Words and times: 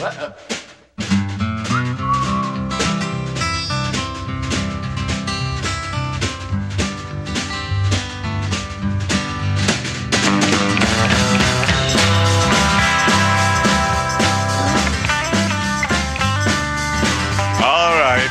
All 0.00 0.06
right. 17.98 18.30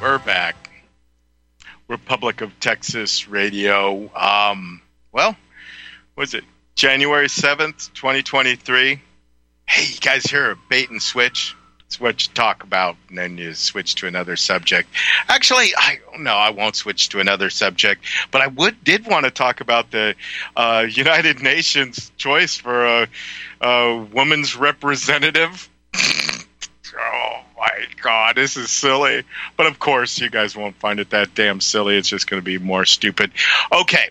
We're 0.00 0.18
back. 0.20 0.56
Republic 1.88 2.40
of 2.40 2.58
Texas 2.60 3.28
Radio. 3.28 4.10
Um, 4.16 4.80
well, 5.12 5.36
was 6.16 6.32
it 6.32 6.44
January 6.84 7.28
7th, 7.28 7.94
2023? 7.94 9.00
Hey, 9.66 9.84
you 9.86 9.98
guys 10.00 10.22
hear 10.24 10.50
a 10.50 10.56
bait 10.68 10.90
and 10.90 11.00
switch? 11.00 11.56
It's 11.86 11.98
what 11.98 12.26
you 12.26 12.34
talk 12.34 12.62
about, 12.62 12.96
and 13.08 13.16
then 13.16 13.38
you 13.38 13.54
switch 13.54 13.94
to 13.94 14.06
another 14.06 14.36
subject. 14.36 14.90
Actually, 15.26 15.68
I 15.78 16.00
no, 16.18 16.34
I 16.34 16.50
won't 16.50 16.76
switch 16.76 17.08
to 17.08 17.20
another 17.20 17.48
subject, 17.48 18.04
but 18.30 18.42
I 18.42 18.48
would 18.48 18.84
did 18.84 19.06
want 19.06 19.24
to 19.24 19.30
talk 19.30 19.62
about 19.62 19.92
the 19.92 20.14
uh, 20.56 20.86
United 20.90 21.40
Nations 21.40 22.12
choice 22.18 22.58
for 22.58 22.84
a, 22.84 23.08
a 23.62 24.06
woman's 24.12 24.54
representative. 24.54 25.70
oh 25.96 27.40
my 27.56 27.86
god, 28.02 28.36
this 28.36 28.58
is 28.58 28.68
silly. 28.68 29.22
But 29.56 29.68
of 29.68 29.78
course, 29.78 30.20
you 30.20 30.28
guys 30.28 30.54
won't 30.54 30.76
find 30.76 31.00
it 31.00 31.08
that 31.08 31.34
damn 31.34 31.62
silly. 31.62 31.96
It's 31.96 32.10
just 32.10 32.28
going 32.28 32.42
to 32.42 32.44
be 32.44 32.58
more 32.58 32.84
stupid. 32.84 33.30
Okay, 33.72 34.10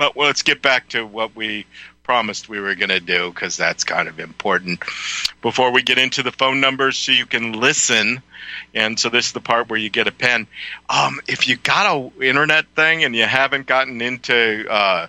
but 0.00 0.16
let's 0.16 0.40
get 0.40 0.62
back 0.62 0.88
to 0.88 1.06
what 1.06 1.36
we 1.36 1.66
promised 2.10 2.48
we 2.48 2.58
were 2.58 2.74
going 2.74 2.88
to 2.88 2.98
do 2.98 3.30
because 3.30 3.56
that's 3.56 3.84
kind 3.84 4.08
of 4.08 4.18
important. 4.18 4.82
Before 5.42 5.70
we 5.70 5.80
get 5.80 5.96
into 5.96 6.24
the 6.24 6.32
phone 6.32 6.60
numbers, 6.60 6.98
so 6.98 7.12
you 7.12 7.24
can 7.24 7.52
listen. 7.52 8.20
And 8.74 8.98
so 8.98 9.10
this 9.10 9.26
is 9.26 9.32
the 9.32 9.40
part 9.40 9.70
where 9.70 9.78
you 9.78 9.90
get 9.90 10.08
a 10.08 10.10
pen. 10.10 10.48
Um, 10.88 11.20
if 11.28 11.46
you 11.46 11.56
got 11.56 11.86
a 11.86 12.20
internet 12.20 12.66
thing 12.74 13.04
and 13.04 13.14
you 13.14 13.26
haven't 13.26 13.68
gotten 13.68 14.00
into 14.00 14.66
uh, 14.68 15.06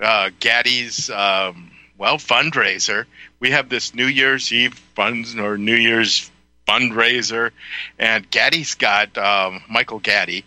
uh, 0.00 0.30
Gaddy's 0.40 1.08
um, 1.08 1.70
well 1.98 2.18
fundraiser, 2.18 3.04
we 3.38 3.52
have 3.52 3.68
this 3.68 3.94
New 3.94 4.08
Year's 4.08 4.52
Eve 4.52 4.74
funds 4.96 5.36
or 5.36 5.56
New 5.56 5.76
Year's 5.76 6.32
fundraiser, 6.66 7.52
and 7.96 8.28
Gaddy's 8.28 8.74
got 8.74 9.16
um, 9.16 9.62
Michael 9.70 10.00
Gaddy. 10.00 10.44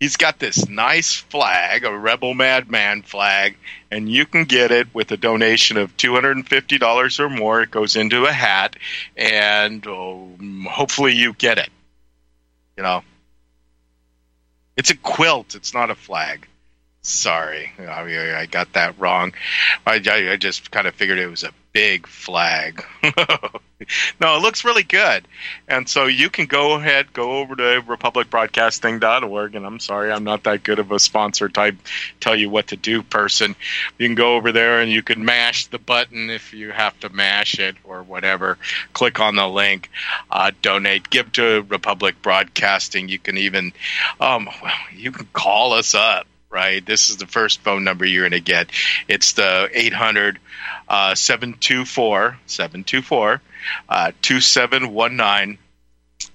He's 0.00 0.16
got 0.16 0.40
this 0.40 0.68
nice 0.68 1.14
flag, 1.14 1.84
a 1.84 1.96
Rebel 1.96 2.32
Madman 2.34 3.02
flag, 3.02 3.54
and 3.90 4.08
you 4.08 4.26
can 4.26 4.44
get 4.44 4.70
it 4.70 4.94
with 4.94 5.10
a 5.10 5.16
donation 5.16 5.76
of 5.76 5.96
two 5.96 6.14
hundred 6.14 6.36
and 6.36 6.48
fifty 6.48 6.78
dollars 6.78 7.20
or 7.20 7.28
more. 7.28 7.62
It 7.62 7.70
goes 7.70 7.96
into 7.96 8.24
a 8.24 8.32
hat, 8.32 8.76
and 9.16 9.86
um, 9.86 10.66
hopefully 10.70 11.14
you 11.14 11.32
get 11.32 11.58
it. 11.58 11.70
You 12.76 12.82
know, 12.82 13.02
it's 14.76 14.90
a 14.90 14.96
quilt. 14.96 15.54
It's 15.54 15.74
not 15.74 15.90
a 15.90 15.94
flag. 15.94 16.46
Sorry, 17.02 17.72
I, 17.78 18.40
I 18.40 18.46
got 18.46 18.74
that 18.74 18.98
wrong. 18.98 19.32
I, 19.86 20.02
I 20.04 20.36
just 20.36 20.70
kind 20.70 20.86
of 20.86 20.94
figured 20.94 21.18
it 21.18 21.28
was 21.28 21.44
a 21.44 21.50
big 21.72 22.06
flag. 22.06 22.84
no, 24.20 24.36
it 24.36 24.42
looks 24.42 24.64
really 24.64 24.82
good. 24.82 25.26
And 25.68 25.88
so 25.88 26.06
you 26.06 26.30
can 26.30 26.46
go 26.46 26.74
ahead, 26.74 27.12
go 27.12 27.38
over 27.38 27.56
to 27.56 27.82
republicbroadcasting.org. 27.86 29.54
And 29.54 29.66
I'm 29.66 29.80
sorry, 29.80 30.12
I'm 30.12 30.24
not 30.24 30.44
that 30.44 30.62
good 30.62 30.78
of 30.78 30.92
a 30.92 30.98
sponsor 30.98 31.48
type, 31.48 31.76
tell 32.18 32.36
you 32.36 32.50
what 32.50 32.68
to 32.68 32.76
do 32.76 33.02
person. 33.02 33.54
You 33.98 34.08
can 34.08 34.14
go 34.14 34.36
over 34.36 34.52
there 34.52 34.80
and 34.80 34.90
you 34.90 35.02
can 35.02 35.24
mash 35.24 35.66
the 35.66 35.78
button 35.78 36.30
if 36.30 36.52
you 36.52 36.70
have 36.70 36.98
to 37.00 37.08
mash 37.08 37.58
it 37.58 37.76
or 37.84 38.02
whatever. 38.02 38.58
Click 38.92 39.20
on 39.20 39.36
the 39.36 39.48
link, 39.48 39.90
uh, 40.30 40.50
donate, 40.62 41.08
give 41.10 41.32
to 41.32 41.64
Republic 41.68 42.20
Broadcasting. 42.22 43.08
You 43.08 43.18
can 43.18 43.38
even, 43.38 43.72
um, 44.20 44.48
well, 44.62 44.74
you 44.94 45.12
can 45.12 45.28
call 45.32 45.72
us 45.72 45.94
up 45.94 46.26
right? 46.50 46.84
This 46.84 47.10
is 47.10 47.16
the 47.16 47.26
first 47.26 47.60
phone 47.60 47.84
number 47.84 48.04
you're 48.04 48.28
going 48.28 48.32
to 48.32 48.40
get. 48.40 48.70
It's 49.08 49.32
the 49.34 49.70
800 49.72 50.38
uh, 50.88 51.14
724 51.14 52.38
724 52.46 53.40
uh, 53.88 54.12
2719 54.22 55.58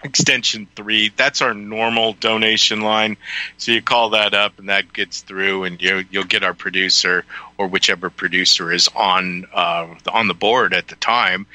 extension 0.04 0.68
3 0.76 1.12
that's 1.16 1.42
our 1.42 1.54
normal 1.54 2.14
donation 2.14 2.82
line 2.82 3.18
so 3.58 3.72
you 3.72 3.82
call 3.82 4.12
that 4.12 4.34
up 4.34 4.58
and 4.58 4.70
that 4.70 4.92
gets 4.92 5.22
through 5.22 5.64
and 5.64 5.80
you, 5.82 6.04
you'll 6.10 6.24
get 6.24 6.44
our 6.44 6.56
producer 6.56 7.24
or 7.58 7.68
whichever 7.68 8.10
producer 8.10 8.72
is 8.72 8.90
on 8.96 9.46
uh, 9.54 9.88
on 10.12 10.28
the 10.28 10.34
board 10.34 10.74
at 10.74 10.88
the 10.88 10.96
time 10.96 11.46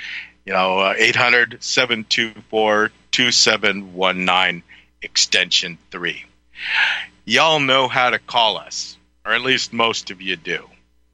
you 0.44 0.52
know 0.52 0.78
uh, 0.78 0.94
800 0.96 1.62
724 1.62 2.90
2719 3.10 4.62
extension 5.02 5.78
3 5.90 6.24
y'all 7.24 7.60
know 7.60 7.88
how 7.88 8.10
to 8.10 8.18
call 8.18 8.56
us, 8.56 8.96
or 9.24 9.32
at 9.32 9.42
least 9.42 9.72
most 9.72 10.10
of 10.10 10.20
you 10.20 10.36
do. 10.36 10.68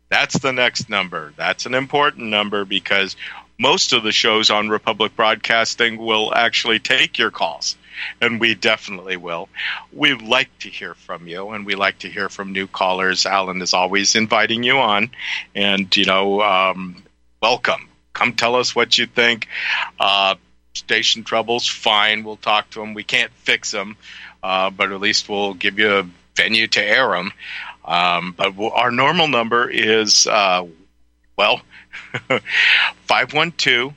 That's 0.08 0.38
the 0.38 0.52
next 0.52 0.88
number. 0.88 1.32
That's 1.36 1.66
an 1.66 1.74
important 1.74 2.28
number 2.28 2.64
because 2.64 3.16
most 3.58 3.92
of 3.92 4.02
the 4.02 4.12
shows 4.12 4.50
on 4.50 4.68
Republic 4.68 5.16
Broadcasting 5.16 5.98
will 5.98 6.32
actually 6.34 6.78
take 6.78 7.18
your 7.18 7.30
calls, 7.30 7.76
and 8.20 8.40
we 8.40 8.54
definitely 8.54 9.16
will. 9.16 9.48
We 9.92 10.14
like 10.14 10.56
to 10.60 10.68
hear 10.68 10.94
from 10.94 11.26
you, 11.26 11.50
and 11.50 11.66
we 11.66 11.74
like 11.74 12.00
to 12.00 12.08
hear 12.08 12.28
from 12.28 12.52
new 12.52 12.66
callers. 12.66 13.26
Alan 13.26 13.62
is 13.62 13.74
always 13.74 14.14
inviting 14.14 14.62
you 14.62 14.78
on, 14.78 15.10
and 15.54 15.94
you 15.96 16.04
know, 16.04 16.40
um, 16.42 17.02
welcome. 17.42 17.88
Come 18.12 18.34
tell 18.34 18.54
us 18.54 18.76
what 18.76 18.96
you 18.96 19.06
think. 19.06 19.48
Uh, 19.98 20.36
station 20.74 21.24
troubles, 21.24 21.66
fine. 21.66 22.22
We'll 22.22 22.36
talk 22.36 22.70
to 22.70 22.80
them. 22.80 22.94
We 22.94 23.04
can't 23.04 23.32
fix 23.32 23.70
them 23.70 23.96
uh, 24.46 24.70
but 24.70 24.92
at 24.92 25.00
least 25.00 25.28
we'll 25.28 25.54
give 25.54 25.80
you 25.80 25.92
a 25.92 26.08
venue 26.36 26.68
to 26.68 26.80
air 26.80 27.08
them. 27.08 27.32
Um, 27.84 28.32
but 28.36 28.54
we'll, 28.54 28.70
our 28.70 28.92
normal 28.92 29.26
number 29.26 29.68
is, 29.68 30.28
uh, 30.28 30.64
well, 31.36 31.60
512 33.08 33.92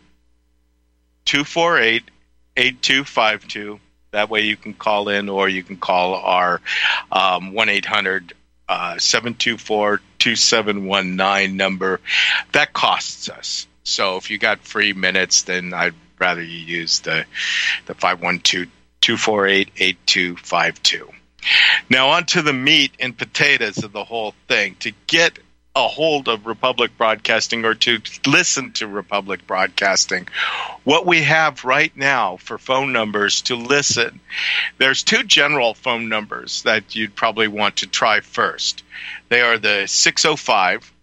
248 1.26 2.04
8252. 2.58 3.80
That 4.10 4.32
way 4.32 4.42
you 4.42 4.58
can 4.58 4.74
call 4.74 5.10
in 5.10 5.30
or 5.30 5.48
you 5.48 5.62
can 5.62 5.78
call 5.78 6.16
our 6.16 6.62
um, 7.12 7.54
1 7.54 7.70
800 7.70 8.34
uh, 8.68 8.98
724 8.98 10.02
2719 10.18 11.58
number. 11.58 12.00
That 12.54 12.74
costs 12.74 13.30
us. 13.30 13.68
So 13.84 14.18
if 14.18 14.32
you 14.32 14.40
got 14.40 14.62
free 14.62 14.94
minutes, 14.94 15.44
then 15.44 15.76
I'd 15.76 15.94
rather 16.18 16.42
you 16.42 16.58
use 16.58 17.02
the, 17.02 17.26
the 17.86 17.94
512 17.94 18.68
248 19.10 19.72
8252. 19.76 21.10
Now, 21.90 22.10
on 22.10 22.28
to 22.28 22.44
the 22.44 22.54
meat 22.54 22.92
and 23.00 23.18
potatoes 23.18 23.84
of 23.84 23.92
the 23.92 24.04
whole 24.04 24.36
thing. 24.48 24.76
To 24.82 24.92
get 25.08 25.40
a 25.76 25.88
hold 25.88 26.28
of 26.28 26.46
Republic 26.46 26.92
Broadcasting 26.96 27.66
or 27.66 27.74
to 27.74 28.00
listen 28.28 28.72
to 28.74 28.86
Republic 28.86 29.48
Broadcasting, 29.48 30.28
what 30.84 31.08
we 31.08 31.24
have 31.24 31.66
right 31.66 31.92
now 31.98 32.38
for 32.38 32.60
phone 32.60 32.94
numbers 32.94 33.42
to 33.44 33.56
listen, 33.56 34.20
there's 34.78 35.02
two 35.02 35.24
general 35.24 35.74
phone 35.74 36.08
numbers 36.08 36.62
that 36.64 36.96
you'd 36.96 37.16
probably 37.16 37.48
want 37.48 37.78
to 37.78 37.88
try 37.88 38.20
first. 38.20 38.84
They 39.30 39.42
are 39.42 39.58
the 39.58 39.88
605 39.88 40.94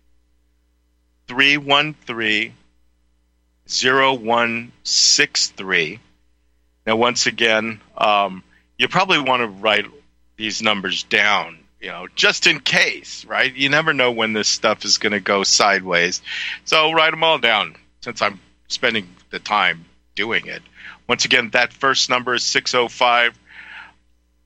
313 1.27 2.55
0163 3.69 6.00
now, 6.86 6.97
once 6.97 7.26
again, 7.26 7.80
um, 7.98 8.42
you 8.78 8.88
probably 8.88 9.19
want 9.19 9.42
to 9.42 9.48
write 9.48 9.86
these 10.36 10.62
numbers 10.62 11.02
down, 11.02 11.58
you 11.80 11.88
know, 11.88 12.06
just 12.14 12.47
in 12.47 12.60
case, 12.60 13.24
right? 13.24 13.52
You 13.54 13.69
never 13.69 13.92
know 13.92 14.12
when 14.12 14.32
this 14.32 14.48
stuff 14.48 14.84
is 14.84 14.98
going 14.98 15.12
to 15.12 15.20
go 15.20 15.42
sideways. 15.42 16.22
So 16.65 16.92
write 16.92 17.10
them 17.10 17.24
all 17.24 17.38
down 17.38 17.74
since 18.03 18.22
I'm 18.22 18.38
spending 18.68 19.09
the 19.30 19.41
time 19.41 19.84
doing 20.15 20.47
it. 20.47 20.62
Once 21.09 21.24
again, 21.24 21.50
that 21.50 21.72
first 21.72 22.09
number 22.09 22.34
is 22.34 22.44
605 22.44 23.36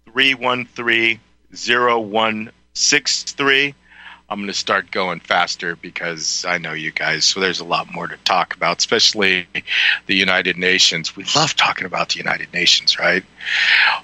313 0.07 1.21
0163. 1.53 3.75
I'm 4.31 4.39
going 4.39 4.47
to 4.47 4.55
start 4.55 4.93
going 4.93 5.19
faster 5.19 5.75
because 5.75 6.45
I 6.47 6.59
know 6.59 6.73
you 6.73 6.93
guys, 6.93 7.25
so 7.25 7.41
there's 7.41 7.59
a 7.59 7.65
lot 7.65 7.93
more 7.93 8.07
to 8.07 8.17
talk 8.19 8.55
about, 8.55 8.79
especially 8.79 9.49
the 10.07 10.15
United 10.15 10.57
Nations. 10.57 11.17
We 11.17 11.25
love 11.35 11.57
talking 11.57 11.85
about 11.85 12.11
the 12.11 12.19
United 12.19 12.53
Nations, 12.53 12.97
right? 12.97 13.25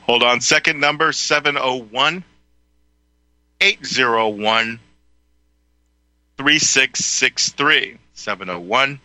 Hold 0.03 0.25
on. 0.25 0.41
Second 0.41 0.81
number 0.81 1.13
701 1.13 2.25
801 3.61 4.81
3663. 6.39 7.99
701 8.15 9.01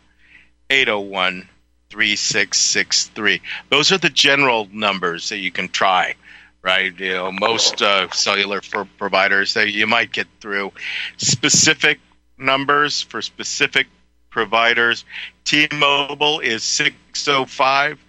801 0.72 1.50
3663. 1.92 3.42
Those 3.70 3.92
are 3.92 4.00
the 4.00 4.10
general 4.10 4.68
numbers 4.72 5.30
that 5.30 5.38
you 5.38 5.52
can 5.52 5.70
try 5.70 6.16
right? 6.62 6.98
You 7.00 7.14
know, 7.14 7.32
most 7.32 7.82
uh, 7.82 8.10
cellular 8.12 8.62
providers 8.98 9.56
you 9.56 9.88
might 9.88 10.12
get 10.12 10.28
through 10.40 10.72
specific 11.18 12.00
numbers 12.38 13.02
for 13.02 13.22
specific 13.22 13.88
providers. 14.30 15.06
T-Mobile 15.44 16.40
is 16.40 16.64
605 16.64 18.00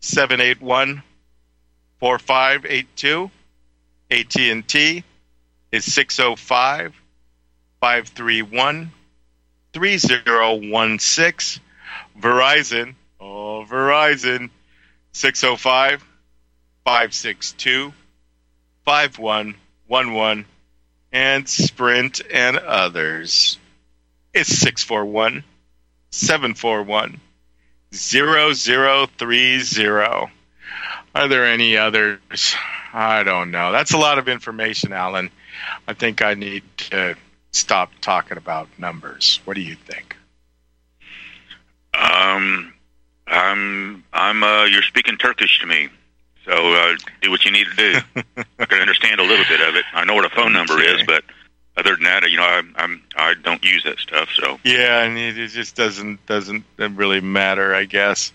781 0.00 1.02
4582. 2.00 3.30
AT&T 4.10 5.04
is 5.72 5.92
605 5.92 6.94
531 7.80 8.92
3016. 9.72 11.62
Verizon, 12.18 12.94
oh, 13.20 13.66
Verizon, 13.68 14.48
605 15.12 16.05
562 16.86 17.92
5111. 18.84 20.46
And 21.12 21.48
Sprint 21.48 22.20
and 22.32 22.58
others 22.58 23.58
It's 24.32 24.50
641 24.50 25.42
741 26.10 27.20
0030. 27.92 30.30
Are 31.14 31.28
there 31.28 31.44
any 31.44 31.76
others? 31.76 32.54
I 32.92 33.24
don't 33.24 33.50
know. 33.50 33.72
That's 33.72 33.92
a 33.92 33.98
lot 33.98 34.18
of 34.18 34.28
information, 34.28 34.92
Alan. 34.92 35.30
I 35.88 35.94
think 35.94 36.22
I 36.22 36.34
need 36.34 36.62
to 36.76 37.16
stop 37.50 37.90
talking 38.00 38.38
about 38.38 38.68
numbers. 38.78 39.40
What 39.44 39.54
do 39.54 39.60
you 39.60 39.74
think? 39.74 40.14
Um, 41.94 42.72
I'm, 43.26 44.04
I'm, 44.12 44.44
uh, 44.44 44.64
you're 44.66 44.82
speaking 44.82 45.16
Turkish 45.16 45.58
to 45.60 45.66
me. 45.66 45.88
So 46.46 46.52
uh, 46.52 46.96
do 47.20 47.30
what 47.30 47.44
you 47.44 47.50
need 47.50 47.66
to 47.66 47.76
do. 47.76 48.22
I 48.58 48.64
can 48.64 48.80
understand 48.80 49.20
a 49.20 49.24
little 49.24 49.44
bit 49.48 49.60
of 49.60 49.76
it. 49.76 49.84
I 49.92 50.04
know 50.04 50.14
what 50.14 50.24
a 50.24 50.30
phone 50.30 50.52
number 50.52 50.80
is, 50.80 51.02
but 51.06 51.24
other 51.76 51.94
than 51.94 52.04
that, 52.04 52.30
you 52.30 52.36
know, 52.36 52.44
I, 52.44 52.62
I'm 52.76 53.02
I 53.16 53.34
don't 53.34 53.62
use 53.64 53.84
that 53.84 53.98
stuff. 53.98 54.30
So 54.34 54.58
yeah, 54.64 55.02
and 55.02 55.18
it 55.18 55.48
just 55.48 55.76
doesn't 55.76 56.24
doesn't 56.26 56.64
really 56.78 57.20
matter. 57.20 57.74
I 57.74 57.84
guess 57.84 58.32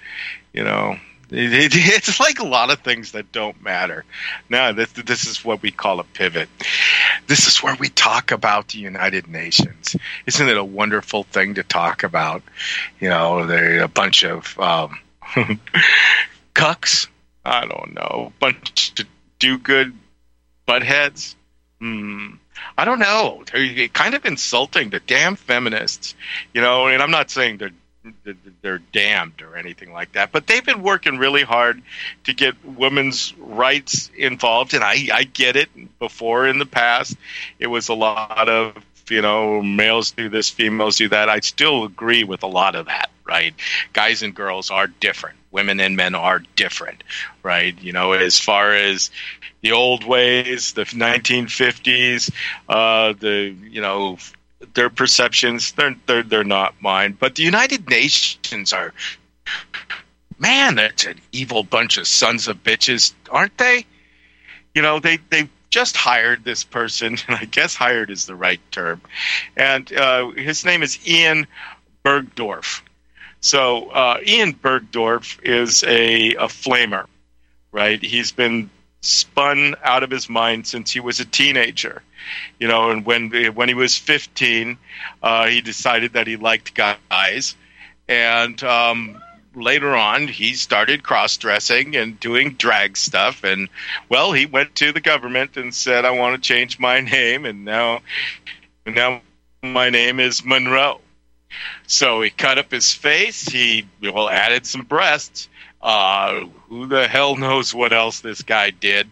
you 0.54 0.64
know 0.64 0.98
it, 1.32 1.54
it, 1.54 1.72
it's 1.74 2.20
like 2.20 2.40
a 2.40 2.46
lot 2.46 2.70
of 2.70 2.80
things 2.80 3.14
that 3.14 3.32
don't 3.32 3.62
matter. 3.64 4.06
Now, 4.50 4.72
this, 4.74 4.92
this 4.92 5.26
is 5.26 5.44
what 5.44 5.62
we 5.62 5.72
call 5.72 6.00
a 6.00 6.04
pivot. 6.04 6.50
This 7.28 7.48
is 7.48 7.64
where 7.64 7.76
we 7.76 7.90
talk 7.90 8.32
about 8.32 8.70
the 8.70 8.80
United 8.80 9.28
Nations. 9.28 9.96
Isn't 10.26 10.50
it 10.50 10.58
a 10.58 10.64
wonderful 10.64 11.24
thing 11.24 11.56
to 11.56 11.64
talk 11.64 12.04
about? 12.04 12.44
You 13.00 13.10
know, 13.10 13.46
they're 13.46 13.84
a 13.84 13.88
bunch 13.88 14.24
of 14.24 14.60
um, 14.60 15.00
cucks. 16.54 17.08
I 17.44 17.66
don't 17.66 17.94
know, 17.94 18.34
bunch 18.40 19.00
of 19.00 19.08
do 19.40 19.58
good 19.58 19.98
buttheads. 20.68 21.36
Hmm. 21.80 22.36
I 22.78 22.86
don't 22.86 23.00
know. 23.00 23.44
They're 23.52 23.88
kind 23.88 24.14
of 24.14 24.26
insulting 24.26 24.92
to 24.92 25.00
damn 25.00 25.36
feminists, 25.36 26.14
you 26.54 26.62
know. 26.62 26.88
And 26.88 27.02
I'm 27.02 27.10
not 27.10 27.32
saying 27.32 27.58
they're 27.58 27.72
they're 28.62 28.80
damned 28.92 29.42
or 29.42 29.56
anything 29.56 29.92
like 29.92 30.14
that. 30.14 30.32
But 30.32 30.48
they've 30.48 30.66
been 30.66 30.82
working 30.82 31.18
really 31.18 31.44
hard 31.44 31.82
to 32.24 32.34
get 32.34 32.64
women's 32.66 33.34
rights 33.38 34.10
involved, 34.16 34.74
and 34.74 34.84
I, 34.84 35.08
I 35.14 35.24
get 35.24 35.56
it. 35.56 35.70
Before 36.00 36.48
in 36.48 36.60
the 36.60 36.66
past, 36.66 37.16
it 37.60 37.68
was 37.68 37.90
a 37.90 37.94
lot 37.94 38.50
of 38.50 38.76
you 39.12 39.22
know 39.22 39.62
males 39.62 40.12
do 40.12 40.30
this, 40.30 40.50
females 40.50 40.98
do 40.98 41.10
that. 41.10 41.30
I 41.30 41.40
still 41.40 41.84
agree 41.84 42.24
with 42.24 42.44
a 42.44 42.48
lot 42.48 42.76
of 42.76 42.88
that. 42.88 43.10
Right, 43.24 43.54
guys 43.94 44.24
and 44.24 44.36
girls 44.36 44.72
are 44.72 44.88
different. 44.88 45.38
Women 45.52 45.80
and 45.80 45.96
men 45.96 46.16
are 46.16 46.40
different, 46.56 47.04
right? 47.44 47.80
You 47.82 47.94
know, 47.94 48.12
as 48.14 48.40
far 48.40 48.74
as 48.74 49.10
the 49.62 49.72
old 49.72 50.04
ways, 50.04 50.74
the 50.74 50.84
1950s, 50.84 52.32
uh, 52.68 53.14
the 53.18 53.56
you 53.70 53.82
know 53.82 54.18
their 54.74 54.90
perceptions 54.90 55.72
they're 55.74 55.96
they're 56.08 56.24
they're 56.24 56.44
not 56.44 56.82
mine. 56.82 57.16
But 57.18 57.36
the 57.36 57.44
United 57.44 57.90
Nations 57.90 58.74
are 58.74 58.94
man, 60.42 60.76
that's 60.76 61.06
an 61.06 61.20
evil 61.32 61.64
bunch 61.64 61.98
of 61.98 62.08
sons 62.08 62.48
of 62.48 62.64
bitches, 62.64 63.14
aren't 63.30 63.58
they? 63.58 63.86
You 64.74 64.82
know, 64.82 65.00
they 65.00 65.20
they 65.30 65.50
just 65.72 65.98
hired 65.98 66.44
this 66.44 66.64
person, 66.64 67.18
and 67.28 67.38
I 67.38 67.46
guess 67.46 67.74
hired 67.74 68.12
is 68.12 68.28
the 68.28 68.36
right 68.36 68.62
term. 68.72 69.02
And 69.58 69.92
uh, 69.94 70.30
his 70.32 70.64
name 70.64 70.84
is 70.84 71.00
Ian 71.08 71.48
Bergdorf. 72.06 72.82
So 73.40 73.90
uh, 73.90 74.20
Ian 74.24 74.54
Bergdorf 74.54 75.40
is 75.44 75.84
a, 75.84 76.36
a 76.36 76.46
flamer, 76.46 77.08
right? 77.72 78.02
He's 78.02 78.32
been 78.32 78.70
spun 79.02 79.76
out 79.84 80.04
of 80.04 80.12
his 80.12 80.30
mind 80.30 80.68
since 80.68 80.92
he 80.92 81.00
was 81.00 81.20
a 81.20 81.26
teenager. 81.26 82.04
You 82.60 82.68
know, 82.68 82.92
and 82.92 83.04
when 83.04 83.32
when 83.56 83.68
he 83.68 83.74
was 83.74 83.98
15, 83.98 84.78
uh, 85.24 85.48
he 85.48 85.62
decided 85.62 86.14
that 86.14 86.28
he 86.28 86.36
liked 86.38 86.76
guys, 86.76 87.56
and 88.08 88.64
um, 88.64 89.20
later 89.56 89.96
on 89.96 90.28
he 90.28 90.54
started 90.54 91.04
cross 91.04 91.38
dressing 91.38 91.96
and 91.96 92.20
doing 92.20 92.54
drag 92.54 92.98
stuff. 92.98 93.44
And 93.44 93.70
well, 94.10 94.32
he 94.32 94.46
went 94.46 94.76
to 94.76 94.92
the 94.92 95.02
government 95.02 95.58
and 95.58 95.74
said, 95.74 96.06
"I 96.06 96.12
want 96.12 96.36
to 96.36 96.48
change 96.48 96.80
my 96.80 97.00
name," 97.02 97.46
and 97.46 97.66
now 97.66 98.02
now 98.86 99.22
my 99.62 99.90
name 99.90 100.20
is 100.20 100.44
Munroe. 100.46 101.02
So 101.88 102.22
he 102.22 102.30
cut 102.30 102.58
up 102.58 102.72
his 102.72 102.94
face. 102.94 103.44
He 103.44 103.88
well 104.02 104.30
added 104.30 104.66
some 104.66 104.84
breasts 104.84 105.50
uh, 105.82 106.46
who 106.70 106.88
the 106.88 107.08
hell 107.08 107.36
knows 107.36 107.74
what 107.74 107.94
else 107.94 108.20
this 108.22 108.42
guy 108.42 108.70
did, 108.70 109.10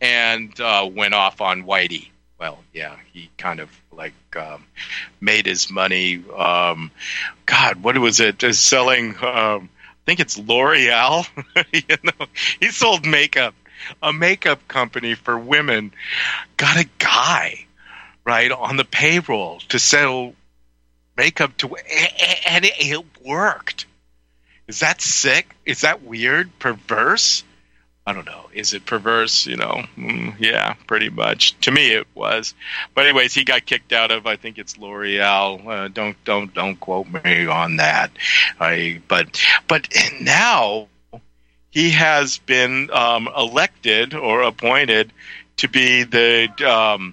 and 0.00 0.58
uh, 0.60 0.88
went 0.92 1.14
off 1.14 1.40
on 1.40 1.64
Whitey. 1.64 2.08
Well, 2.38 2.58
yeah, 2.72 2.96
he 3.12 3.30
kind 3.36 3.60
of 3.60 3.70
like 3.92 4.14
um, 4.36 4.64
made 5.20 5.46
his 5.46 5.70
money. 5.70 6.22
Um, 6.36 6.90
God, 7.46 7.82
what 7.82 7.98
was 7.98 8.20
it? 8.20 8.38
Just 8.38 8.64
selling. 8.64 9.16
Um, 9.22 9.70
think 10.08 10.20
it's 10.20 10.38
L'Oreal. 10.38 11.28
you 11.72 11.96
know, 12.02 12.26
he 12.60 12.70
sold 12.70 13.04
makeup. 13.04 13.54
A 14.02 14.10
makeup 14.10 14.66
company 14.66 15.14
for 15.14 15.38
women 15.38 15.92
got 16.56 16.78
a 16.78 16.88
guy 16.98 17.66
right 18.24 18.50
on 18.50 18.78
the 18.78 18.86
payroll 18.86 19.60
to 19.68 19.78
sell 19.78 20.32
makeup 21.14 21.54
to, 21.58 21.76
and 22.46 22.64
it 22.64 23.04
worked. 23.22 23.84
Is 24.66 24.80
that 24.80 25.02
sick? 25.02 25.54
Is 25.66 25.82
that 25.82 26.02
weird? 26.02 26.58
Perverse? 26.58 27.44
I 28.08 28.14
don't 28.14 28.24
know. 28.24 28.46
Is 28.54 28.72
it 28.72 28.86
perverse? 28.86 29.46
You 29.46 29.58
know, 29.58 29.82
mm, 29.98 30.34
yeah, 30.38 30.76
pretty 30.86 31.10
much. 31.10 31.60
To 31.60 31.70
me, 31.70 31.92
it 31.92 32.06
was. 32.14 32.54
But 32.94 33.04
anyways, 33.04 33.34
he 33.34 33.44
got 33.44 33.66
kicked 33.66 33.92
out 33.92 34.10
of. 34.10 34.26
I 34.26 34.36
think 34.36 34.56
it's 34.56 34.78
L'Oreal. 34.78 35.66
Uh, 35.66 35.88
don't 35.88 36.16
don't 36.24 36.54
don't 36.54 36.80
quote 36.80 37.06
me 37.22 37.46
on 37.46 37.76
that. 37.76 38.10
I 38.58 39.02
but 39.08 39.38
but 39.68 39.88
now 40.22 40.88
he 41.68 41.90
has 41.90 42.38
been 42.38 42.90
um, 42.92 43.28
elected 43.36 44.14
or 44.14 44.40
appointed 44.40 45.12
to 45.58 45.68
be 45.68 46.04
the 46.04 46.48
um, 46.66 47.12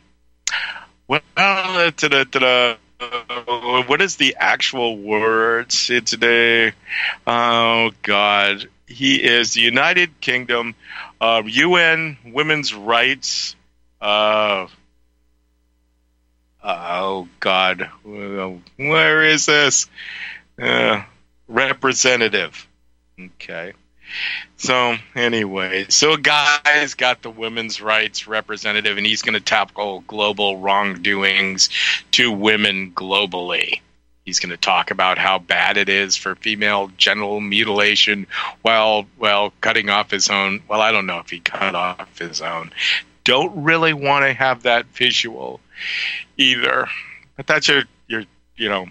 well, 1.09 1.19
the, 1.35 2.25
the 2.31 2.77
uh, 3.01 3.83
what 3.83 4.01
is 4.01 4.15
the 4.15 4.37
actual 4.39 4.97
words 4.97 5.87
today? 5.87 6.71
Oh 7.27 7.91
God, 8.01 8.69
he 8.87 9.23
is 9.23 9.53
the 9.53 9.61
United 9.61 10.19
Kingdom 10.21 10.75
uh, 11.19 11.41
UN 11.45 12.17
Women's 12.25 12.73
Rights. 12.73 13.55
Uh, 14.01 14.67
oh 16.63 17.27
God, 17.39 17.89
where 18.03 19.23
is 19.23 19.45
this 19.45 19.89
uh, 20.61 21.03
representative? 21.47 22.67
Okay. 23.19 23.73
So 24.57 24.97
anyway, 25.15 25.87
so 25.89 26.13
a 26.13 26.17
guy's 26.17 26.93
got 26.93 27.21
the 27.21 27.29
women's 27.29 27.81
rights 27.81 28.27
representative, 28.27 28.97
and 28.97 29.05
he's 29.05 29.21
going 29.21 29.33
to 29.33 29.39
tackle 29.39 30.01
global 30.07 30.59
wrongdoings 30.59 31.69
to 32.11 32.31
women 32.31 32.91
globally. 32.91 33.81
He's 34.25 34.39
going 34.39 34.49
to 34.49 34.57
talk 34.57 34.89
about 34.89 35.19
how 35.19 35.37
bad 35.37 35.77
it 35.77 35.87
is 35.87 36.15
for 36.15 36.33
female 36.35 36.89
genital 36.97 37.39
mutilation 37.39 38.25
while 38.63 39.05
while 39.17 39.53
cutting 39.61 39.89
off 39.89 40.09
his 40.09 40.29
own. 40.29 40.61
Well, 40.67 40.81
I 40.81 40.91
don't 40.91 41.05
know 41.05 41.19
if 41.19 41.29
he 41.29 41.39
cut 41.39 41.75
off 41.75 42.17
his 42.17 42.41
own. 42.41 42.71
Don't 43.23 43.63
really 43.63 43.93
want 43.93 44.25
to 44.25 44.33
have 44.33 44.63
that 44.63 44.87
visual 44.87 45.59
either. 46.37 46.87
But 47.37 47.45
that's 47.45 47.67
your 47.67 47.83
your 48.07 48.23
you 48.55 48.67
know. 48.67 48.87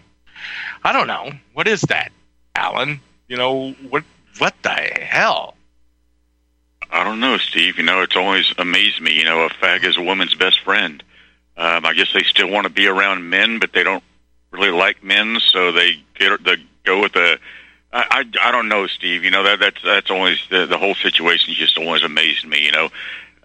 I 0.84 0.92
don't 0.92 1.08
know 1.08 1.32
what 1.52 1.66
is 1.66 1.80
that, 1.82 2.12
Alan. 2.54 3.00
You 3.26 3.36
know 3.36 3.72
what 3.90 4.04
what 4.38 4.54
the 4.62 4.70
hell? 4.70 5.56
I 6.90 7.02
don't 7.02 7.18
know, 7.18 7.38
Steve. 7.38 7.78
You 7.78 7.82
know, 7.82 8.02
it's 8.02 8.16
always 8.16 8.54
amazed 8.56 9.00
me. 9.00 9.14
You 9.14 9.24
know, 9.24 9.46
a 9.46 9.48
fag 9.48 9.82
is 9.82 9.96
a 9.96 10.02
woman's 10.02 10.34
best 10.34 10.60
friend. 10.60 11.02
Um, 11.56 11.84
I 11.84 11.92
guess 11.94 12.12
they 12.12 12.22
still 12.22 12.48
want 12.48 12.66
to 12.66 12.72
be 12.72 12.86
around 12.86 13.28
men, 13.28 13.58
but 13.58 13.72
they 13.72 13.82
don't 13.82 14.04
really 14.54 14.70
like 14.70 15.02
men, 15.02 15.38
so 15.52 15.72
they 15.72 16.02
get 16.18 16.42
they 16.44 16.56
go 16.84 17.02
with 17.02 17.12
the. 17.12 17.38
I, 17.92 18.24
I 18.42 18.48
I 18.48 18.52
don't 18.52 18.68
know, 18.68 18.86
Steve. 18.86 19.24
You 19.24 19.30
know 19.30 19.42
that 19.44 19.60
that's 19.60 19.82
that's 19.82 20.10
always 20.10 20.38
the 20.50 20.66
the 20.66 20.78
whole 20.78 20.94
situation 20.94 21.54
just 21.54 21.78
always 21.78 22.02
amazed 22.02 22.46
me. 22.46 22.64
You 22.64 22.72
know, 22.72 22.88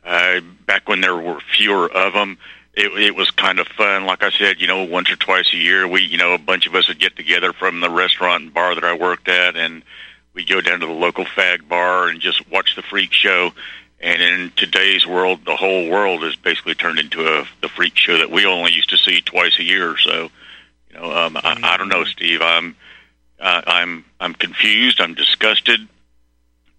uh, 0.04 0.42
back 0.66 0.88
when 0.88 1.02
there 1.02 1.16
were 1.16 1.40
fewer 1.56 1.92
of 1.92 2.14
them, 2.14 2.38
it, 2.74 2.92
it 2.98 3.16
was 3.16 3.30
kind 3.32 3.60
of 3.60 3.68
fun. 3.68 4.06
Like 4.06 4.24
I 4.24 4.32
said, 4.32 4.62
you 4.62 4.68
know, 4.68 4.84
once 4.84 5.12
or 5.12 5.16
twice 5.16 5.54
a 5.54 5.58
year, 5.58 5.88
we, 5.88 6.02
you 6.02 6.18
know, 6.18 6.34
a 6.34 6.38
bunch 6.38 6.66
of 6.66 6.76
us 6.76 6.88
would 6.88 7.00
get 7.00 7.16
together 7.16 7.54
from 7.54 7.82
the 7.82 7.90
restaurant 7.90 8.44
and 8.44 8.54
bar 8.54 8.76
that 8.76 8.84
I 8.84 8.94
worked 8.94 9.28
at, 9.28 9.56
and 9.56 9.84
we'd 10.34 10.50
go 10.50 10.62
down 10.62 10.80
to 10.80 10.86
the 10.86 10.94
local 10.94 11.26
fag 11.26 11.68
bar 11.68 12.08
and 12.08 12.22
just 12.22 12.50
watch 12.50 12.76
the 12.76 12.82
freak 12.82 13.12
show. 13.12 13.52
And 14.02 14.22
in 14.22 14.52
today's 14.56 15.06
world, 15.06 15.44
the 15.46 15.58
whole 15.58 15.90
world 15.90 16.24
has 16.24 16.36
basically 16.38 16.76
turned 16.76 17.00
into 17.00 17.28
a 17.28 17.46
the 17.62 17.68
freak 17.68 17.98
show 17.98 18.18
that 18.18 18.32
we 18.32 18.46
only 18.46 18.72
used 18.72 18.92
to 18.92 18.98
see 18.98 19.20
twice 19.20 19.60
a 19.60 19.64
year. 19.64 19.92
Or 19.92 19.98
so, 19.98 20.30
you 20.90 21.00
know, 21.00 21.12
um, 21.12 21.38
I, 21.38 21.60
I 21.62 21.78
don't 21.78 21.90
know, 21.90 22.04
Steve. 22.06 22.42
I'm 22.42 22.76
uh, 23.40 23.62
I'm 23.66 24.06
I'm 24.20 24.34
confused. 24.34 25.00
I'm 25.00 25.14
disgusted, 25.14 25.88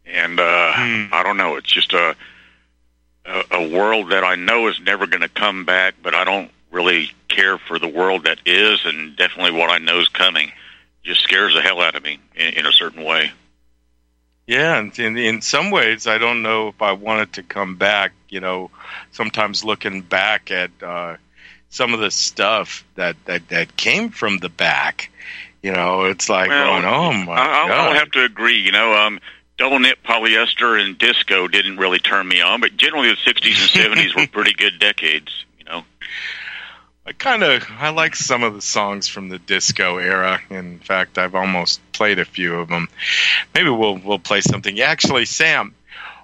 and 0.06 0.38
uh, 0.38 0.72
hmm. 0.74 1.12
I 1.12 1.22
don't 1.22 1.36
know. 1.36 1.56
It's 1.56 1.72
just 1.72 1.92
a 1.92 2.16
a, 3.24 3.44
a 3.52 3.68
world 3.68 4.10
that 4.10 4.24
I 4.24 4.34
know 4.34 4.68
is 4.68 4.80
never 4.80 5.06
going 5.06 5.22
to 5.22 5.28
come 5.28 5.64
back, 5.64 5.94
but 6.02 6.14
I 6.14 6.24
don't 6.24 6.50
really 6.70 7.10
care 7.28 7.58
for 7.58 7.78
the 7.78 7.88
world 7.88 8.24
that 8.24 8.38
is, 8.46 8.80
and 8.84 9.16
definitely 9.16 9.58
what 9.58 9.70
I 9.70 9.78
know 9.78 10.00
is 10.00 10.08
coming. 10.08 10.52
Just 11.02 11.22
scares 11.22 11.54
the 11.54 11.62
hell 11.62 11.80
out 11.80 11.94
of 11.94 12.02
me 12.02 12.18
in, 12.34 12.54
in 12.54 12.66
a 12.66 12.72
certain 12.72 13.04
way. 13.04 13.32
Yeah, 14.46 14.78
and 14.78 14.96
in, 14.98 15.16
in 15.16 15.42
some 15.42 15.70
ways, 15.70 16.06
I 16.06 16.18
don't 16.18 16.42
know 16.42 16.68
if 16.68 16.82
I 16.82 16.92
wanted 16.92 17.34
to 17.34 17.42
come 17.42 17.76
back. 17.76 18.12
You 18.28 18.40
know, 18.40 18.70
sometimes 19.12 19.64
looking 19.64 20.02
back 20.02 20.50
at 20.50 20.70
uh, 20.82 21.16
some 21.70 21.94
of 21.94 22.00
the 22.00 22.10
stuff 22.10 22.84
that, 22.96 23.16
that, 23.24 23.48
that 23.48 23.76
came 23.76 24.10
from 24.10 24.38
the 24.38 24.48
back, 24.48 25.10
you 25.62 25.72
know, 25.72 26.04
it's 26.04 26.28
like, 26.28 26.48
well, 26.48 26.84
oh, 26.84 27.08
oh 27.08 27.12
my 27.12 27.32
I, 27.32 27.68
God. 27.68 27.70
I'll 27.70 27.94
have 27.94 28.10
to 28.12 28.24
agree. 28.24 28.58
You 28.58 28.72
know, 28.72 28.94
um, 28.94 29.20
double 29.56 29.78
knit 29.78 30.02
polyester 30.02 30.82
and 30.82 30.98
disco 30.98 31.46
didn't 31.46 31.76
really 31.76 31.98
turn 31.98 32.26
me 32.26 32.40
on, 32.40 32.60
but 32.60 32.76
generally 32.76 33.10
the 33.10 33.32
60s 33.32 33.76
and 33.76 33.94
70s 33.96 34.16
were 34.16 34.26
pretty 34.26 34.54
good 34.54 34.78
decades, 34.78 35.44
you 35.58 35.64
know. 35.64 35.84
I 37.06 37.12
kind 37.12 37.42
of 37.42 37.64
I 37.68 37.90
like 37.90 38.14
some 38.14 38.42
of 38.42 38.54
the 38.54 38.60
songs 38.60 39.08
from 39.08 39.28
the 39.28 39.38
disco 39.38 39.98
era. 39.98 40.40
In 40.50 40.78
fact, 40.78 41.18
I've 41.18 41.34
almost 41.34 41.80
played 41.92 42.18
a 42.18 42.24
few 42.24 42.56
of 42.56 42.68
them. 42.68 42.88
Maybe 43.54 43.70
we'll 43.70 43.96
we'll 43.98 44.18
play 44.18 44.42
something. 44.42 44.80
Actually, 44.80 45.24
Sam, 45.24 45.74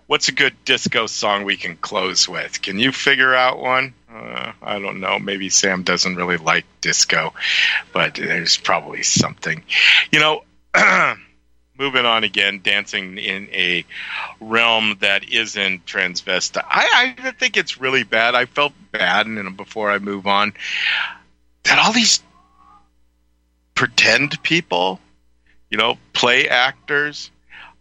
what's 0.07 0.29
a 0.29 0.33
good 0.33 0.55
disco 0.65 1.07
song 1.07 1.45
we 1.45 1.57
can 1.57 1.77
close 1.77 2.29
with? 2.29 2.63
Can 2.63 2.79
you 2.79 2.93
figure 2.93 3.35
out 3.35 3.59
one? 3.59 3.95
Uh, 4.17 4.53
I 4.63 4.79
don't 4.79 5.01
know. 5.01 5.19
Maybe 5.19 5.51
Sam 5.51 5.83
doesn't 5.83 6.17
really 6.17 6.39
like 6.39 6.65
disco, 6.81 7.35
but 7.93 8.15
there's 8.15 8.57
probably 8.57 9.03
something. 9.03 9.63
You 10.11 10.21
know, 10.21 10.43
moving 11.79 12.07
on 12.07 12.25
again, 12.25 12.61
dancing 12.63 13.19
in 13.19 13.49
a 13.51 13.85
realm 14.41 14.97
that 15.01 15.29
isn't 15.29 15.85
transvestite. 15.85 16.65
I, 16.67 17.15
I 17.19 17.31
think 17.33 17.57
it's 17.57 17.79
really 17.79 18.05
bad. 18.05 18.35
I 18.35 18.47
felt 18.47 18.73
bad, 18.91 19.27
and 19.27 19.57
before 19.57 19.91
I 19.91 19.99
move 19.99 20.27
on, 20.27 20.55
that 21.65 21.79
all 21.79 21.93
these 21.93 22.23
pretend 23.75 24.43
people, 24.43 24.99
you 25.71 25.77
know, 25.77 25.99
play 26.15 26.49
actors, 26.49 27.31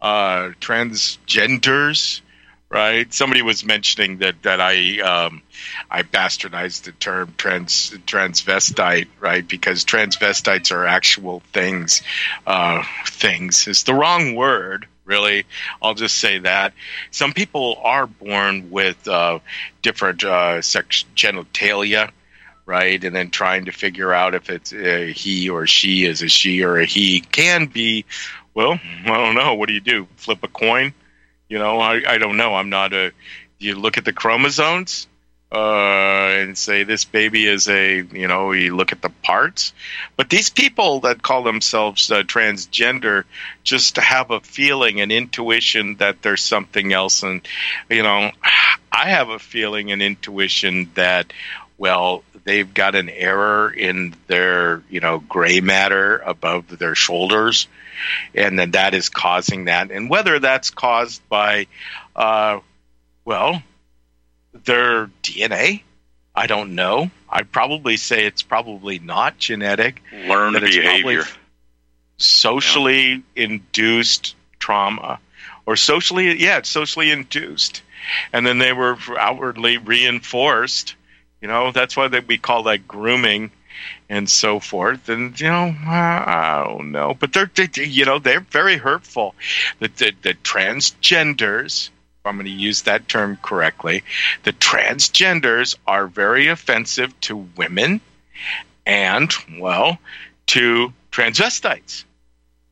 uh, 0.02 0.50
transgenders, 0.60 2.20
right? 2.68 3.12
Somebody 3.12 3.42
was 3.42 3.64
mentioning 3.64 4.18
that 4.18 4.42
that 4.42 4.60
I 4.60 5.00
um, 5.00 5.42
I 5.90 6.02
bastardized 6.02 6.82
the 6.82 6.92
term 6.92 7.34
trans 7.36 7.90
transvestite, 8.06 9.08
right? 9.20 9.46
Because 9.46 9.84
transvestites 9.84 10.72
are 10.72 10.86
actual 10.86 11.40
things. 11.52 12.02
Uh, 12.46 12.82
things 13.06 13.68
is 13.68 13.84
the 13.84 13.94
wrong 13.94 14.34
word. 14.34 14.86
Really, 15.04 15.44
I'll 15.80 15.94
just 15.94 16.18
say 16.18 16.38
that 16.40 16.74
some 17.12 17.32
people 17.32 17.78
are 17.84 18.08
born 18.08 18.72
with 18.72 19.06
uh, 19.06 19.38
different 19.80 20.24
uh, 20.24 20.62
sex 20.62 21.04
genitalia, 21.14 22.10
right? 22.66 23.02
And 23.04 23.14
then 23.14 23.30
trying 23.30 23.66
to 23.66 23.72
figure 23.72 24.12
out 24.12 24.34
if 24.34 24.50
it's 24.50 24.72
a 24.72 25.12
he 25.12 25.48
or 25.48 25.68
she 25.68 26.04
is 26.04 26.22
a 26.22 26.28
she 26.28 26.64
or 26.64 26.78
a 26.78 26.84
he 26.84 27.20
can 27.20 27.66
be. 27.66 28.04
Well, 28.52 28.80
I 29.04 29.06
don't 29.06 29.36
know. 29.36 29.54
What 29.54 29.68
do 29.68 29.74
you 29.74 29.80
do? 29.80 30.08
Flip 30.16 30.42
a 30.42 30.48
coin? 30.48 30.92
You 31.48 31.58
know, 31.58 31.78
I, 31.78 32.02
I 32.06 32.18
don't 32.18 32.36
know. 32.36 32.54
I'm 32.54 32.70
not 32.70 32.92
a. 32.92 33.12
You 33.58 33.74
look 33.74 33.96
at 33.96 34.04
the 34.04 34.12
chromosomes 34.12 35.06
uh, 35.50 35.56
and 35.56 36.58
say 36.58 36.82
this 36.82 37.04
baby 37.04 37.46
is 37.46 37.68
a. 37.68 37.96
You 38.02 38.28
know, 38.28 38.52
you 38.52 38.74
look 38.74 38.92
at 38.92 39.02
the 39.02 39.10
parts. 39.10 39.72
But 40.16 40.28
these 40.28 40.50
people 40.50 41.00
that 41.00 41.22
call 41.22 41.42
themselves 41.42 42.10
uh, 42.10 42.22
transgender 42.22 43.24
just 43.62 43.96
have 43.96 44.30
a 44.30 44.40
feeling, 44.40 45.00
an 45.00 45.10
intuition 45.10 45.96
that 45.96 46.22
there's 46.22 46.42
something 46.42 46.92
else, 46.92 47.22
and 47.22 47.46
you 47.88 48.02
know, 48.02 48.30
I 48.92 49.08
have 49.10 49.28
a 49.28 49.38
feeling, 49.38 49.92
an 49.92 50.02
intuition 50.02 50.90
that 50.94 51.32
well, 51.78 52.24
they've 52.44 52.72
got 52.72 52.94
an 52.94 53.10
error 53.10 53.70
in 53.70 54.14
their, 54.28 54.82
you 54.88 55.00
know, 55.00 55.18
gray 55.18 55.60
matter 55.60 56.18
above 56.18 56.78
their 56.78 56.94
shoulders, 56.94 57.68
and 58.34 58.58
then 58.58 58.72
that 58.72 58.94
is 58.94 59.08
causing 59.08 59.66
that. 59.66 59.90
And 59.90 60.10
whether 60.10 60.38
that's 60.38 60.70
caused 60.70 61.26
by, 61.28 61.66
uh, 62.14 62.60
well, 63.24 63.62
their 64.64 65.06
DNA, 65.22 65.82
I 66.34 66.46
don't 66.46 66.74
know. 66.74 67.10
I'd 67.28 67.50
probably 67.50 67.96
say 67.96 68.26
it's 68.26 68.42
probably 68.42 68.98
not 68.98 69.38
genetic. 69.38 70.02
Learned 70.12 70.60
behavior. 70.60 71.24
Socially 72.18 73.10
yeah. 73.10 73.44
induced 73.44 74.34
trauma. 74.58 75.18
Or 75.66 75.76
socially, 75.76 76.40
yeah, 76.40 76.58
it's 76.58 76.68
socially 76.68 77.10
induced. 77.10 77.82
And 78.32 78.46
then 78.46 78.58
they 78.58 78.72
were 78.72 78.96
outwardly 79.18 79.78
reinforced 79.78 80.94
you 81.40 81.48
know, 81.48 81.70
that's 81.70 81.96
why 81.96 82.08
they, 82.08 82.20
we 82.20 82.38
call 82.38 82.64
that 82.64 82.88
grooming 82.88 83.50
and 84.08 84.28
so 84.28 84.60
forth. 84.60 85.08
And 85.08 85.38
you 85.40 85.48
know, 85.48 85.74
I 85.86 86.64
don't 86.66 86.92
know, 86.92 87.14
but 87.18 87.32
they're 87.32 87.50
they, 87.54 87.84
you 87.84 88.04
know 88.04 88.18
they're 88.18 88.40
very 88.40 88.76
hurtful. 88.76 89.34
The, 89.80 89.88
the, 89.88 90.12
the 90.22 90.34
transgenders. 90.34 91.90
I'm 92.24 92.34
going 92.34 92.46
to 92.46 92.50
use 92.50 92.82
that 92.82 93.06
term 93.06 93.38
correctly. 93.40 94.02
The 94.42 94.52
transgenders 94.52 95.76
are 95.86 96.08
very 96.08 96.48
offensive 96.48 97.18
to 97.20 97.36
women 97.56 98.00
and, 98.84 99.32
well, 99.60 99.98
to 100.46 100.92
transvestites, 101.12 102.02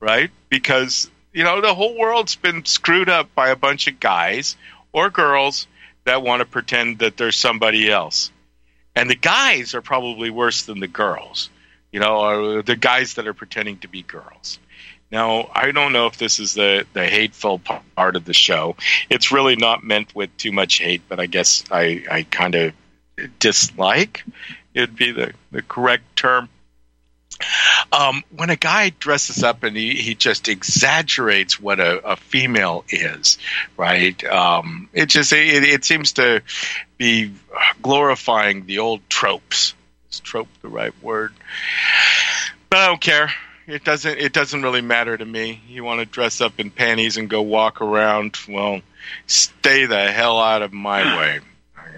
right? 0.00 0.32
Because, 0.48 1.08
you 1.32 1.44
know, 1.44 1.60
the 1.60 1.72
whole 1.72 1.96
world's 1.96 2.34
been 2.34 2.64
screwed 2.64 3.08
up 3.08 3.32
by 3.36 3.50
a 3.50 3.56
bunch 3.56 3.86
of 3.86 4.00
guys 4.00 4.56
or 4.92 5.08
girls 5.08 5.68
that 6.02 6.22
want 6.22 6.40
to 6.40 6.46
pretend 6.46 6.98
that 6.98 7.16
there's 7.16 7.36
somebody 7.36 7.88
else 7.90 8.32
and 8.96 9.10
the 9.10 9.16
guys 9.16 9.74
are 9.74 9.82
probably 9.82 10.30
worse 10.30 10.64
than 10.64 10.80
the 10.80 10.88
girls. 10.88 11.50
You 11.92 12.00
know, 12.00 12.62
the 12.62 12.76
guys 12.76 13.14
that 13.14 13.28
are 13.28 13.34
pretending 13.34 13.78
to 13.78 13.88
be 13.88 14.02
girls. 14.02 14.58
Now, 15.12 15.48
I 15.54 15.70
don't 15.70 15.92
know 15.92 16.06
if 16.06 16.16
this 16.16 16.40
is 16.40 16.54
the, 16.54 16.86
the 16.92 17.06
hateful 17.06 17.60
part 17.94 18.16
of 18.16 18.24
the 18.24 18.32
show. 18.32 18.76
It's 19.08 19.30
really 19.30 19.54
not 19.54 19.84
meant 19.84 20.14
with 20.14 20.36
too 20.36 20.50
much 20.50 20.78
hate, 20.78 21.02
but 21.08 21.20
I 21.20 21.26
guess 21.26 21.62
I, 21.70 22.04
I 22.10 22.22
kind 22.24 22.56
of 22.56 22.72
dislike. 23.38 24.24
It'd 24.74 24.96
be 24.96 25.12
the, 25.12 25.32
the 25.52 25.62
correct 25.62 26.16
term. 26.16 26.48
Um, 27.92 28.24
when 28.34 28.50
a 28.50 28.56
guy 28.56 28.90
dresses 28.90 29.42
up 29.42 29.62
and 29.62 29.76
he, 29.76 29.94
he 29.94 30.14
just 30.14 30.48
exaggerates 30.48 31.60
what 31.60 31.80
a, 31.80 32.12
a 32.12 32.16
female 32.16 32.84
is, 32.88 33.38
right? 33.76 34.22
Um, 34.24 34.88
it 34.92 35.06
just 35.06 35.32
it, 35.32 35.64
it 35.64 35.84
seems 35.84 36.12
to 36.14 36.42
be 36.98 37.32
glorifying 37.82 38.66
the 38.66 38.80
old 38.80 39.08
tropes. 39.08 39.74
Is 40.10 40.20
trope 40.20 40.48
the 40.62 40.68
right 40.68 40.94
word? 41.02 41.32
But 42.70 42.78
I 42.80 42.86
don't 42.88 43.00
care. 43.00 43.32
It 43.66 43.84
doesn't. 43.84 44.18
It 44.18 44.32
doesn't 44.32 44.62
really 44.62 44.82
matter 44.82 45.16
to 45.16 45.24
me. 45.24 45.62
You 45.68 45.84
want 45.84 46.00
to 46.00 46.06
dress 46.06 46.40
up 46.40 46.60
in 46.60 46.70
panties 46.70 47.16
and 47.16 47.30
go 47.30 47.40
walk 47.40 47.80
around? 47.80 48.36
Well, 48.48 48.82
stay 49.26 49.86
the 49.86 50.12
hell 50.12 50.38
out 50.38 50.62
of 50.62 50.72
my 50.72 51.16
way. 51.18 51.40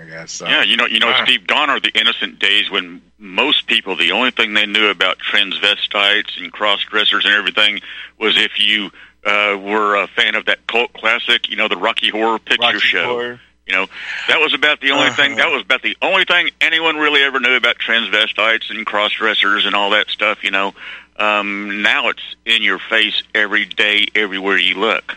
Guess. 0.07 0.33
So. 0.33 0.47
Yeah, 0.47 0.63
you 0.63 0.77
know, 0.77 0.87
you 0.87 0.99
know, 0.99 1.11
uh, 1.11 1.25
Steve. 1.25 1.47
Gone 1.47 1.71
are 1.71 1.81
the 1.81 1.93
innocent 1.99 2.39
days 2.39 2.71
when 2.71 3.03
most 3.19 3.67
people, 3.67 3.97
the 3.97 4.13
only 4.13 4.31
thing 4.31 4.55
they 4.55 4.67
knew 4.67 4.89
about 4.89 5.19
transvestites 5.19 6.41
and 6.41 6.53
cross 6.53 6.83
dressers 6.85 7.25
and 7.25 7.35
everything 7.35 7.81
was 8.19 8.37
if 8.37 8.59
you 8.59 8.91
uh, 9.25 9.59
were 9.61 9.97
a 9.97 10.07
fan 10.07 10.35
of 10.35 10.47
that 10.47 10.67
cult 10.67 10.93
classic, 10.93 11.49
you 11.49 11.57
know, 11.57 11.69
the 11.69 11.77
Rocky 11.77 12.11
Horror 12.11 12.39
Picture 12.39 12.63
Rocky 12.63 12.79
Show. 12.79 13.05
Horror. 13.05 13.41
You 13.67 13.75
know, 13.75 13.87
that 14.29 14.39
was 14.39 14.55
about 14.55 14.81
the 14.81 14.93
only 14.93 15.09
uh-huh. 15.09 15.17
thing. 15.17 15.37
That 15.37 15.51
was 15.51 15.63
about 15.63 15.83
the 15.83 15.97
only 16.01 16.25
thing 16.25 16.51
anyone 16.61 16.97
really 16.97 17.23
ever 17.23 17.41
knew 17.41 17.57
about 17.57 17.79
transvestites 17.79 18.71
and 18.71 18.87
cross 18.87 19.13
dressers 19.13 19.67
and 19.67 19.75
all 19.75 19.91
that 19.91 20.09
stuff. 20.09 20.45
You 20.45 20.53
know, 20.53 20.73
um, 21.17 21.83
now 21.83 22.11
it's 22.11 22.23
in 22.45 22.63
your 22.63 22.79
face 22.79 23.25
every 23.35 23.65
day, 23.65 24.07
everywhere 24.15 24.57
you 24.57 24.77
look. 24.77 25.17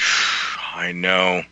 I 0.74 0.90
know 0.90 1.44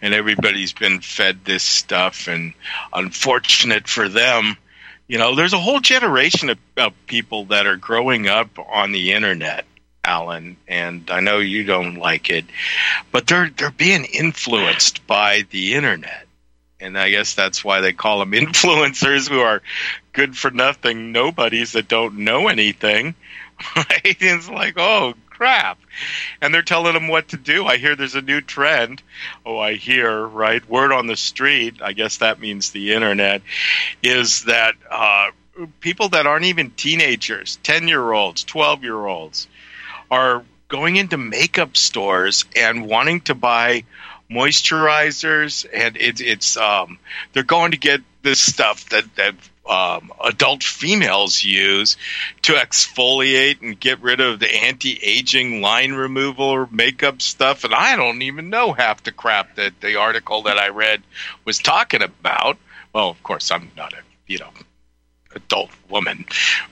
and 0.00 0.14
everybody's 0.14 0.72
been 0.72 1.00
fed 1.00 1.44
this 1.44 1.62
stuff 1.62 2.28
and 2.28 2.52
unfortunate 2.92 3.88
for 3.88 4.08
them 4.08 4.56
you 5.08 5.18
know 5.18 5.34
there's 5.34 5.52
a 5.52 5.58
whole 5.58 5.80
generation 5.80 6.50
of, 6.50 6.58
of 6.76 6.92
people 7.06 7.46
that 7.46 7.66
are 7.66 7.76
growing 7.76 8.28
up 8.28 8.50
on 8.58 8.92
the 8.92 9.12
internet 9.12 9.64
alan 10.04 10.56
and 10.66 11.10
i 11.10 11.20
know 11.20 11.38
you 11.38 11.64
don't 11.64 11.96
like 11.96 12.28
it 12.30 12.44
but 13.12 13.26
they're 13.26 13.50
they're 13.50 13.70
being 13.70 14.04
influenced 14.04 15.06
by 15.06 15.44
the 15.50 15.74
internet 15.74 16.26
And 16.80 16.98
I 16.98 17.10
guess 17.10 17.34
that's 17.36 17.64
why 17.64 17.80
they 17.80 17.92
call 17.92 18.18
them 18.18 18.32
influencers 18.44 19.28
who 19.28 19.38
are 19.40 19.62
good 20.12 20.36
for 20.36 20.50
nothing 20.50 21.12
nobodies 21.12 21.72
that 21.72 21.86
don't 21.88 22.18
know 22.24 22.48
anything. 22.48 23.14
Right? 23.76 24.16
It's 24.18 24.48
like, 24.48 24.74
oh, 24.76 25.14
crap. 25.42 25.80
And 26.40 26.54
they're 26.54 26.62
telling 26.62 26.94
them 26.94 27.08
what 27.08 27.28
to 27.28 27.36
do. 27.36 27.66
I 27.66 27.76
hear 27.76 27.96
there's 27.96 28.14
a 28.14 28.22
new 28.22 28.40
trend. 28.40 29.02
Oh, 29.44 29.58
I 29.58 29.74
hear, 29.74 30.24
right? 30.24 30.66
Word 30.68 30.92
on 30.92 31.08
the 31.08 31.16
street, 31.16 31.82
I 31.82 31.94
guess 31.94 32.18
that 32.18 32.38
means 32.38 32.70
the 32.70 32.92
internet, 32.92 33.42
is 34.04 34.44
that 34.44 34.74
uh, 34.88 35.30
people 35.80 36.10
that 36.10 36.28
aren't 36.28 36.44
even 36.44 36.70
teenagers, 36.70 37.58
10 37.64 37.88
year 37.88 38.12
olds, 38.12 38.44
12 38.44 38.84
year 38.84 39.04
olds, 39.04 39.48
are 40.12 40.44
going 40.68 40.94
into 40.94 41.16
makeup 41.16 41.76
stores 41.76 42.44
and 42.54 42.86
wanting 42.86 43.22
to 43.22 43.34
buy 43.34 43.82
moisturizers 44.30 45.66
and 45.74 45.98
it's 45.98 46.22
it's 46.22 46.56
um 46.56 46.98
they're 47.34 47.42
going 47.42 47.72
to 47.72 47.76
get 47.76 48.00
this 48.22 48.40
stuff 48.40 48.88
that 48.88 49.04
that 49.16 49.34
um, 49.68 50.12
adult 50.24 50.62
females 50.62 51.44
use 51.44 51.96
to 52.42 52.54
exfoliate 52.54 53.62
and 53.62 53.78
get 53.78 54.00
rid 54.00 54.20
of 54.20 54.40
the 54.40 54.52
anti-aging 54.52 55.60
line 55.60 55.92
removal 55.92 56.46
or 56.46 56.68
makeup 56.72 57.22
stuff 57.22 57.64
and 57.64 57.72
i 57.72 57.94
don't 57.94 58.22
even 58.22 58.50
know 58.50 58.72
half 58.72 59.02
the 59.04 59.12
crap 59.12 59.54
that 59.56 59.80
the 59.80 59.96
article 59.96 60.42
that 60.42 60.58
i 60.58 60.68
read 60.68 61.02
was 61.44 61.58
talking 61.58 62.02
about 62.02 62.58
well 62.92 63.08
of 63.08 63.22
course 63.22 63.50
i'm 63.50 63.70
not 63.76 63.92
a 63.92 64.02
you 64.26 64.38
know 64.38 64.50
adult 65.34 65.70
woman, 65.88 66.24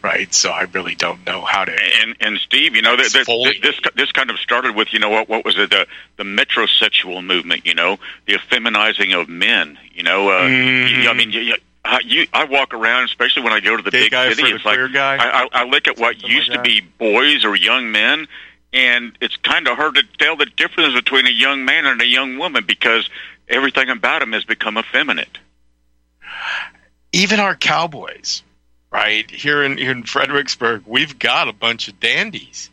right? 0.03 0.33
So 0.33 0.51
I 0.51 0.63
really 0.63 0.95
don't 0.95 1.25
know 1.27 1.43
how 1.43 1.65
to. 1.65 1.73
And 1.73 2.17
and 2.21 2.39
Steve, 2.39 2.75
you 2.75 2.83
know, 2.83 2.97
this 2.97 3.13
this 3.13 4.13
kind 4.13 4.31
of 4.31 4.39
started 4.39 4.75
with 4.75 4.93
you 4.93 4.99
know 4.99 5.11
what 5.11 5.29
what 5.29 5.45
was 5.45 5.59
it 5.59 5.71
the 5.71 5.87
the 6.17 6.25
metrosexual 6.25 7.25
movement? 7.25 7.67
You 7.67 7.75
know, 7.75 7.99
the 8.27 8.35
effeminizing 8.35 9.19
of 9.19 9.29
men. 9.29 9.79
You 9.93 10.03
know, 10.03 10.29
uh, 10.29 10.43
mm-hmm. 10.43 11.03
you, 11.03 11.09
I 11.09 11.13
mean. 11.13 11.31
You, 11.31 11.55
you, 11.99 12.27
I 12.33 12.45
walk 12.45 12.75
around, 12.75 13.05
especially 13.05 13.43
when 13.43 13.53
I 13.53 13.61
go 13.61 13.77
to 13.77 13.83
the 13.83 13.91
big, 13.91 14.11
big 14.11 14.37
city. 14.37 14.51
It's 14.51 14.65
like 14.65 14.93
guy? 14.93 15.17
I, 15.17 15.49
I 15.53 15.65
look 15.65 15.89
at 15.89 15.99
what 15.99 16.17
Something 16.21 16.31
used 16.31 16.49
like 16.51 16.59
to 16.59 16.63
be 16.63 16.81
boys 16.81 17.45
or 17.45 17.57
young 17.57 17.91
men, 17.91 18.29
and 18.73 19.17
it's 19.21 19.37
kind 19.37 19.67
of 19.69 19.77
hard 19.77 19.97
to 19.97 20.03
tell 20.19 20.37
the 20.37 20.47
difference 20.47 20.95
between 20.95 21.27
a 21.27 21.31
young 21.31 21.65
man 21.65 21.87
and 21.87 22.01
a 22.01 22.07
young 22.07 22.39
woman 22.39 22.65
because 22.67 23.09
everything 23.49 23.89
about 23.89 24.23
him 24.23 24.33
has 24.33 24.45
become 24.45 24.79
effeminate. 24.79 25.39
Even 27.13 27.41
our 27.41 27.57
cowboys, 27.57 28.43
right 28.91 29.29
here 29.31 29.63
in 29.63 29.77
here 29.77 29.91
in 29.91 30.05
Fredericksburg, 30.05 30.85
we've 30.87 31.19
got 31.19 31.49
a 31.49 31.53
bunch 31.53 31.89
of 31.89 31.99
dandies. 31.99 32.71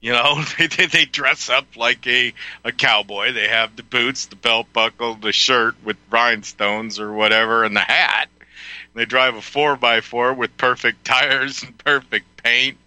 You 0.00 0.12
know, 0.12 0.42
they 0.58 0.66
they 0.66 1.04
dress 1.04 1.48
up 1.48 1.76
like 1.76 2.06
a 2.06 2.32
a 2.64 2.72
cowboy. 2.72 3.32
They 3.32 3.48
have 3.48 3.76
the 3.76 3.82
boots, 3.82 4.26
the 4.26 4.36
belt 4.36 4.66
buckle, 4.72 5.14
the 5.14 5.32
shirt 5.32 5.76
with 5.84 5.96
rhinestones 6.10 6.98
or 6.98 7.12
whatever, 7.12 7.64
and 7.64 7.76
the 7.76 7.80
hat. 7.80 8.28
They 8.96 9.04
drive 9.04 9.36
a 9.36 9.42
four 9.42 9.76
by 9.76 10.00
four 10.00 10.34
with 10.34 10.56
perfect 10.56 11.04
tires 11.04 11.62
and 11.62 11.76
perfect 11.78 12.42
paint, 12.42 12.78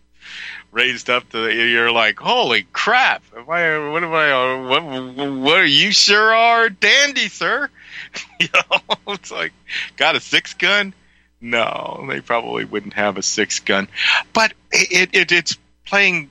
raised 0.72 1.10
up 1.10 1.30
to 1.30 1.38
the, 1.38 1.54
you're 1.54 1.92
like, 1.92 2.20
holy 2.20 2.64
crap! 2.74 3.24
Am 3.38 3.50
I? 3.50 3.90
What 3.90 4.04
am 4.04 4.14
I? 4.14 4.68
What? 4.68 4.84
What 4.84 5.58
are 5.60 5.66
you 5.66 5.92
sure 5.92 6.34
are 6.34 6.70
dandy, 6.70 7.30
sir? 7.30 7.70
you 8.40 8.48
know, 8.54 9.14
it's 9.14 9.32
like 9.32 9.54
got 9.96 10.16
a 10.16 10.20
six 10.20 10.54
gun 10.56 10.94
no, 11.42 12.06
they 12.10 12.22
probably 12.22 12.66
wouldn't 12.66 12.94
have 12.94 13.18
a 13.18 13.24
six 13.24 13.60
gun, 13.60 13.88
but 14.34 14.54
it, 14.72 15.10
it 15.14 15.32
it's 15.32 15.58
playing 15.86 16.30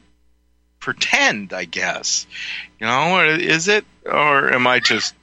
pretend, 0.81 1.53
I 1.53 1.65
guess. 1.65 2.27
You 2.79 2.87
know, 2.87 3.25
is 3.25 3.69
it, 3.69 3.85
or 4.05 4.53
am 4.53 4.67
I 4.67 4.81
just 4.81 5.15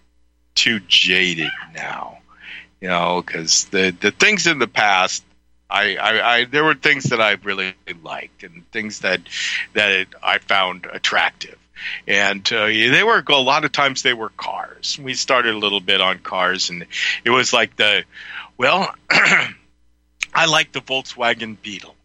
too 0.55 0.79
jaded 0.79 1.51
now? 1.73 2.19
You 2.81 2.89
know, 2.89 3.23
because 3.25 3.65
the 3.65 3.95
the 3.99 4.11
things 4.11 4.47
in 4.47 4.59
the 4.59 4.67
past, 4.67 5.23
I, 5.69 5.95
I, 5.95 6.33
I 6.33 6.45
there 6.45 6.63
were 6.63 6.75
things 6.75 7.05
that 7.05 7.21
I 7.21 7.33
really 7.43 7.73
liked 8.03 8.43
and 8.43 8.69
things 8.71 8.99
that 8.99 9.21
that 9.73 10.07
I 10.21 10.37
found 10.39 10.87
attractive 10.91 11.57
and 12.07 12.47
uh, 12.51 12.67
they 12.67 13.03
were 13.03 13.23
a 13.27 13.35
lot 13.37 13.65
of 13.65 13.71
times 13.71 14.01
they 14.01 14.13
were 14.13 14.29
cars. 14.29 14.99
We 14.99 15.13
started 15.13 15.55
a 15.55 15.57
little 15.57 15.79
bit 15.79 16.01
on 16.01 16.19
cars, 16.19 16.69
and 16.69 16.85
it 17.23 17.29
was 17.29 17.53
like 17.53 17.75
the 17.75 18.03
well. 18.57 18.93
I 19.09 20.47
like 20.47 20.73
the 20.73 20.81
Volkswagen 20.81 21.55
Beetle, 21.61 21.95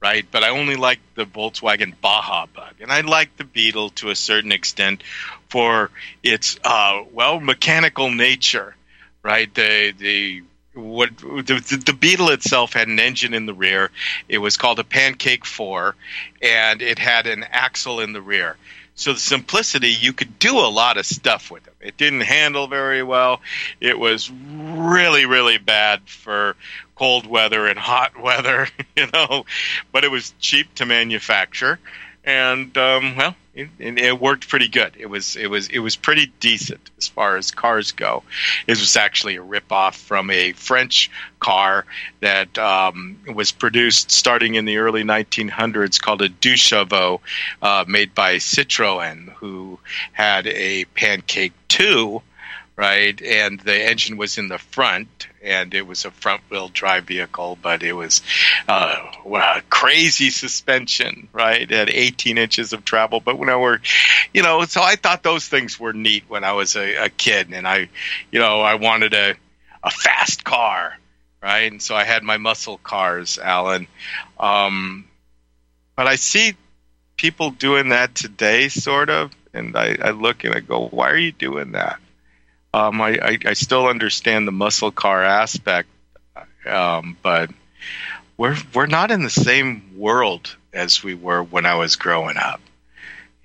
right? 0.00 0.24
But 0.30 0.44
I 0.44 0.50
only 0.50 0.76
like 0.76 1.00
the 1.16 1.24
Volkswagen 1.24 1.94
Baja 2.00 2.46
Bug, 2.46 2.74
and 2.80 2.92
I 2.92 3.00
like 3.00 3.36
the 3.36 3.44
Beetle 3.44 3.90
to 3.90 4.10
a 4.10 4.16
certain 4.16 4.52
extent 4.52 5.02
for 5.48 5.90
its 6.22 6.58
uh, 6.64 7.02
well 7.12 7.40
mechanical 7.40 8.10
nature, 8.10 8.76
right? 9.22 9.52
The 9.54 9.92
the 9.96 10.42
what 10.74 11.16
the, 11.18 11.82
the 11.84 11.92
Beetle 11.92 12.30
itself 12.30 12.72
had 12.72 12.88
an 12.88 12.98
engine 12.98 13.34
in 13.34 13.46
the 13.46 13.54
rear. 13.54 13.90
It 14.28 14.38
was 14.38 14.56
called 14.56 14.78
a 14.78 14.84
Pancake 14.84 15.44
Four, 15.44 15.94
and 16.40 16.80
it 16.80 16.98
had 16.98 17.26
an 17.26 17.44
axle 17.44 18.00
in 18.00 18.12
the 18.12 18.22
rear. 18.22 18.56
So 18.94 19.14
the 19.14 19.18
simplicity, 19.18 19.88
you 19.88 20.12
could 20.12 20.38
do 20.38 20.58
a 20.58 20.68
lot 20.68 20.98
of 20.98 21.06
stuff 21.06 21.50
with 21.50 21.66
it. 21.66 21.74
It 21.80 21.96
didn't 21.96 22.20
handle 22.20 22.66
very 22.66 23.02
well. 23.02 23.40
It 23.80 23.98
was 23.98 24.30
really, 24.30 25.24
really 25.24 25.58
bad 25.58 26.02
for 26.06 26.56
cold 26.94 27.26
weather 27.26 27.66
and 27.66 27.78
hot 27.78 28.18
weather, 28.22 28.68
you 28.96 29.06
know, 29.12 29.44
but 29.92 30.04
it 30.04 30.10
was 30.10 30.34
cheap 30.40 30.74
to 30.76 30.86
manufacture, 30.86 31.78
and 32.24 32.76
um, 32.78 33.16
well, 33.16 33.36
it, 33.54 33.68
it, 33.78 34.20
worked 34.20 34.48
pretty 34.48 34.68
good. 34.68 34.94
It 34.98 35.06
was 35.06 35.36
it 35.36 35.48
was 35.48 35.68
it 35.68 35.80
was 35.80 35.94
pretty 35.94 36.32
decent 36.40 36.90
as 36.96 37.08
far 37.08 37.36
as 37.36 37.50
cars 37.50 37.92
go. 37.92 38.22
It 38.66 38.78
was 38.78 38.96
actually 38.96 39.36
a 39.36 39.42
ripoff 39.42 39.94
from 39.94 40.30
a 40.30 40.52
French 40.52 41.10
car 41.38 41.84
that 42.20 42.56
um, 42.58 43.18
was 43.34 43.52
produced 43.52 44.10
starting 44.10 44.54
in 44.54 44.64
the 44.64 44.78
early 44.78 45.02
1900s 45.02 46.00
called 46.00 46.22
a 46.22 46.28
Deux 46.28 46.56
uh, 47.62 47.84
made 47.86 48.14
by 48.14 48.36
Citroën, 48.36 49.28
who 49.34 49.78
had 50.12 50.46
a 50.46 50.84
Pancake 50.86 51.52
2 51.68 52.22
right? 52.76 53.20
And 53.22 53.60
the 53.60 53.74
engine 53.74 54.16
was 54.16 54.38
in 54.38 54.48
the 54.48 54.58
front, 54.58 55.28
and 55.42 55.74
it 55.74 55.86
was 55.86 56.04
a 56.04 56.10
front 56.10 56.42
wheel 56.50 56.68
drive 56.68 57.04
vehicle, 57.04 57.58
but 57.60 57.82
it 57.82 57.92
was 57.92 58.22
uh, 58.68 59.60
crazy 59.68 60.30
suspension, 60.30 61.28
right? 61.32 61.62
It 61.62 61.70
had 61.70 61.90
18 61.90 62.38
inches 62.38 62.72
of 62.72 62.84
travel. 62.84 63.20
But 63.20 63.38
when 63.38 63.48
I 63.48 63.56
were, 63.56 63.80
you 64.32 64.42
know, 64.42 64.64
so 64.64 64.82
I 64.82 64.96
thought 64.96 65.22
those 65.22 65.48
things 65.48 65.78
were 65.78 65.92
neat 65.92 66.24
when 66.28 66.44
I 66.44 66.52
was 66.52 66.76
a, 66.76 67.06
a 67.06 67.08
kid, 67.08 67.52
and 67.52 67.66
I, 67.66 67.88
you 68.30 68.38
know, 68.38 68.60
I 68.60 68.76
wanted 68.76 69.14
a 69.14 69.34
a 69.82 69.90
fast 69.90 70.44
car, 70.44 70.96
right? 71.42 71.70
And 71.70 71.82
so 71.82 71.94
I 71.94 72.04
had 72.04 72.22
my 72.22 72.36
muscle 72.36 72.78
cars, 72.78 73.38
Alan. 73.38 73.88
Um, 74.38 75.06
but 75.96 76.06
I 76.06 76.16
see 76.16 76.56
people 77.16 77.50
doing 77.50 77.90
that 77.90 78.14
today, 78.14 78.68
sort 78.68 79.10
of, 79.10 79.32
and 79.52 79.76
I, 79.76 79.96
I 80.00 80.10
look 80.10 80.44
and 80.44 80.54
I 80.54 80.60
go, 80.60 80.86
why 80.88 81.10
are 81.10 81.16
you 81.16 81.32
doing 81.32 81.72
that? 81.72 81.98
Um, 82.74 83.00
I, 83.02 83.18
I, 83.22 83.38
I, 83.44 83.52
still 83.52 83.86
understand 83.86 84.48
the 84.48 84.52
muscle 84.52 84.90
car 84.90 85.22
aspect, 85.22 85.90
um, 86.66 87.18
but 87.22 87.50
we're 88.38 88.56
we're 88.74 88.86
not 88.86 89.10
in 89.10 89.22
the 89.22 89.30
same 89.30 89.98
world 89.98 90.56
as 90.72 91.04
we 91.04 91.12
were 91.12 91.42
when 91.42 91.66
I 91.66 91.74
was 91.74 91.96
growing 91.96 92.38
up. 92.38 92.62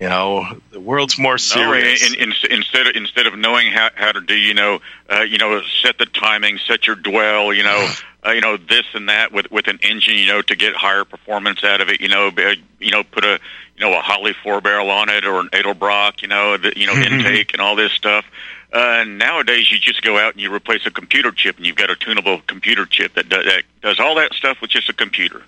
You 0.00 0.08
know, 0.08 0.46
the 0.70 0.80
world's 0.80 1.18
more 1.18 1.38
serious. 1.38 2.08
No, 2.08 2.22
in, 2.22 2.30
in, 2.30 2.34
instead 2.50 2.86
of 2.86 2.94
instead 2.94 3.26
of 3.26 3.36
knowing 3.36 3.66
how, 3.66 3.90
how 3.94 4.12
to 4.12 4.20
do, 4.20 4.34
you 4.34 4.54
know, 4.54 4.78
uh, 5.10 5.22
you 5.22 5.38
know, 5.38 5.60
set 5.82 5.98
the 5.98 6.06
timing, 6.06 6.58
set 6.58 6.86
your 6.86 6.96
dwell, 6.96 7.52
you 7.52 7.64
know, 7.64 7.90
uh, 8.24 8.30
you 8.30 8.40
know, 8.40 8.56
this 8.56 8.84
and 8.94 9.08
that 9.08 9.32
with 9.32 9.50
with 9.50 9.66
an 9.66 9.78
engine, 9.82 10.14
you 10.14 10.26
know, 10.26 10.40
to 10.40 10.54
get 10.54 10.74
higher 10.74 11.04
performance 11.04 11.64
out 11.64 11.80
of 11.80 11.88
it. 11.88 12.00
You 12.00 12.08
know, 12.08 12.28
uh, 12.28 12.54
you 12.78 12.92
know, 12.92 13.02
put 13.02 13.24
a 13.24 13.40
you 13.76 13.84
know 13.84 13.92
a 13.98 14.00
Holley 14.00 14.34
four 14.42 14.60
barrel 14.60 14.88
on 14.90 15.08
it 15.08 15.24
or 15.24 15.40
an 15.40 15.48
Edelbrock, 15.48 16.22
you 16.22 16.28
know, 16.28 16.56
the, 16.56 16.72
you 16.76 16.86
know, 16.86 16.94
intake 16.94 17.52
and 17.52 17.60
all 17.60 17.74
this 17.74 17.92
stuff. 17.92 18.24
Uh, 18.72 19.04
nowadays, 19.06 19.70
you 19.70 19.78
just 19.78 20.02
go 20.02 20.18
out 20.18 20.34
and 20.34 20.42
you 20.42 20.52
replace 20.52 20.84
a 20.84 20.90
computer 20.90 21.32
chip, 21.32 21.56
and 21.56 21.64
you've 21.66 21.76
got 21.76 21.90
a 21.90 21.96
tunable 21.96 22.40
computer 22.46 22.84
chip 22.84 23.14
that 23.14 23.28
does, 23.28 23.44
that 23.44 23.62
does 23.80 23.98
all 23.98 24.16
that 24.16 24.34
stuff 24.34 24.60
with 24.60 24.70
just 24.70 24.88
a 24.90 24.92
computer. 24.92 25.42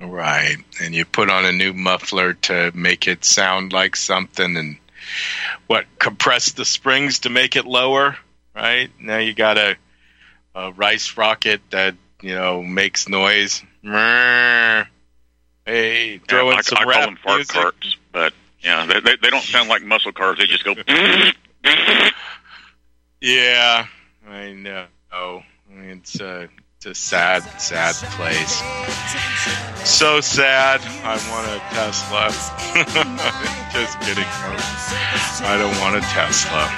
Right, 0.00 0.56
and 0.80 0.94
you 0.94 1.04
put 1.04 1.30
on 1.30 1.44
a 1.44 1.52
new 1.52 1.72
muffler 1.72 2.34
to 2.34 2.70
make 2.74 3.08
it 3.08 3.24
sound 3.24 3.72
like 3.72 3.96
something, 3.96 4.56
and 4.56 4.76
what 5.66 5.86
compress 5.98 6.52
the 6.52 6.64
springs 6.64 7.20
to 7.20 7.30
make 7.30 7.56
it 7.56 7.66
lower. 7.66 8.16
Right 8.54 8.90
now, 9.00 9.18
you 9.18 9.34
got 9.34 9.58
a, 9.58 9.76
a 10.54 10.72
rice 10.72 11.16
rocket 11.16 11.60
that 11.70 11.96
you 12.20 12.34
know 12.34 12.62
makes 12.62 13.08
noise. 13.08 13.62
Hey, 15.64 16.18
throw 16.28 16.46
yeah, 16.46 16.52
in 16.52 16.58
I, 16.58 16.62
some 16.62 16.78
I 16.78 16.84
rap 16.84 16.98
call 16.98 17.06
them 17.06 17.18
fart 17.22 17.36
music. 17.38 17.54
carts, 17.54 17.96
but 18.12 18.32
yeah, 18.60 18.86
they, 18.86 19.00
they, 19.00 19.16
they 19.22 19.30
don't 19.30 19.44
sound 19.44 19.68
like 19.68 19.82
muscle 19.82 20.12
cars. 20.12 20.38
They 20.38 20.46
just 20.46 20.64
go. 20.64 20.74
yeah, 23.20 23.86
I 24.28 24.52
know. 24.52 24.86
It's 25.70 26.20
a, 26.20 26.48
it's 26.76 26.86
a 26.86 26.94
sad, 26.94 27.42
sad 27.60 27.94
place. 28.16 28.62
So 29.88 30.20
sad. 30.20 30.80
I 31.04 31.16
want 31.30 31.48
a 31.48 31.58
Tesla. 31.74 32.28
Just 33.72 34.00
kidding. 34.00 34.24
I 35.44 35.56
don't 35.58 35.78
want 35.80 35.96
a 35.96 36.00
Tesla. 36.10 36.68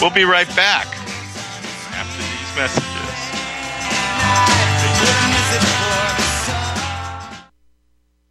We'll 0.00 0.14
be 0.14 0.24
right 0.24 0.48
back 0.56 0.86
after 1.94 2.22
these 2.22 2.56
messages. 2.56 2.90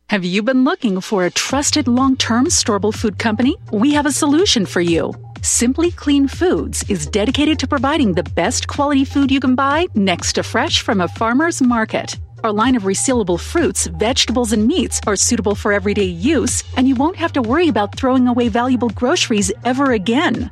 Have 0.10 0.26
you 0.26 0.42
been 0.42 0.64
looking 0.64 1.02
for 1.02 1.26
a 1.26 1.30
trusted 1.30 1.88
long 1.88 2.18
term 2.18 2.48
storable 2.48 2.94
food 2.94 3.20
company? 3.20 3.58
We 3.72 3.94
have 3.94 4.08
a 4.08 4.12
solution 4.12 4.66
for 4.66 4.82
you. 4.82 5.14
Simply 5.42 5.92
Clean 5.92 6.28
Foods 6.28 6.84
is 6.90 7.08
dedicated 7.08 7.60
to 7.60 7.68
providing 7.68 8.14
the 8.14 8.24
best 8.24 8.68
quality 8.68 9.06
food 9.06 9.32
you 9.32 9.40
can 9.40 9.56
buy 9.56 9.88
next 9.96 10.34
to 10.34 10.44
fresh 10.44 10.82
from 10.82 11.00
a 11.00 11.08
farmer's 11.08 11.62
market. 11.62 12.18
Our 12.44 12.52
line 12.52 12.76
of 12.76 12.84
resealable 12.84 13.40
fruits, 13.40 13.88
vegetables, 13.88 14.52
and 14.52 14.68
meats 14.68 15.00
are 15.08 15.16
suitable 15.16 15.56
for 15.56 15.72
everyday 15.72 16.06
use, 16.06 16.64
and 16.76 16.88
you 16.88 16.96
won't 16.96 17.16
have 17.16 17.34
to 17.34 17.42
worry 17.42 17.68
about 17.70 17.96
throwing 17.96 18.28
away 18.28 18.50
valuable 18.50 18.90
groceries 18.90 19.52
ever 19.64 19.92
again. 19.94 20.52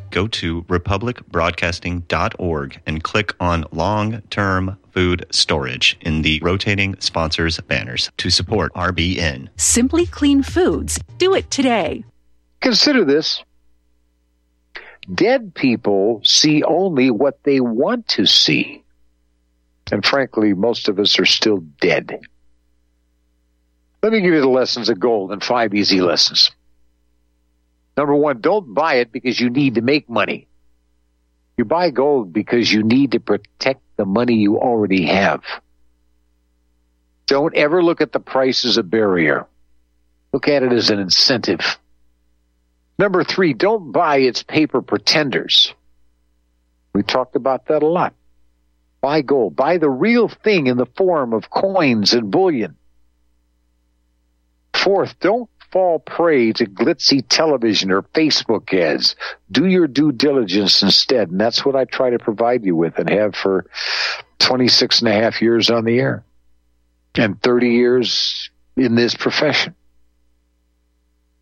go 0.11 0.27
to 0.27 0.63
republicbroadcasting.org 0.63 2.81
and 2.85 3.03
click 3.03 3.33
on 3.39 3.65
long 3.71 4.21
term 4.29 4.77
food 4.91 5.25
storage 5.31 5.97
in 6.01 6.21
the 6.21 6.39
rotating 6.41 6.95
sponsors 6.99 7.59
banners 7.61 8.11
to 8.17 8.29
support 8.29 8.73
RBN. 8.73 9.47
Simply 9.57 10.05
Clean 10.05 10.43
Foods. 10.43 10.99
Do 11.17 11.33
it 11.33 11.49
today. 11.49 12.03
Consider 12.59 13.05
this. 13.05 13.43
Dead 15.13 15.53
people 15.55 16.21
see 16.23 16.63
only 16.63 17.09
what 17.09 17.43
they 17.43 17.59
want 17.59 18.07
to 18.09 18.25
see. 18.25 18.83
And 19.91 20.05
frankly, 20.05 20.53
most 20.53 20.87
of 20.87 20.99
us 20.99 21.17
are 21.19 21.25
still 21.25 21.57
dead. 21.79 22.19
Let 24.03 24.13
me 24.13 24.21
give 24.21 24.33
you 24.33 24.41
the 24.41 24.47
lessons 24.47 24.89
of 24.89 24.99
gold 24.99 25.31
and 25.31 25.43
five 25.43 25.73
easy 25.73 26.01
lessons. 26.01 26.51
Number 27.97 28.15
one, 28.15 28.39
don't 28.41 28.73
buy 28.73 28.95
it 28.95 29.11
because 29.11 29.39
you 29.39 29.49
need 29.49 29.75
to 29.75 29.81
make 29.81 30.09
money. 30.09 30.47
You 31.57 31.65
buy 31.65 31.91
gold 31.91 32.33
because 32.33 32.71
you 32.71 32.83
need 32.83 33.11
to 33.11 33.19
protect 33.19 33.81
the 33.97 34.05
money 34.05 34.35
you 34.35 34.57
already 34.57 35.05
have. 35.07 35.43
Don't 37.27 37.55
ever 37.55 37.83
look 37.83 38.01
at 38.01 38.11
the 38.11 38.19
price 38.19 38.65
as 38.65 38.77
a 38.77 38.83
barrier. 38.83 39.45
Look 40.33 40.47
at 40.47 40.63
it 40.63 40.71
as 40.71 40.89
an 40.89 40.99
incentive. 40.99 41.77
Number 42.97 43.23
three, 43.23 43.53
don't 43.53 43.91
buy 43.91 44.17
its 44.17 44.43
paper 44.43 44.81
pretenders. 44.81 45.73
We 46.93 47.03
talked 47.03 47.35
about 47.35 47.67
that 47.67 47.83
a 47.83 47.87
lot. 47.87 48.13
Buy 49.01 49.21
gold. 49.21 49.55
Buy 49.55 49.77
the 49.77 49.89
real 49.89 50.27
thing 50.27 50.67
in 50.67 50.77
the 50.77 50.85
form 50.85 51.33
of 51.33 51.49
coins 51.49 52.13
and 52.13 52.31
bullion. 52.31 52.75
Fourth, 54.73 55.19
don't 55.19 55.49
fall 55.71 55.99
prey 55.99 56.51
to 56.53 56.65
glitzy 56.65 57.23
television 57.27 57.91
or 57.91 58.01
Facebook 58.01 58.73
ads. 58.73 59.15
Do 59.51 59.65
your 59.65 59.87
due 59.87 60.11
diligence 60.11 60.81
instead. 60.81 61.29
And 61.29 61.39
that's 61.39 61.65
what 61.65 61.75
I 61.75 61.85
try 61.85 62.09
to 62.09 62.19
provide 62.19 62.65
you 62.65 62.75
with 62.75 62.97
and 62.97 63.09
have 63.09 63.35
for 63.35 63.65
26 64.39 65.01
and 65.01 65.09
a 65.09 65.13
half 65.13 65.41
years 65.41 65.69
on 65.69 65.85
the 65.85 65.99
air 65.99 66.23
and 67.15 67.41
30 67.41 67.69
years 67.69 68.49
in 68.75 68.95
this 68.95 69.15
profession. 69.15 69.75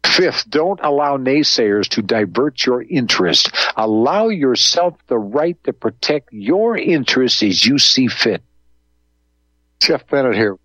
Fifth, 0.05 0.49
don't 0.49 0.79
allow 0.83 1.17
naysayers 1.17 1.87
to 1.89 2.01
divert 2.01 2.65
your 2.65 2.81
interest. 2.81 3.51
Allow 3.77 4.29
yourself 4.29 4.95
the 5.07 5.17
right 5.17 5.61
to 5.63 5.73
protect 5.73 6.33
your 6.33 6.75
interests 6.75 7.43
as 7.43 7.65
you 7.65 7.77
see 7.77 8.07
fit. 8.07 8.43
Jeff 9.79 10.05
Bennett 10.07 10.35
here. 10.35 10.57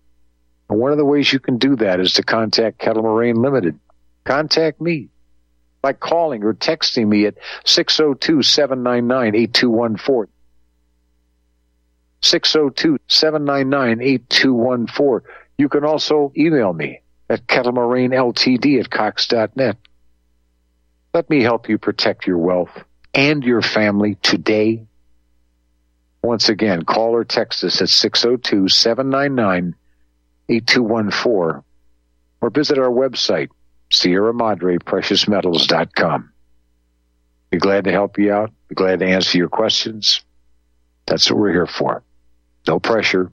And 0.69 0.79
one 0.79 0.91
of 0.91 0.97
the 0.97 1.05
ways 1.05 1.31
you 1.31 1.39
can 1.39 1.57
do 1.57 1.75
that 1.77 1.99
is 1.99 2.13
to 2.13 2.23
contact 2.23 2.79
Kettle 2.79 3.03
Moraine 3.03 3.39
Limited. 3.41 3.79
Contact 4.23 4.81
me 4.81 5.09
by 5.81 5.93
calling 5.93 6.43
or 6.43 6.53
texting 6.53 7.07
me 7.07 7.27
at 7.27 7.35
602-799-8214. 7.65 10.27
602-799-8214. 12.21 15.21
You 15.57 15.69
can 15.69 15.85
also 15.85 16.33
email 16.35 16.73
me 16.73 17.01
at 17.29 17.45
kettlemoraineLTD 17.45 18.79
at 18.79 18.89
cox.net. 18.89 19.77
Let 21.13 21.29
me 21.29 21.43
help 21.43 21.69
you 21.69 21.77
protect 21.77 22.25
your 22.25 22.39
wealth 22.39 22.71
and 23.13 23.43
your 23.43 23.61
family 23.61 24.15
today. 24.15 24.87
Once 26.23 26.49
again, 26.49 26.83
call 26.83 27.11
or 27.11 27.23
text 27.23 27.63
us 27.63 27.79
at 27.81 27.89
602 27.89 28.67
799 28.67 29.75
8214 30.49 31.63
or 32.41 32.49
visit 32.49 32.77
our 32.77 32.89
website, 32.89 33.49
Sierra 33.91 34.33
Madre 34.33 34.77
Precious 34.77 35.27
Metals.com. 35.27 36.31
Be 37.49 37.57
glad 37.57 37.85
to 37.85 37.91
help 37.91 38.17
you 38.17 38.33
out. 38.33 38.51
Be 38.67 38.75
glad 38.75 38.99
to 38.99 39.05
answer 39.05 39.37
your 39.37 39.49
questions. 39.49 40.21
That's 41.05 41.29
what 41.29 41.39
we're 41.39 41.51
here 41.51 41.67
for. 41.67 42.03
No 42.67 42.79
pressure, 42.79 43.31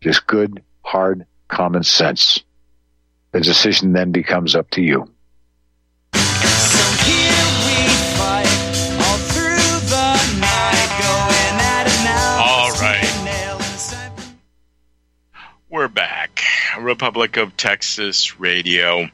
just 0.00 0.26
good, 0.26 0.62
hard, 0.82 1.26
common 1.48 1.82
sense. 1.82 2.42
The 3.32 3.40
decision 3.40 3.92
then 3.92 4.12
becomes 4.12 4.54
up 4.54 4.70
to 4.70 4.82
you. 4.82 5.08
We're 15.74 15.88
back. 15.88 16.33
Republic 16.80 17.36
of 17.36 17.56
Texas 17.56 18.38
Radio. 18.38 19.08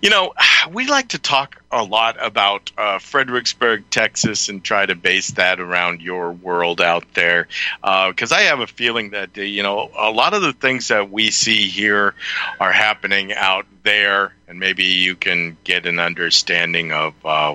You 0.00 0.10
know, 0.10 0.34
we 0.72 0.86
like 0.86 1.08
to 1.08 1.18
talk 1.18 1.62
a 1.70 1.82
lot 1.82 2.16
about 2.24 2.72
uh, 2.76 2.98
Fredericksburg, 2.98 3.84
Texas, 3.90 4.48
and 4.48 4.62
try 4.62 4.86
to 4.86 4.94
base 4.94 5.32
that 5.32 5.60
around 5.60 6.00
your 6.00 6.32
world 6.32 6.80
out 6.80 7.04
there. 7.14 7.48
Because 7.80 8.32
uh, 8.32 8.36
I 8.36 8.40
have 8.42 8.60
a 8.60 8.66
feeling 8.66 9.10
that, 9.10 9.30
uh, 9.36 9.42
you 9.42 9.62
know, 9.62 9.90
a 9.96 10.10
lot 10.10 10.34
of 10.34 10.42
the 10.42 10.52
things 10.52 10.88
that 10.88 11.10
we 11.10 11.30
see 11.30 11.68
here 11.68 12.14
are 12.58 12.72
happening 12.72 13.32
out 13.32 13.66
there. 13.82 14.32
And 14.48 14.58
maybe 14.58 14.84
you 14.84 15.16
can 15.16 15.56
get 15.64 15.86
an 15.86 15.98
understanding 15.98 16.92
of, 16.92 17.14
uh, 17.24 17.54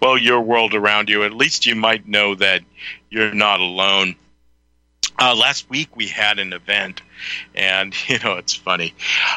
well, 0.00 0.18
your 0.18 0.40
world 0.40 0.74
around 0.74 1.08
you. 1.08 1.24
At 1.24 1.32
least 1.32 1.66
you 1.66 1.74
might 1.74 2.06
know 2.06 2.34
that 2.34 2.62
you're 3.10 3.34
not 3.34 3.60
alone. 3.60 4.16
Uh, 5.18 5.34
last 5.34 5.68
week 5.68 5.96
we 5.96 6.06
had 6.06 6.38
an 6.38 6.54
event, 6.54 7.02
and 7.54 7.94
you 8.08 8.18
know 8.18 8.34
it's 8.34 8.54
funny. 8.54 8.94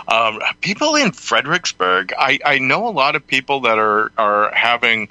Um, 0.07 0.39
people 0.61 0.95
in 0.95 1.11
Fredericksburg, 1.11 2.13
I, 2.17 2.39
I 2.45 2.59
know 2.59 2.87
a 2.87 2.91
lot 2.91 3.15
of 3.15 3.25
people 3.25 3.61
that 3.61 3.77
are 3.77 4.11
are 4.17 4.53
having 4.53 5.09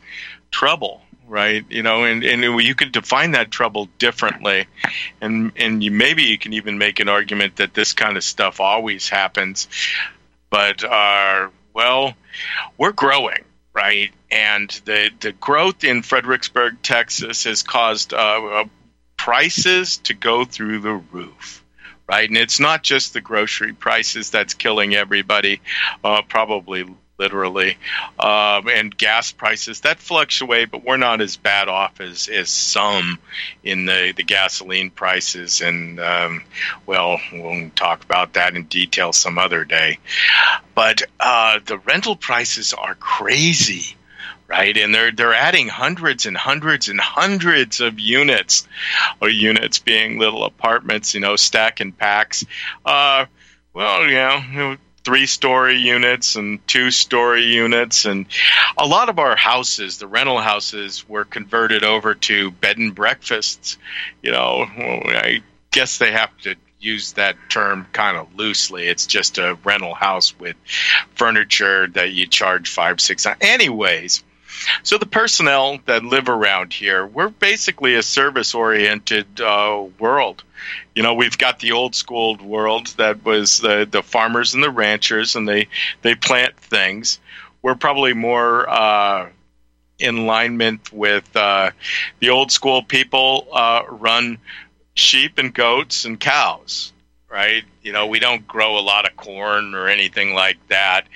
trouble, 0.51 1.03
right? 1.27 1.65
You 1.69 1.83
know, 1.83 2.05
and, 2.05 2.23
and 2.25 2.43
you 2.63 2.75
could 2.75 2.93
define 2.93 3.33
that 3.33 3.51
trouble 3.51 3.89
differently, 3.99 4.67
and 5.21 5.53
and 5.57 5.83
you 5.83 5.91
maybe 5.91 6.25
you 6.25 6.39
can 6.39 6.53
even 6.53 6.79
make 6.79 7.01
an 7.01 7.09
argument 7.09 7.57
that 7.57 7.75
this 7.75 7.93
kind 7.93 8.17
of 8.17 8.25
stuff 8.25 8.61
always 8.61 9.09
happens, 9.09 9.69
but 10.51 10.85
uh, 10.85 11.49
well, 11.75 12.15
we're 12.77 12.93
growing 12.93 13.45
right? 13.75 14.11
And 14.31 14.69
the 14.85 15.11
the 15.21 15.33
growth 15.33 15.85
in 15.85 16.03
Fredericksburg, 16.03 16.83
Texas, 16.83 17.45
has 17.45 17.63
caused 17.63 18.13
uh, 18.13 18.65
prices 19.17 19.99
to 19.99 20.15
go 20.15 20.45
through 20.45 20.81
the 20.81 20.95
roof, 20.95 21.62
right? 22.13 22.29
And 22.29 22.37
it's 22.37 22.61
not 22.61 22.83
just 22.83 23.15
the 23.15 23.23
grocery 23.23 23.73
prices 23.73 24.29
that's 24.29 24.53
killing 24.53 24.95
everybody, 24.95 25.63
uh, 26.05 26.21
probably 26.29 26.85
literally, 27.19 27.79
um, 28.19 28.69
and 28.69 28.95
gas 28.95 29.33
prices 29.33 29.81
that 29.81 29.99
fluctuate, 29.99 30.71
but 30.71 30.85
we're 30.85 30.99
not 30.99 31.23
as 31.23 31.39
bad 31.39 31.69
off 31.69 32.03
as, 32.03 32.29
as 32.29 32.51
some 32.51 33.19
in 33.65 33.87
the, 33.87 34.13
the 34.15 34.25
gasoline 34.25 34.91
prices. 34.91 35.63
And 35.63 35.99
um, 36.01 36.43
well, 36.85 37.19
we'll 37.33 37.71
talk 37.71 38.05
about 38.05 38.35
that 38.35 38.57
in 38.57 38.65
detail 38.65 39.15
some 39.15 39.39
other 39.39 39.65
day. 39.65 39.99
But 40.75 41.05
uh, 41.19 41.61
the 41.65 41.79
rental 41.79 42.17
prices 42.17 42.75
are 42.75 42.95
crazy 42.95 43.97
right? 44.53 44.77
And 44.77 44.95
they're 44.95 45.11
they're 45.11 45.33
adding 45.33 45.67
hundreds 45.67 46.27
and 46.27 46.37
hundreds 46.37 46.91
and 46.91 47.01
hundreds 47.01 47.81
of 47.81 47.99
units, 47.99 48.69
or 49.21 49.31
units 49.31 49.79
being 49.79 50.19
little 50.19 50.45
apartments, 50.45 51.15
you 51.15 51.21
know, 51.21 51.37
stacking 51.37 51.93
packs. 51.93 52.45
Uh, 52.85 53.25
well, 53.73 54.05
you 54.05 54.13
know, 54.13 54.77
three 55.05 55.25
story 55.25 55.79
units 55.79 56.37
and 56.37 56.65
two 56.69 56.91
story 56.91 57.45
units 57.45 58.05
and 58.05 58.27
a 58.77 58.87
lot 58.87 59.09
of 59.09 59.19
our 59.19 59.35
houses 59.35 59.99
the 59.99 60.07
rental 60.07 60.39
houses 60.39 61.09
were 61.09 61.25
converted 61.25 61.83
over 61.83 62.15
to 62.15 62.53
bed 62.53 62.79
and 62.79 62.95
breakfasts 62.95 63.79
you 64.23 64.31
know 64.31 64.65
i 64.65 65.43
guess 65.73 65.99
they 65.99 66.13
have 66.13 66.31
to 66.39 66.55
use 66.79 67.13
that 67.13 67.37
term 67.49 67.87
kind 67.93 68.17
of 68.17 68.35
loosely. 68.35 68.89
It's 68.89 69.07
just 69.07 69.39
a 69.39 69.57
rental 69.65 69.95
house 69.95 70.37
with 70.39 70.57
furniture 71.15 71.87
that 71.89 72.13
you 72.13 72.27
charge 72.27 72.69
five, 72.69 73.01
six. 73.01 73.27
Anyways, 73.41 74.25
so 74.83 74.99
the 74.99 75.07
personnel 75.07 75.79
that 75.87 76.05
live 76.05 76.29
around 76.29 76.73
here, 76.73 77.07
we're 77.07 77.29
basically 77.29 77.95
a 77.95 78.03
service-oriented 78.03 79.41
uh, 79.41 79.85
world. 79.99 80.45
You 80.95 81.03
know, 81.03 81.15
we've 81.15 81.37
got 81.37 81.59
the 81.59 81.73
old 81.73 81.95
school 81.95 82.37
world 82.37 82.89
that 82.99 83.25
was 83.25 83.59
the 83.59 83.87
the 83.91 84.03
farmers 84.03 84.55
and 84.55 84.63
the 84.63 84.71
ranchers, 84.71 85.35
and 85.35 85.49
they 85.49 85.69
they 86.03 86.15
plant 86.15 86.57
things. 86.57 87.19
We're 87.63 87.75
probably 87.75 88.13
more 88.13 88.69
uh, 88.69 89.29
in 89.99 90.19
alignment 90.19 90.93
with 90.93 91.35
uh, 91.37 91.71
the 92.21 92.31
old 92.31 92.53
school 92.53 92.83
people 92.83 93.49
uh, 93.53 93.83
run 93.89 94.39
sheep 94.95 95.39
and 95.39 95.55
goats 95.55 96.05
and 96.05 96.21
cows 96.21 96.93
right 97.31 97.65
you 97.83 97.93
know 97.93 98.07
we 98.07 98.19
don't 98.19 98.47
grow 98.47 98.79
a 98.79 98.81
lot 98.81 99.09
of 99.09 99.17
corn 99.17 99.75
or 99.75 99.89
anything 99.89 100.35
like 100.35 100.59
that 100.69 101.07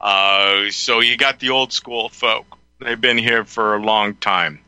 uh, 0.00 0.70
so 0.70 1.00
you 1.00 1.16
got 1.16 1.40
the 1.40 1.50
old 1.50 1.72
school 1.72 2.08
folk 2.08 2.58
they've 2.80 3.00
been 3.00 3.18
here 3.18 3.44
for 3.44 3.74
a 3.74 3.82
long 3.82 4.14
time 4.14 4.60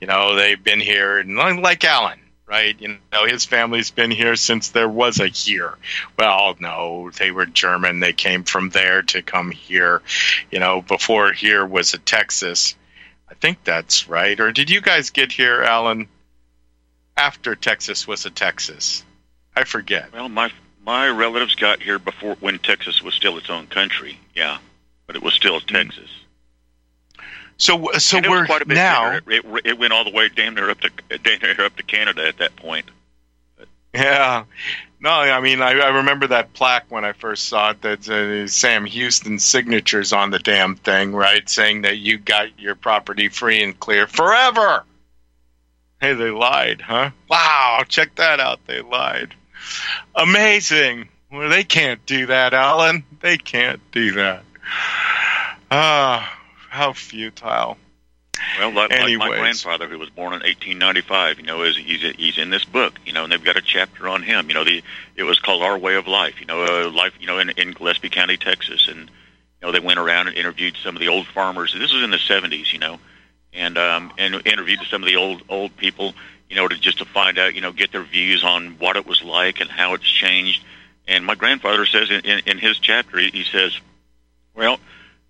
you 0.00 0.06
know 0.06 0.34
they've 0.34 0.62
been 0.62 0.80
here 0.80 1.18
and 1.18 1.36
like 1.36 1.84
alan 1.84 2.18
right 2.46 2.80
you 2.80 2.98
know 3.12 3.26
his 3.26 3.44
family's 3.44 3.90
been 3.90 4.10
here 4.10 4.36
since 4.36 4.70
there 4.70 4.88
was 4.88 5.20
a 5.20 5.28
here 5.28 5.74
well 6.18 6.54
no 6.60 7.10
they 7.18 7.30
were 7.30 7.46
german 7.46 8.00
they 8.00 8.12
came 8.12 8.44
from 8.44 8.68
there 8.70 9.02
to 9.02 9.22
come 9.22 9.50
here 9.50 10.02
you 10.50 10.58
know 10.58 10.82
before 10.82 11.32
here 11.32 11.64
was 11.64 11.94
a 11.94 11.98
texas 11.98 12.74
I 13.34 13.34
think 13.34 13.64
that's 13.64 14.08
right. 14.08 14.38
Or 14.38 14.52
did 14.52 14.70
you 14.70 14.80
guys 14.80 15.10
get 15.10 15.32
here, 15.32 15.62
Alan, 15.62 16.08
after 17.16 17.56
Texas 17.56 18.06
was 18.06 18.26
a 18.26 18.30
Texas? 18.30 19.04
I 19.56 19.64
forget. 19.64 20.12
Well, 20.12 20.28
my 20.28 20.52
my 20.84 21.08
relatives 21.08 21.54
got 21.54 21.82
here 21.82 21.98
before 21.98 22.36
when 22.36 22.58
Texas 22.58 23.02
was 23.02 23.14
still 23.14 23.36
its 23.38 23.50
own 23.50 23.66
country. 23.66 24.18
Yeah, 24.34 24.58
but 25.06 25.16
it 25.16 25.22
was 25.22 25.34
still 25.34 25.58
hmm. 25.58 25.66
Texas. 25.66 26.10
So, 27.56 27.88
so 27.98 28.20
we're 28.28 28.46
now. 28.66 29.16
It, 29.16 29.24
it, 29.28 29.44
it, 29.64 29.78
went 29.78 29.92
all 29.92 30.04
the 30.04 30.10
way 30.10 30.28
damn 30.28 30.54
near 30.54 30.70
up 30.70 30.80
to 30.80 30.90
damn 31.18 31.40
near 31.40 31.64
up 31.64 31.76
to 31.76 31.82
Canada 31.82 32.26
at 32.26 32.38
that 32.38 32.56
point. 32.56 32.86
But. 33.56 33.68
Yeah, 33.94 34.44
no, 35.00 35.10
I 35.10 35.40
mean 35.40 35.62
I, 35.62 35.78
I, 35.78 35.88
remember 35.98 36.26
that 36.28 36.52
plaque 36.52 36.86
when 36.88 37.04
I 37.04 37.12
first 37.12 37.48
saw 37.48 37.70
it. 37.70 37.82
That 37.82 38.08
uh, 38.08 38.48
Sam 38.48 38.86
Houston 38.86 39.38
signatures 39.38 40.12
on 40.12 40.30
the 40.30 40.40
damn 40.40 40.74
thing, 40.74 41.12
right, 41.14 41.48
saying 41.48 41.82
that 41.82 41.98
you 41.98 42.18
got 42.18 42.58
your 42.58 42.74
property 42.74 43.28
free 43.28 43.62
and 43.62 43.78
clear 43.78 44.06
forever. 44.06 44.84
Hey, 46.00 46.14
they 46.14 46.30
lied, 46.30 46.80
huh? 46.80 47.10
Wow, 47.30 47.84
check 47.88 48.16
that 48.16 48.40
out. 48.40 48.60
They 48.66 48.82
lied. 48.82 49.34
Amazing. 50.14 51.08
Well, 51.30 51.48
they 51.48 51.64
can't 51.64 52.04
do 52.04 52.26
that, 52.26 52.52
Alan. 52.52 53.04
They 53.20 53.38
can't 53.38 53.80
do 53.92 54.12
that. 54.12 54.44
Ah, 55.70 56.43
how 56.74 56.92
futile. 56.92 57.78
Well, 58.58 58.72
like, 58.72 58.90
like, 58.90 59.16
my 59.16 59.28
grandfather, 59.28 59.86
who 59.88 59.96
was 59.96 60.10
born 60.10 60.32
in 60.32 60.40
1895, 60.40 61.38
you 61.38 61.46
know, 61.46 61.62
is 61.62 61.76
he's 61.76 62.02
he's 62.16 62.36
in 62.36 62.50
this 62.50 62.64
book, 62.64 62.98
you 63.06 63.12
know, 63.12 63.22
and 63.22 63.32
they've 63.32 63.42
got 63.42 63.56
a 63.56 63.62
chapter 63.62 64.08
on 64.08 64.22
him. 64.22 64.48
You 64.48 64.54
know, 64.54 64.64
the 64.64 64.82
it 65.14 65.22
was 65.22 65.38
called 65.38 65.62
Our 65.62 65.78
Way 65.78 65.94
of 65.94 66.08
Life. 66.08 66.40
You 66.40 66.46
know, 66.46 66.64
uh, 66.64 66.90
life, 66.90 67.12
you 67.20 67.28
know, 67.28 67.38
in, 67.38 67.50
in 67.50 67.72
Gillespie 67.72 68.08
County, 68.08 68.36
Texas, 68.36 68.88
and 68.88 68.98
you 68.98 69.62
know, 69.62 69.70
they 69.70 69.78
went 69.78 70.00
around 70.00 70.26
and 70.26 70.36
interviewed 70.36 70.76
some 70.82 70.96
of 70.96 71.00
the 71.00 71.08
old 71.08 71.28
farmers. 71.28 71.72
This 71.72 71.92
was 71.92 72.02
in 72.02 72.10
the 72.10 72.16
70s, 72.16 72.72
you 72.72 72.80
know, 72.80 72.98
and 73.52 73.78
um, 73.78 74.12
and 74.18 74.42
interviewed 74.44 74.80
some 74.90 75.00
of 75.00 75.08
the 75.08 75.16
old 75.16 75.42
old 75.48 75.76
people, 75.76 76.12
you 76.50 76.56
know, 76.56 76.66
to 76.66 76.76
just 76.76 76.98
to 76.98 77.04
find 77.04 77.38
out, 77.38 77.54
you 77.54 77.60
know, 77.60 77.70
get 77.70 77.92
their 77.92 78.02
views 78.02 78.42
on 78.42 78.78
what 78.80 78.96
it 78.96 79.06
was 79.06 79.22
like 79.22 79.60
and 79.60 79.70
how 79.70 79.94
it's 79.94 80.08
changed. 80.08 80.64
And 81.06 81.24
my 81.24 81.36
grandfather 81.36 81.86
says 81.86 82.10
in, 82.10 82.20
in, 82.22 82.40
in 82.46 82.58
his 82.58 82.78
chapter, 82.80 83.18
he, 83.18 83.30
he 83.30 83.44
says, 83.44 83.78
well 84.56 84.80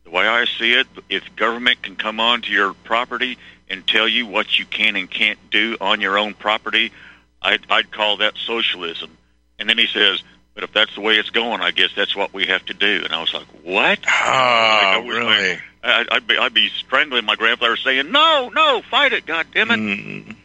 the 0.04 0.10
way 0.10 0.26
I 0.26 0.44
see 0.44 0.72
it, 0.74 0.86
if 1.08 1.34
government 1.36 1.82
can 1.82 1.96
come 1.96 2.20
onto 2.20 2.52
your 2.52 2.74
property 2.74 3.38
and 3.68 3.86
tell 3.86 4.06
you 4.06 4.26
what 4.26 4.58
you 4.58 4.66
can 4.66 4.96
and 4.96 5.10
can't 5.10 5.38
do 5.50 5.76
on 5.80 6.00
your 6.00 6.18
own 6.18 6.34
property, 6.34 6.92
I'd, 7.40 7.60
I'd 7.70 7.90
call 7.90 8.18
that 8.18 8.34
socialism. 8.36 9.16
And 9.58 9.68
then 9.68 9.78
he 9.78 9.86
says, 9.86 10.22
but 10.54 10.62
if 10.62 10.72
that's 10.72 10.94
the 10.94 11.00
way 11.00 11.14
it's 11.14 11.30
going, 11.30 11.60
I 11.60 11.70
guess 11.72 11.90
that's 11.96 12.14
what 12.14 12.32
we 12.32 12.46
have 12.46 12.64
to 12.66 12.74
do. 12.74 13.02
And 13.04 13.12
I 13.12 13.20
was 13.20 13.34
like, 13.34 13.46
what? 13.64 13.98
Oh, 14.06 15.00
like, 15.00 15.08
really? 15.08 15.58
I, 15.82 16.04
I'd, 16.10 16.26
be, 16.26 16.38
I'd 16.38 16.54
be 16.54 16.68
strangling 16.68 17.24
my 17.24 17.34
grandfather 17.34 17.76
saying, 17.76 18.10
no, 18.12 18.50
no, 18.54 18.82
fight 18.82 19.12
it, 19.12 19.26
God 19.26 19.46
damn 19.52 19.70
it. 19.70 19.80
Mm, 19.80 20.36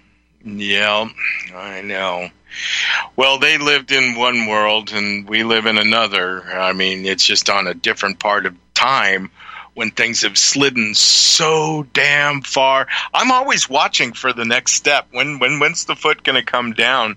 yeah, 0.44 1.10
I 1.56 1.82
know. 1.82 2.30
Well, 3.16 3.38
they 3.38 3.58
lived 3.58 3.92
in 3.92 4.16
one 4.16 4.48
world 4.48 4.92
and 4.94 5.30
we 5.30 5.44
live 5.44 5.66
in 5.66 5.78
another. 5.78 6.44
I 6.44 6.74
mean, 6.74 7.06
it's 7.06 7.26
just 7.26 7.50
on 7.50 7.68
a 7.68 7.74
different 7.74 8.20
part 8.20 8.46
of 8.46 8.56
time 8.74 9.30
when 9.80 9.92
things 9.92 10.24
have 10.24 10.38
slidden 10.38 10.94
so 10.94 11.88
damn 11.94 12.42
far. 12.42 12.86
I'm 13.14 13.32
always 13.32 13.70
watching 13.70 14.12
for 14.12 14.34
the 14.34 14.44
next 14.44 14.74
step. 14.74 15.08
When 15.12 15.40
when 15.40 15.62
when's 15.62 15.86
the 15.86 15.96
foot 15.96 16.22
going 16.22 16.36
to 16.36 16.44
come 16.44 16.74
down? 16.74 17.16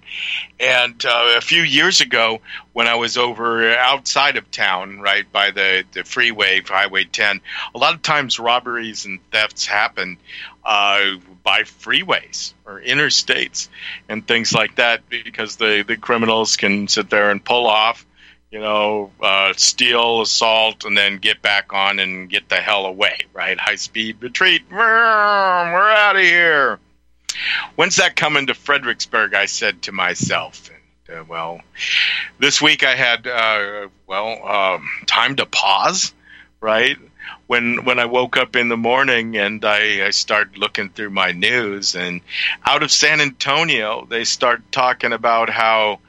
And 0.61 1.05
uh, 1.05 1.35
a 1.37 1.40
few 1.40 1.62
years 1.62 2.01
ago, 2.01 2.40
when 2.72 2.87
I 2.87 2.94
was 2.94 3.18
over 3.18 3.68
outside 3.75 4.37
of 4.37 4.48
town, 4.53 5.01
right 5.01 5.27
by 5.33 5.51
the 5.51 5.83
the 5.90 6.05
freeway, 6.05 6.61
Highway 6.61 7.03
10, 7.03 7.40
a 7.75 7.79
lot 7.79 7.94
of 7.94 8.03
times 8.03 8.38
robberies 8.38 9.07
and 9.07 9.18
thefts 9.33 9.66
happen 9.66 10.18
uh, 10.64 11.16
by 11.42 11.62
freeways 11.62 12.53
or 12.64 12.81
interstates 12.81 13.70
and 14.09 14.25
things 14.25 14.53
like 14.53 14.77
that 14.77 15.09
because 15.09 15.57
the 15.57 15.83
the 15.85 15.96
criminals 15.96 16.57
can 16.57 16.87
sit 16.87 17.11
there 17.11 17.33
and 17.33 17.44
pull 17.44 17.66
off 17.66 18.07
you 18.53 18.61
know, 18.61 19.11
uh, 19.23 19.55
steal, 19.57 20.21
assault, 20.21 20.85
and 20.85 20.97
then 20.97 21.17
get 21.17 21.41
back 21.41 21.73
on 21.73 21.99
and 21.99 22.29
get 22.29 22.51
the 22.51 22.57
hell 22.57 22.85
away, 22.85 23.17
right? 23.33 23.59
High 23.59 23.77
speed 23.77 24.19
retreat. 24.21 24.62
We're 24.71 24.79
out 25.91 26.17
of 26.17 26.23
here. 26.23 26.79
When's 27.77 27.97
that 27.97 28.15
coming 28.15 28.49
to 28.49 28.55
Fredericksburg? 28.55 29.33
I 29.35 29.47
said 29.47 29.81
to 29.83 29.93
myself. 29.93 30.71
And, 31.09 31.19
uh, 31.19 31.25
well, 31.27 31.62
this 32.38 32.61
week 32.61 32.85
I 32.85 32.95
had, 32.95 33.27
uh, 33.27 33.88
well, 34.07 34.47
um, 34.47 34.87
time 35.07 35.37
to 35.37 35.47
pause, 35.47 36.12
right? 36.61 36.99
When 37.47 37.85
when 37.85 37.99
I 37.99 38.05
woke 38.05 38.37
up 38.37 38.55
in 38.55 38.69
the 38.69 38.77
morning 38.77 39.38
and 39.38 39.65
I, 39.65 40.07
I 40.07 40.11
started 40.11 40.59
looking 40.59 40.91
through 40.91 41.11
my 41.11 41.33
news, 41.33 41.95
and 41.95 42.21
out 42.67 42.83
of 42.83 42.91
San 42.91 43.21
Antonio, 43.21 44.07
they 44.11 44.25
start 44.25 44.61
talking 44.73 45.12
about 45.12 45.49
how 45.49 46.01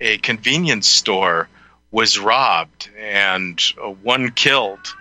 a 0.00 0.18
convenience 0.18 0.88
store 0.88 1.48
was 1.90 2.18
robbed 2.18 2.88
and 2.98 3.60
one 4.02 4.30
killed, 4.30 4.94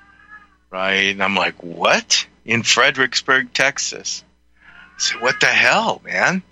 right? 0.72 1.12
And 1.12 1.24
I'm 1.24 1.36
like, 1.36 1.62
what? 1.64 2.26
In 2.46 2.64
Fredericksburg, 2.64 3.54
Texas. 3.54 4.24
I 4.64 4.68
said, 4.98 5.22
what 5.22 5.40
the 5.40 5.48
hell, 5.48 6.02
man? 6.04 6.44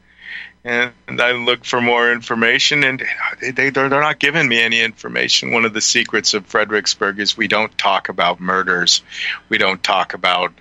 And 0.63 0.91
I 1.09 1.31
look 1.31 1.63
for 1.63 1.79
more 1.79 2.11
information, 2.11 2.83
and 2.83 3.01
they, 3.39 3.69
they're 3.69 3.87
they're 3.87 4.01
not 4.01 4.19
giving 4.19 4.49
me 4.49 4.59
any 4.59 4.81
information. 4.81 5.53
One 5.53 5.63
of 5.63 5.73
the 5.73 5.79
secrets 5.79 6.33
of 6.33 6.45
Fredericksburg 6.45 7.19
is 7.19 7.37
we 7.37 7.47
don't 7.47 7.75
talk 7.77 8.09
about 8.09 8.41
murders. 8.41 9.01
We 9.47 9.59
don't 9.59 9.81
talk 9.81 10.13
about 10.13 10.51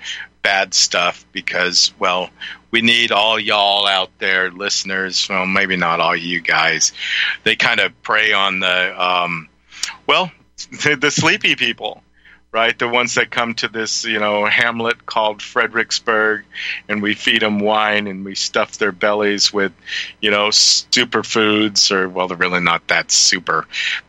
bad 0.43 0.75
stuff 0.75 1.27
because, 1.33 1.93
well, 1.99 2.31
we 2.71 2.83
need 2.83 3.11
all 3.11 3.37
y'all 3.37 3.85
out 3.85 4.11
there, 4.19 4.53
listeners. 4.53 5.27
Well, 5.29 5.45
maybe 5.45 5.77
not 5.77 5.99
all 5.99 6.15
you 6.15 6.41
guys. 6.41 6.93
They 7.43 7.57
kind 7.57 7.81
of 7.81 8.01
prey 8.03 8.33
on 8.33 8.61
the 8.61 9.05
um, 9.05 9.49
well, 10.07 10.31
the, 10.71 11.11
sleepy 11.11 11.57
people, 11.57 12.03
right? 12.53 12.79
The 12.79 12.89
ones 12.89 13.15
that 13.15 13.31
come 13.31 13.55
to 13.55 13.69
this, 13.69 14.05
you 14.05 14.19
know, 14.19 14.47
hamlet 14.47 15.05
called 15.05 15.43
Fredericksburg, 15.43 16.45
and 16.89 17.03
we 17.03 17.15
feed 17.15 17.43
them 17.43 17.59
wine 17.59 18.07
and 18.07 18.25
we 18.25 18.35
stuff 18.35 18.79
their 18.79 18.93
bellies 18.93 19.53
with, 19.53 19.73
you 20.21 20.31
know, 20.31 20.49
superfoods, 20.49 21.91
or 21.91 22.09
well, 22.09 22.29
they're 22.29 22.37
really 22.37 22.61
not 22.61 22.87
that 22.89 23.11
super. 23.11 23.67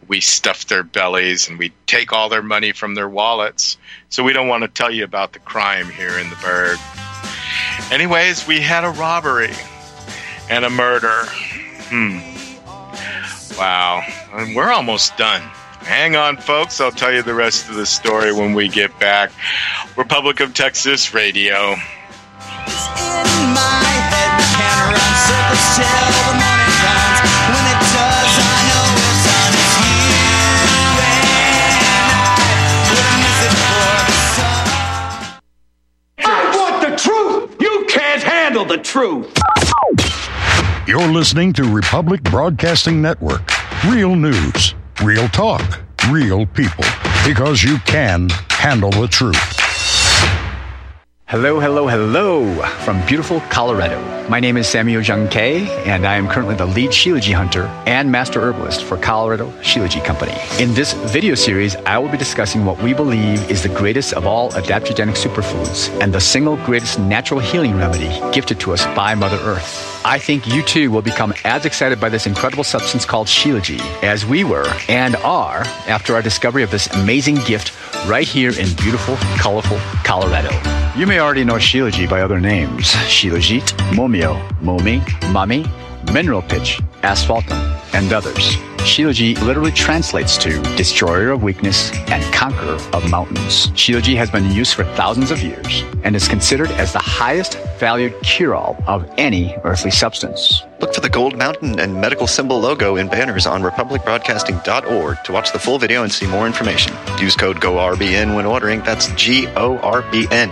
We 0.07 0.21
stuff 0.21 0.67
their 0.67 0.83
bellies 0.83 1.49
and 1.49 1.59
we 1.59 1.73
take 1.85 2.13
all 2.13 2.29
their 2.29 2.43
money 2.43 2.71
from 2.71 2.95
their 2.95 3.09
wallets. 3.09 3.77
So 4.09 4.23
we 4.23 4.33
don't 4.33 4.47
want 4.47 4.63
to 4.63 4.69
tell 4.69 4.91
you 4.91 5.03
about 5.03 5.33
the 5.33 5.39
crime 5.39 5.89
here 5.89 6.17
in 6.17 6.29
the 6.29 6.37
burg. 6.37 6.79
Anyways, 7.91 8.47
we 8.47 8.61
had 8.61 8.83
a 8.83 8.89
robbery 8.91 9.53
and 10.49 10.65
a 10.65 10.69
murder. 10.69 11.25
Hmm. 11.89 12.19
Wow. 13.57 14.03
And 14.33 14.55
we're 14.55 14.71
almost 14.71 15.17
done. 15.17 15.41
Hang 15.87 16.17
on, 16.17 16.35
folks. 16.35 16.81
I'll 16.81 16.91
tell 16.91 17.13
you 17.13 17.23
the 17.23 17.33
rest 17.33 17.69
of 17.69 17.75
the 17.75 17.85
story 17.85 18.33
when 18.33 18.53
we 18.53 18.67
get 18.67 18.97
back. 18.99 19.31
Republic 19.95 20.41
of 20.41 20.53
Texas 20.53 21.13
Radio. 21.13 21.75
I 36.19 36.51
want 36.53 36.81
the 36.81 36.95
truth. 36.97 37.55
You 37.61 37.85
can't 37.87 38.21
handle 38.21 38.65
the 38.65 38.77
truth. 38.77 39.33
You're 40.85 41.07
listening 41.07 41.53
to 41.53 41.63
Republic 41.63 42.21
Broadcasting 42.23 43.01
Network 43.01 43.51
Real 43.85 44.15
news, 44.15 44.73
real 45.03 45.27
talk, 45.29 45.79
real 46.09 46.45
people. 46.45 46.83
Because 47.25 47.63
you 47.63 47.77
can 47.79 48.29
handle 48.49 48.91
the 48.91 49.07
truth. 49.07 49.35
Hello, 51.25 51.59
hello, 51.59 51.87
hello 51.87 52.61
from 52.85 53.05
beautiful 53.05 53.41
Colorado. 53.49 53.99
My 54.29 54.39
name 54.39 54.55
is 54.55 54.65
Samuel 54.65 55.01
Jung 55.01 55.27
Kay, 55.27 55.67
and 55.83 56.07
I 56.07 56.15
am 56.15 56.27
currently 56.27 56.55
the 56.55 56.65
lead 56.65 56.91
Shilajit 56.91 57.33
hunter 57.33 57.63
and 57.85 58.09
master 58.09 58.39
herbalist 58.39 58.83
for 58.83 58.97
Colorado 58.97 59.51
Shilajit 59.61 60.05
Company. 60.05 60.33
In 60.57 60.73
this 60.73 60.93
video 60.93 61.35
series, 61.35 61.75
I 61.75 61.97
will 61.97 62.09
be 62.09 62.17
discussing 62.17 62.65
what 62.65 62.81
we 62.81 62.93
believe 62.93 63.51
is 63.51 63.61
the 63.61 63.69
greatest 63.69 64.13
of 64.13 64.25
all 64.25 64.51
adaptogenic 64.51 65.21
superfoods 65.21 65.89
and 66.01 66.13
the 66.13 66.21
single 66.21 66.55
greatest 66.65 66.97
natural 66.97 67.41
healing 67.41 67.77
remedy 67.77 68.21
gifted 68.31 68.59
to 68.61 68.71
us 68.71 68.85
by 68.95 69.13
Mother 69.13 69.37
Earth. 69.41 69.96
I 70.07 70.19
think 70.19 70.47
you 70.47 70.63
too 70.63 70.89
will 70.89 71.01
become 71.01 71.33
as 71.43 71.65
excited 71.65 71.99
by 71.99 72.07
this 72.07 72.27
incredible 72.27 72.63
substance 72.63 73.03
called 73.03 73.27
Shilajit 73.27 73.81
as 74.03 74.25
we 74.25 74.45
were 74.45 74.65
and 74.87 75.17
are 75.17 75.63
after 75.85 76.15
our 76.15 76.21
discovery 76.21 76.63
of 76.63 76.71
this 76.71 76.87
amazing 76.87 77.35
gift 77.45 77.73
right 78.07 78.25
here 78.25 78.51
in 78.57 78.73
beautiful, 78.75 79.17
colorful 79.37 79.77
Colorado. 80.05 80.49
You 80.97 81.07
may 81.07 81.19
already 81.19 81.43
know 81.43 81.55
Shilajit 81.55 82.09
by 82.09 82.21
other 82.21 82.39
names 82.39 82.85
Shilajit, 82.85 83.77
Momio, 83.97 84.47
Momi, 84.61 85.01
Mami, 85.33 85.69
Mineral 86.13 86.41
Pitch, 86.41 86.79
Asphaltum, 87.03 87.59
and 87.93 88.13
others. 88.13 88.55
Shilajit 88.79 89.41
literally 89.41 89.71
translates 89.71 90.37
to 90.37 90.61
destroyer 90.75 91.31
of 91.31 91.43
weakness 91.43 91.91
and 92.09 92.23
conqueror 92.33 92.77
of 92.93 93.09
mountains. 93.09 93.67
Shilajit 93.67 94.15
has 94.17 94.31
been 94.31 94.45
in 94.45 94.51
use 94.51 94.73
for 94.73 94.83
thousands 94.95 95.31
of 95.31 95.41
years 95.41 95.83
and 96.03 96.15
is 96.15 96.27
considered 96.27 96.71
as 96.71 96.93
the 96.93 96.99
highest 96.99 97.57
valued 97.79 98.13
cure-all 98.23 98.81
of 98.87 99.09
any 99.17 99.55
earthly 99.63 99.91
substance. 99.91 100.63
Look 100.79 100.93
for 100.93 101.01
the 101.01 101.09
Gold 101.09 101.37
Mountain 101.37 101.79
and 101.79 101.99
medical 101.99 102.27
symbol 102.27 102.59
logo 102.59 102.95
in 102.95 103.07
banners 103.07 103.45
on 103.45 103.61
republicbroadcasting.org 103.61 105.23
to 105.23 105.31
watch 105.31 105.51
the 105.51 105.59
full 105.59 105.79
video 105.79 106.03
and 106.03 106.11
see 106.11 106.27
more 106.27 106.45
information. 106.47 106.93
Use 107.19 107.35
code 107.35 107.57
GORBN 107.57 108.35
when 108.35 108.45
ordering. 108.45 108.81
That's 108.81 109.11
G 109.13 109.47
O 109.55 109.77
R 109.79 110.03
B 110.11 110.27
N. 110.31 110.51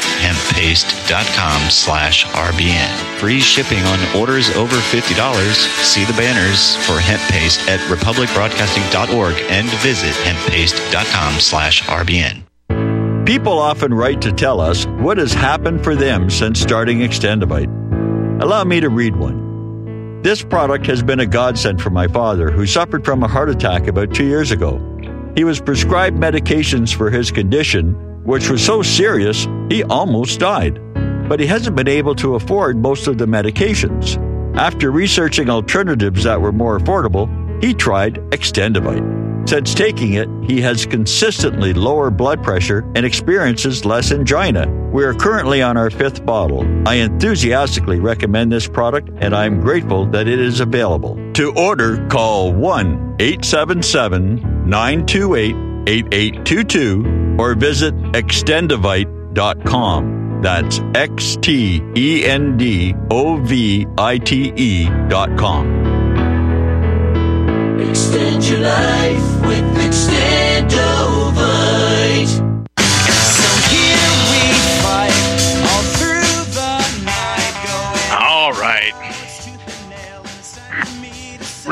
hemppaste.com 0.21 1.69
slash 1.69 2.25
RBN. 2.25 3.19
Free 3.19 3.39
shipping 3.39 3.83
on 3.83 3.99
orders 4.15 4.49
over 4.55 4.75
$50. 4.75 5.53
See 5.83 6.05
the 6.05 6.13
banners 6.13 6.75
for 6.85 6.99
hemp 6.99 7.21
paste 7.31 7.67
at 7.67 7.79
republicbroadcasting.org 7.89 9.35
and 9.49 9.67
visit 9.81 10.13
hemppaste.com 10.23 11.39
slash 11.39 11.83
RBN. 11.83 12.43
People 13.25 13.59
often 13.59 13.93
write 13.93 14.21
to 14.21 14.31
tell 14.31 14.59
us 14.59 14.85
what 14.99 15.17
has 15.17 15.33
happened 15.33 15.83
for 15.83 15.95
them 15.95 16.29
since 16.29 16.59
starting 16.59 16.99
Extendovite. 16.99 17.69
Allow 18.41 18.63
me 18.63 18.79
to 18.79 18.89
read 18.89 19.15
one. 19.15 20.21
This 20.23 20.43
product 20.43 20.85
has 20.87 21.01
been 21.01 21.19
a 21.19 21.25
godsend 21.25 21.81
for 21.81 21.89
my 21.89 22.07
father, 22.07 22.51
who 22.51 22.65
suffered 22.65 23.05
from 23.05 23.23
a 23.23 23.27
heart 23.27 23.49
attack 23.49 23.87
about 23.87 24.13
two 24.13 24.25
years 24.25 24.51
ago. 24.51 24.79
He 25.35 25.43
was 25.43 25.61
prescribed 25.61 26.17
medications 26.17 26.93
for 26.93 27.09
his 27.09 27.31
condition, 27.31 27.93
which 28.23 28.49
was 28.49 28.63
so 28.63 28.81
serious 28.81 29.45
he 29.71 29.83
almost 29.85 30.39
died. 30.39 30.79
But 31.29 31.39
he 31.39 31.45
hasn't 31.45 31.77
been 31.77 31.87
able 31.87 32.13
to 32.15 32.35
afford 32.35 32.77
most 32.77 33.07
of 33.07 33.17
the 33.17 33.25
medications. 33.25 34.17
After 34.57 34.91
researching 34.91 35.49
alternatives 35.49 36.25
that 36.25 36.41
were 36.41 36.51
more 36.51 36.77
affordable, 36.77 37.29
he 37.63 37.73
tried 37.73 38.15
Extendovite. 38.31 39.47
Since 39.47 39.73
taking 39.73 40.13
it, 40.13 40.27
he 40.43 40.59
has 40.61 40.85
consistently 40.85 41.73
lower 41.73 42.11
blood 42.11 42.43
pressure 42.43 42.79
and 42.95 43.05
experiences 43.05 43.85
less 43.85 44.11
angina. 44.11 44.67
We 44.91 45.05
are 45.05 45.13
currently 45.13 45.61
on 45.61 45.77
our 45.77 45.89
fifth 45.89 46.25
bottle. 46.25 46.67
I 46.87 46.95
enthusiastically 46.95 47.99
recommend 47.99 48.51
this 48.51 48.67
product 48.67 49.09
and 49.17 49.33
I'm 49.33 49.61
grateful 49.61 50.05
that 50.07 50.27
it 50.27 50.39
is 50.39 50.59
available. 50.59 51.17
To 51.33 51.53
order, 51.55 52.05
call 52.07 52.53
1 52.53 53.15
877 53.19 54.69
928 54.69 55.55
8822 55.87 57.37
or 57.39 57.55
visit 57.55 57.95
extendovite.com. 58.11 59.20
Dot 59.33 59.63
com 59.65 60.21
that's 60.41 60.81
X 60.95 61.37
T 61.39 61.81
E 61.95 62.25
N 62.25 62.57
D 62.57 62.95
O 63.11 63.37
V 63.37 63.85
I 63.97 64.17
T 64.17 64.51
E 64.55 64.89
dot 65.07 65.37
com. 65.37 65.67
Extend 67.79 68.43
your 68.45 68.59
life 68.59 69.41
with 69.45 69.77
Extendovite. 69.77 70.90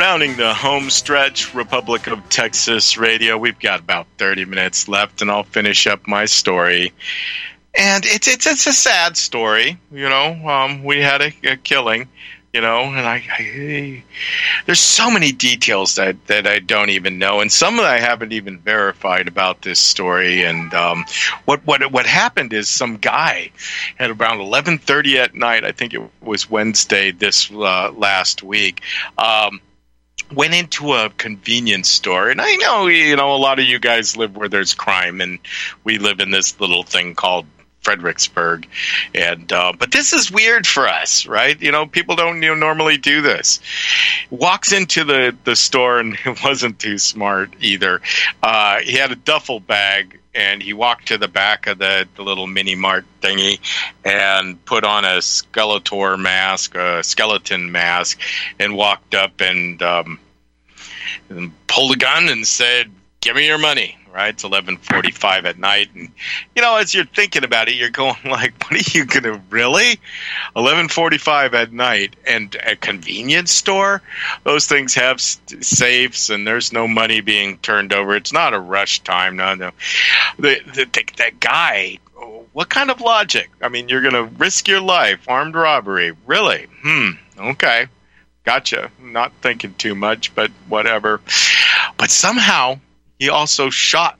Rounding 0.09 0.37
the 0.37 0.55
home 0.55 0.89
stretch, 0.89 1.53
Republic 1.53 2.07
of 2.07 2.27
Texas 2.29 2.97
radio. 2.97 3.37
We've 3.37 3.59
got 3.59 3.81
about 3.81 4.07
30 4.17 4.45
minutes 4.45 4.87
left, 4.87 5.21
and 5.21 5.29
I'll 5.29 5.43
finish 5.43 5.85
up 5.85 6.07
my 6.07 6.25
story. 6.25 6.93
And 7.75 8.03
it's 8.07 8.27
it's 8.27 8.47
it's 8.47 8.65
a 8.65 8.73
sad 8.73 9.17
story, 9.17 9.77
you 9.91 10.09
know. 10.09 10.31
Um, 10.49 10.83
we 10.83 10.99
had 10.99 11.21
a, 11.21 11.31
a 11.43 11.57
killing, 11.57 12.07
you 12.51 12.59
know, 12.59 12.85
and 12.85 13.01
I, 13.01 13.23
I 13.29 14.03
there's 14.65 14.79
so 14.79 15.11
many 15.11 15.31
details 15.31 15.93
that 15.93 16.25
that 16.25 16.47
I 16.47 16.57
don't 16.57 16.89
even 16.89 17.19
know, 17.19 17.39
and 17.39 17.51
some 17.51 17.77
that 17.77 17.85
I 17.85 17.99
haven't 17.99 18.33
even 18.33 18.57
verified 18.57 19.27
about 19.27 19.61
this 19.61 19.77
story. 19.77 20.43
And 20.43 20.73
um, 20.73 21.05
what 21.45 21.63
what 21.67 21.91
what 21.91 22.07
happened 22.07 22.51
is 22.51 22.67
some 22.67 22.97
guy 22.97 23.51
at 23.99 24.09
around 24.09 24.39
11:30 24.39 25.17
at 25.17 25.35
night, 25.35 25.65
I 25.65 25.71
think 25.71 25.93
it 25.93 26.01
was 26.19 26.49
Wednesday 26.49 27.11
this 27.11 27.51
uh, 27.51 27.91
last 27.91 28.41
week. 28.41 28.81
Um, 29.15 29.61
went 30.33 30.53
into 30.53 30.93
a 30.93 31.09
convenience 31.17 31.89
store 31.89 32.29
and 32.29 32.41
i 32.41 32.55
know 32.57 32.87
you 32.87 33.15
know 33.15 33.35
a 33.35 33.37
lot 33.37 33.59
of 33.59 33.65
you 33.65 33.79
guys 33.79 34.15
live 34.15 34.35
where 34.35 34.49
there's 34.49 34.73
crime 34.73 35.21
and 35.21 35.39
we 35.83 35.97
live 35.97 36.19
in 36.19 36.31
this 36.31 36.59
little 36.59 36.83
thing 36.83 37.15
called 37.15 37.45
Fredericksburg, 37.81 38.67
and 39.15 39.51
uh, 39.53 39.73
but 39.77 39.91
this 39.91 40.11
is 40.11 40.29
weird 40.29 40.67
for 40.67 40.87
us, 40.87 41.25
right? 41.25 41.59
You 41.61 41.71
know, 41.71 41.85
people 41.85 42.15
don't 42.15 42.41
you 42.41 42.49
know, 42.49 42.55
normally 42.55 42.97
do 42.97 43.21
this. 43.21 43.59
Walks 44.29 44.73
into 44.73 45.05
the 45.05 45.35
the 45.45 45.55
store 45.55 45.99
and 45.99 46.17
it 46.25 46.43
wasn't 46.43 46.79
too 46.79 46.97
smart 46.97 47.53
either. 47.61 48.01
Uh, 48.43 48.79
he 48.79 48.93
had 48.93 49.11
a 49.11 49.15
duffel 49.15 49.59
bag 49.59 50.19
and 50.35 50.61
he 50.61 50.73
walked 50.73 51.07
to 51.07 51.17
the 51.17 51.27
back 51.27 51.67
of 51.67 51.79
the, 51.79 52.07
the 52.15 52.21
little 52.21 52.47
mini 52.47 52.75
mart 52.75 53.05
thingy 53.21 53.59
and 54.05 54.63
put 54.65 54.83
on 54.83 55.03
a 55.03 55.17
Skeletor 55.17 56.19
mask, 56.19 56.75
a 56.75 57.03
skeleton 57.03 57.71
mask, 57.71 58.19
and 58.59 58.75
walked 58.75 59.15
up 59.15 59.41
and, 59.41 59.81
um, 59.81 60.19
and 61.29 61.51
pulled 61.67 61.93
a 61.93 61.97
gun 61.97 62.29
and 62.29 62.45
said, 62.47 62.91
"Give 63.21 63.35
me 63.35 63.45
your 63.45 63.57
money." 63.57 63.95
Right, 64.11 64.33
it's 64.33 64.43
eleven 64.43 64.77
forty-five 64.77 65.45
at 65.45 65.59
night, 65.59 65.89
and 65.93 66.09
you 66.55 66.63
know, 66.63 66.77
as 66.77 66.95
you're 66.95 67.05
thinking 67.05 67.43
about 67.43 67.69
it, 67.69 67.75
you're 67.75 67.91
going 67.91 68.15
like, 68.25 68.53
"What 68.63 68.73
are 68.73 68.97
you 68.97 69.05
gonna 69.05 69.39
really?" 69.51 69.99
Eleven 70.55 70.89
forty-five 70.89 71.53
at 71.53 71.71
night, 71.71 72.15
and 72.25 72.55
a 72.65 72.75
convenience 72.75 73.51
store. 73.51 74.01
Those 74.45 74.65
things 74.65 74.95
have 74.95 75.21
safes, 75.21 76.31
and 76.31 76.47
there's 76.47 76.73
no 76.73 76.87
money 76.87 77.21
being 77.21 77.59
turned 77.59 77.93
over. 77.93 78.15
It's 78.15 78.33
not 78.33 78.55
a 78.55 78.59
rush 78.59 79.01
time. 79.01 79.35
No, 79.35 79.53
no. 79.53 79.71
The, 80.39 80.59
the, 80.73 80.85
the 80.85 81.05
that 81.17 81.39
guy. 81.39 81.99
What 82.51 82.69
kind 82.69 82.89
of 82.89 82.99
logic? 82.99 83.49
I 83.61 83.69
mean, 83.69 83.89
you're 83.89 84.01
gonna 84.01 84.23
risk 84.23 84.67
your 84.67 84.81
life, 84.81 85.29
armed 85.29 85.53
robbery, 85.53 86.13
really? 86.25 86.65
Hmm. 86.81 87.11
Okay. 87.37 87.85
Gotcha. 88.49 88.89
Not 88.99 89.31
thinking 89.43 89.75
too 89.75 89.93
much, 89.93 90.33
but 90.33 90.49
whatever. 90.67 91.21
But 91.97 92.09
somehow 92.09 92.79
he 93.19 93.29
also 93.29 93.69
shot 93.69 94.17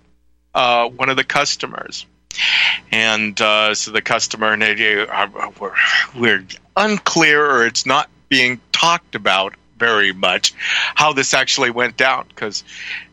uh, 0.54 0.88
one 0.88 1.10
of 1.10 1.18
the 1.18 1.24
customers. 1.24 2.06
And 2.92 3.42
uh, 3.42 3.74
so 3.74 3.90
the 3.90 4.04
customer 4.04 4.54
and 4.54 4.62
they 4.62 5.08
are, 5.08 5.52
we're, 5.60 5.74
we're 6.16 6.46
unclear, 6.78 7.44
or 7.44 7.66
it's 7.66 7.88
not 7.88 8.08
being 8.30 8.62
talked 8.72 9.16
about 9.16 9.56
very 9.80 10.14
much 10.14 10.54
how 10.94 11.12
this 11.12 11.34
actually 11.34 11.72
went 11.72 11.98
down 11.98 12.28
because 12.28 12.64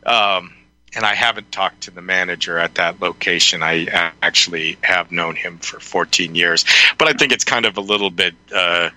um, 0.05 0.53
and 0.97 1.05
I 1.05 1.15
haven't 1.15 1.53
talked 1.53 1.83
to 1.83 1.91
the 1.91 2.03
manager 2.03 2.59
at 2.59 2.77
that 2.77 3.01
location. 3.01 3.63
I 3.63 4.13
actually 4.23 4.79
have 4.83 5.13
known 5.13 5.37
him 5.37 5.59
for 5.59 5.79
14 5.79 6.35
years, 6.35 6.65
but 6.99 7.07
I 7.07 7.13
think 7.13 7.33
it's 7.33 7.45
kind 7.45 7.67
of 7.67 7.77
a 7.77 7.83
little 7.83 8.11
bit. 8.11 8.35
Uh, 8.53 8.91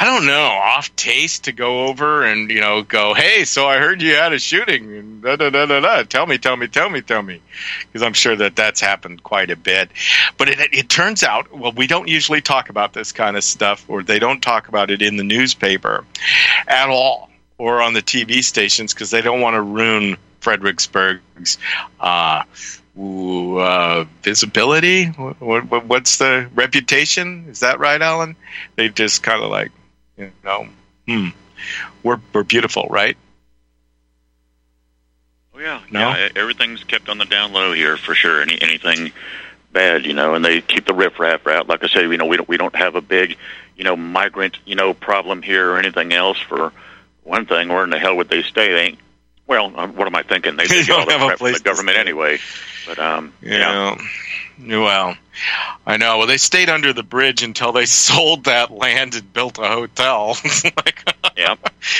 I 0.00 0.04
don't 0.04 0.26
know, 0.26 0.44
off 0.44 0.94
taste 0.94 1.44
to 1.44 1.52
go 1.52 1.86
over 1.86 2.22
and 2.22 2.48
you 2.50 2.60
know 2.60 2.82
go, 2.82 3.14
hey, 3.14 3.44
so 3.44 3.66
I 3.66 3.78
heard 3.78 4.00
you 4.00 4.14
had 4.14 4.32
a 4.32 4.38
shooting, 4.38 4.96
and 4.96 5.22
da 5.22 5.34
da 5.34 5.50
da 5.50 5.66
da 5.66 5.80
da. 5.80 6.02
Tell 6.04 6.24
me, 6.24 6.38
tell 6.38 6.56
me, 6.56 6.68
tell 6.68 6.88
me, 6.88 7.00
tell 7.00 7.20
me, 7.20 7.42
because 7.80 8.02
I'm 8.06 8.12
sure 8.12 8.36
that 8.36 8.54
that's 8.54 8.80
happened 8.80 9.24
quite 9.24 9.50
a 9.50 9.56
bit. 9.56 9.90
But 10.36 10.50
it, 10.50 10.58
it 10.72 10.88
turns 10.88 11.24
out, 11.24 11.52
well, 11.52 11.72
we 11.72 11.88
don't 11.88 12.06
usually 12.06 12.40
talk 12.40 12.68
about 12.68 12.92
this 12.92 13.10
kind 13.10 13.36
of 13.36 13.42
stuff, 13.42 13.84
or 13.88 14.04
they 14.04 14.20
don't 14.20 14.40
talk 14.40 14.68
about 14.68 14.92
it 14.92 15.02
in 15.02 15.16
the 15.16 15.24
newspaper 15.24 16.04
at 16.68 16.88
all, 16.88 17.28
or 17.56 17.82
on 17.82 17.92
the 17.92 18.02
TV 18.02 18.44
stations 18.44 18.94
because 18.94 19.10
they 19.10 19.22
don't 19.22 19.40
want 19.40 19.54
to 19.54 19.62
ruin 19.62 20.16
Fredericksburg's. 20.40 21.58
Uh, 22.00 22.42
ooh, 22.98 23.58
uh, 23.58 24.04
visibility. 24.22 25.06
What, 25.06 25.40
what, 25.70 25.84
what's 25.86 26.18
the 26.18 26.48
reputation? 26.54 27.46
Is 27.48 27.60
that 27.60 27.78
right, 27.78 28.00
Alan? 28.00 28.36
They 28.76 28.88
just 28.88 29.22
kind 29.22 29.42
of 29.42 29.50
like, 29.50 29.70
you 30.16 30.32
know, 30.44 30.68
hmm, 31.06 31.28
we're 32.02 32.20
we're 32.32 32.44
beautiful, 32.44 32.86
right? 32.90 33.16
Oh 35.54 35.60
yeah, 35.60 35.80
No? 35.90 36.00
yeah. 36.10 36.28
Everything's 36.36 36.84
kept 36.84 37.08
on 37.08 37.18
the 37.18 37.24
down 37.24 37.52
low 37.52 37.72
here 37.72 37.96
for 37.96 38.14
sure. 38.14 38.40
Any 38.42 38.60
anything 38.60 39.12
bad, 39.72 40.06
you 40.06 40.12
know, 40.14 40.34
and 40.34 40.44
they 40.44 40.60
keep 40.60 40.86
the 40.86 40.94
riffraff 40.94 41.46
out. 41.46 41.68
Like 41.68 41.82
I 41.84 41.88
said, 41.88 42.02
you 42.02 42.16
know, 42.16 42.26
we 42.26 42.36
don't 42.36 42.48
we 42.48 42.56
don't 42.56 42.74
have 42.76 42.94
a 42.94 43.00
big, 43.00 43.36
you 43.76 43.84
know, 43.84 43.96
migrant, 43.96 44.58
you 44.64 44.74
know, 44.74 44.94
problem 44.94 45.42
here 45.42 45.70
or 45.70 45.78
anything 45.78 46.12
else. 46.12 46.38
For 46.38 46.72
one 47.24 47.46
thing, 47.46 47.68
where 47.68 47.84
in 47.84 47.90
the 47.90 47.98
hell 47.98 48.16
would 48.16 48.28
they 48.28 48.42
stay? 48.42 48.72
They 48.72 48.80
ain't. 48.80 48.98
Well, 49.48 49.72
um, 49.76 49.96
what 49.96 50.06
am 50.06 50.14
I 50.14 50.22
thinking? 50.22 50.56
They, 50.56 50.66
They 50.66 50.80
they 50.80 50.84
get 50.84 50.90
all 50.90 50.98
don't 50.98 51.08
the 51.08 51.12
have 51.18 51.22
a 51.22 51.28
from 51.30 51.38
place 51.38 51.58
the 51.58 51.64
government 51.64 51.96
anyway. 51.98 52.38
But 52.86 52.98
um, 52.98 53.32
Yeah. 53.42 53.96
Well, 54.60 55.16
I 55.86 55.96
know. 55.98 56.18
Well, 56.18 56.26
they 56.26 56.36
stayed 56.36 56.68
under 56.68 56.92
the 56.92 57.04
bridge 57.04 57.42
until 57.42 57.72
they 57.72 57.86
sold 57.86 58.44
that 58.44 58.70
land 58.70 59.14
and 59.14 59.32
built 59.32 59.58
a 59.58 59.68
hotel. 59.68 60.36
like, 60.64 61.14
yeah. 61.36 61.54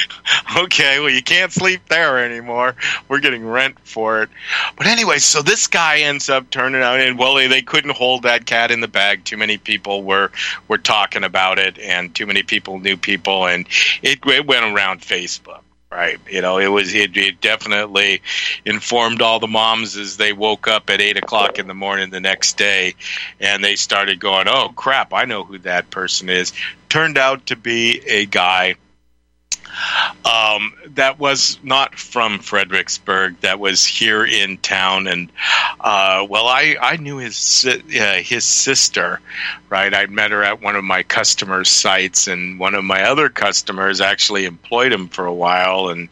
okay, 0.58 1.00
well, 1.00 1.08
you 1.08 1.22
can't 1.22 1.52
sleep 1.52 1.80
there 1.88 2.18
anymore. 2.18 2.74
We're 3.08 3.20
getting 3.20 3.46
rent 3.46 3.78
for 3.80 4.22
it. 4.22 4.30
But 4.76 4.86
anyway, 4.86 5.18
so 5.18 5.40
this 5.40 5.68
guy 5.68 6.00
ends 6.00 6.28
up 6.28 6.50
turning 6.50 6.82
out, 6.82 6.98
and 7.00 7.18
well, 7.18 7.34
they, 7.34 7.46
they 7.46 7.62
couldn't 7.62 7.96
hold 7.96 8.24
that 8.24 8.44
cat 8.44 8.70
in 8.70 8.80
the 8.80 8.88
bag. 8.88 9.24
Too 9.24 9.36
many 9.36 9.56
people 9.56 10.02
were 10.02 10.32
were 10.66 10.78
talking 10.78 11.24
about 11.24 11.58
it, 11.58 11.78
and 11.78 12.14
too 12.14 12.26
many 12.26 12.42
people 12.42 12.78
knew 12.80 12.96
people, 12.96 13.46
and 13.46 13.66
it, 14.02 14.18
it 14.26 14.46
went 14.46 14.64
around 14.64 15.00
Facebook. 15.00 15.60
Right, 15.90 16.20
you 16.28 16.42
know, 16.42 16.58
it 16.58 16.68
was 16.68 16.94
it, 16.94 17.16
it 17.16 17.40
definitely 17.40 18.20
informed 18.66 19.22
all 19.22 19.40
the 19.40 19.48
moms 19.48 19.96
as 19.96 20.18
they 20.18 20.34
woke 20.34 20.68
up 20.68 20.90
at 20.90 21.00
eight 21.00 21.16
o'clock 21.16 21.58
in 21.58 21.66
the 21.66 21.74
morning 21.74 22.10
the 22.10 22.20
next 22.20 22.58
day, 22.58 22.94
and 23.40 23.64
they 23.64 23.74
started 23.76 24.20
going, 24.20 24.48
"Oh 24.48 24.68
crap, 24.68 25.14
I 25.14 25.24
know 25.24 25.44
who 25.44 25.56
that 25.60 25.88
person 25.88 26.28
is." 26.28 26.52
Turned 26.90 27.16
out 27.16 27.46
to 27.46 27.56
be 27.56 28.02
a 28.06 28.26
guy 28.26 28.74
um, 30.24 30.74
that 30.94 31.18
was 31.18 31.58
not 31.62 31.94
from 31.94 32.38
Fredericksburg. 32.38 33.40
That 33.40 33.58
was 33.58 33.84
here 33.84 34.24
in 34.24 34.58
town, 34.58 35.06
and 35.06 35.30
uh, 35.80 36.26
well, 36.28 36.46
I 36.46 36.76
I 36.80 36.96
knew 36.96 37.18
his 37.18 37.66
uh, 37.66 38.14
his 38.16 38.44
sister, 38.44 39.20
right? 39.68 39.94
I 39.94 40.06
met 40.06 40.32
her 40.32 40.42
at 40.42 40.60
one 40.60 40.76
of 40.76 40.84
my 40.84 41.02
customers' 41.02 41.68
sites, 41.68 42.26
and 42.28 42.58
one 42.58 42.74
of 42.74 42.84
my 42.84 43.02
other 43.02 43.28
customers 43.28 44.00
actually 44.00 44.44
employed 44.44 44.92
him 44.92 45.08
for 45.08 45.26
a 45.26 45.34
while, 45.34 45.88
and 45.88 46.08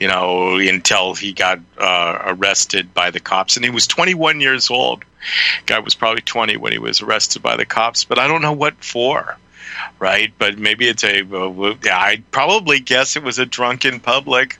you 0.00 0.08
know 0.08 0.56
until 0.56 1.14
he 1.14 1.32
got 1.32 1.60
uh, 1.78 2.18
arrested 2.26 2.92
by 2.92 3.10
the 3.10 3.20
cops, 3.20 3.56
and 3.56 3.64
he 3.64 3.70
was 3.70 3.86
21 3.86 4.40
years 4.40 4.70
old. 4.70 5.04
Guy 5.64 5.78
was 5.78 5.94
probably 5.94 6.20
20 6.20 6.58
when 6.58 6.72
he 6.72 6.78
was 6.78 7.00
arrested 7.00 7.42
by 7.42 7.56
the 7.56 7.64
cops, 7.64 8.04
but 8.04 8.18
I 8.18 8.26
don't 8.26 8.42
know 8.42 8.52
what 8.52 8.74
for 8.84 9.38
right? 10.04 10.34
But 10.38 10.58
maybe 10.58 10.86
it's 10.86 11.02
a. 11.02 11.22
Uh, 11.22 11.76
yeah, 11.82 11.98
I'd 11.98 12.30
probably 12.30 12.78
guess 12.78 13.16
it 13.16 13.22
was 13.22 13.38
a 13.38 13.46
drunken 13.46 14.00
public. 14.00 14.58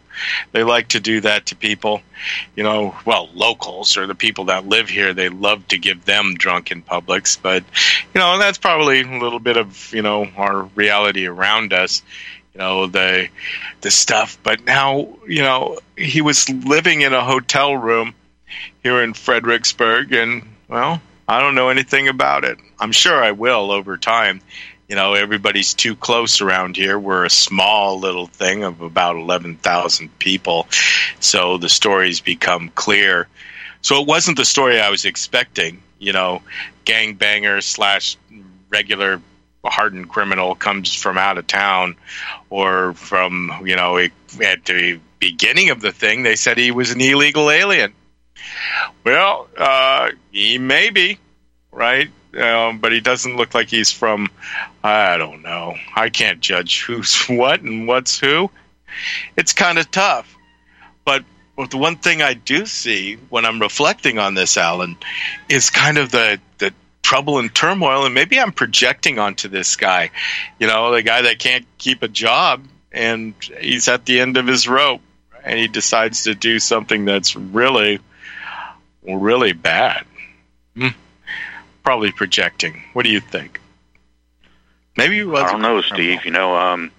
They 0.52 0.64
like 0.64 0.88
to 0.88 1.00
do 1.00 1.20
that 1.20 1.46
to 1.46 1.56
people, 1.56 2.00
you 2.56 2.62
know. 2.62 2.96
Well, 3.04 3.28
locals 3.34 3.98
or 3.98 4.06
the 4.06 4.14
people 4.14 4.46
that 4.46 4.66
live 4.66 4.88
here, 4.88 5.12
they 5.12 5.28
love 5.28 5.68
to 5.68 5.76
give 5.76 6.06
them 6.06 6.34
drunken 6.34 6.80
publics. 6.80 7.36
But 7.36 7.62
you 8.14 8.20
know, 8.20 8.38
that's 8.38 8.56
probably 8.56 9.02
a 9.02 9.18
little 9.18 9.38
bit 9.38 9.58
of 9.58 9.92
you 9.92 10.00
know 10.00 10.26
our 10.34 10.62
reality 10.74 11.26
around 11.26 11.74
us. 11.74 12.02
You 12.54 12.60
know 12.60 12.86
the 12.86 13.28
the 13.82 13.90
stuff. 13.90 14.38
But 14.42 14.64
now 14.64 15.08
you 15.28 15.42
know 15.42 15.78
he 15.94 16.22
was 16.22 16.48
living 16.48 17.02
in 17.02 17.12
a 17.12 17.22
hotel 17.22 17.76
room 17.76 18.14
here 18.82 19.02
in 19.02 19.12
Fredericksburg, 19.12 20.14
and 20.14 20.48
well, 20.68 21.02
I 21.28 21.40
don't 21.40 21.54
know 21.54 21.68
anything 21.68 22.08
about 22.08 22.44
it. 22.44 22.56
I'm 22.80 22.92
sure 22.92 23.22
I 23.22 23.32
will 23.32 23.70
over 23.70 23.98
time 23.98 24.40
you 24.88 24.96
know 24.96 25.14
everybody's 25.14 25.74
too 25.74 25.96
close 25.96 26.40
around 26.40 26.76
here. 26.76 26.98
We're 26.98 27.24
a 27.24 27.30
small 27.30 27.98
little 27.98 28.26
thing 28.26 28.64
of 28.64 28.80
about 28.80 29.16
11,000 29.16 30.18
people. 30.18 30.66
So 31.20 31.58
the 31.58 31.68
stories 31.68 32.20
become 32.20 32.70
clear. 32.74 33.28
So 33.82 34.00
it 34.00 34.06
wasn't 34.06 34.38
the 34.38 34.44
story 34.44 34.80
i 34.80 34.90
was 34.90 35.04
expecting 35.04 35.82
you 35.98 36.12
know 36.12 36.42
gangbanger 36.84 37.62
slash 37.62 38.16
regular 38.68 39.20
hardened 39.64 40.08
criminal 40.08 40.54
comes 40.54 40.94
from 40.94 41.16
out 41.16 41.38
of 41.38 41.46
town 41.46 41.96
or 42.50 42.92
from 42.94 43.50
you 43.64 43.76
know 43.76 43.96
at 43.96 44.64
the 44.66 45.00
beginning 45.18 45.70
of 45.70 45.80
the 45.80 45.92
thing 45.92 46.22
they 46.22 46.36
said 46.36 46.58
he 46.58 46.70
was 46.70 46.90
an 46.90 47.00
illegal 47.00 47.50
alien. 47.50 47.94
Well 49.04 49.48
uh, 49.56 50.10
he 50.30 50.58
may 50.58 50.90
be 50.90 51.18
right 51.72 52.10
um, 52.40 52.78
but 52.78 52.92
he 52.92 53.00
doesn't 53.00 53.36
look 53.36 53.54
like 53.54 53.68
he's 53.68 53.90
from 53.90 54.28
I 54.82 55.16
don't 55.16 55.42
know. 55.42 55.76
I 55.94 56.10
can't 56.10 56.40
judge 56.40 56.82
who's 56.82 57.24
what 57.28 57.60
and 57.60 57.86
what's 57.86 58.18
who. 58.18 58.50
It's 59.36 59.52
kind 59.52 59.78
of 59.78 59.90
tough. 59.90 60.34
But 61.04 61.24
but 61.56 61.70
the 61.70 61.78
one 61.78 61.96
thing 61.96 62.22
I 62.22 62.34
do 62.34 62.66
see 62.66 63.16
when 63.28 63.44
I'm 63.44 63.60
reflecting 63.60 64.18
on 64.18 64.34
this, 64.34 64.56
Alan, 64.56 64.96
is 65.48 65.70
kind 65.70 65.98
of 65.98 66.10
the 66.10 66.40
the 66.58 66.72
trouble 67.02 67.38
and 67.38 67.54
turmoil, 67.54 68.06
and 68.06 68.14
maybe 68.14 68.40
I'm 68.40 68.52
projecting 68.52 69.18
onto 69.18 69.48
this 69.48 69.76
guy. 69.76 70.10
You 70.58 70.66
know, 70.66 70.92
the 70.92 71.02
guy 71.02 71.22
that 71.22 71.38
can't 71.38 71.66
keep 71.78 72.02
a 72.02 72.08
job 72.08 72.64
and 72.94 73.34
he's 73.60 73.88
at 73.88 74.06
the 74.06 74.20
end 74.20 74.36
of 74.36 74.46
his 74.46 74.68
rope, 74.68 75.02
and 75.42 75.58
he 75.58 75.68
decides 75.68 76.24
to 76.24 76.34
do 76.34 76.58
something 76.58 77.04
that's 77.04 77.36
really, 77.36 77.98
really 79.02 79.52
bad. 79.52 80.06
Hmm. 80.76 80.88
Probably 81.84 82.12
projecting. 82.12 82.82
What 82.94 83.04
do 83.04 83.10
you 83.10 83.20
think? 83.20 83.60
Maybe 84.96 85.18
it 85.18 85.24
was. 85.24 85.42
I 85.42 85.52
don't 85.52 85.62
know, 85.62 85.80
Steve. 85.82 86.24
You 86.24 86.30
know, 86.30 86.56
um, 86.56 86.90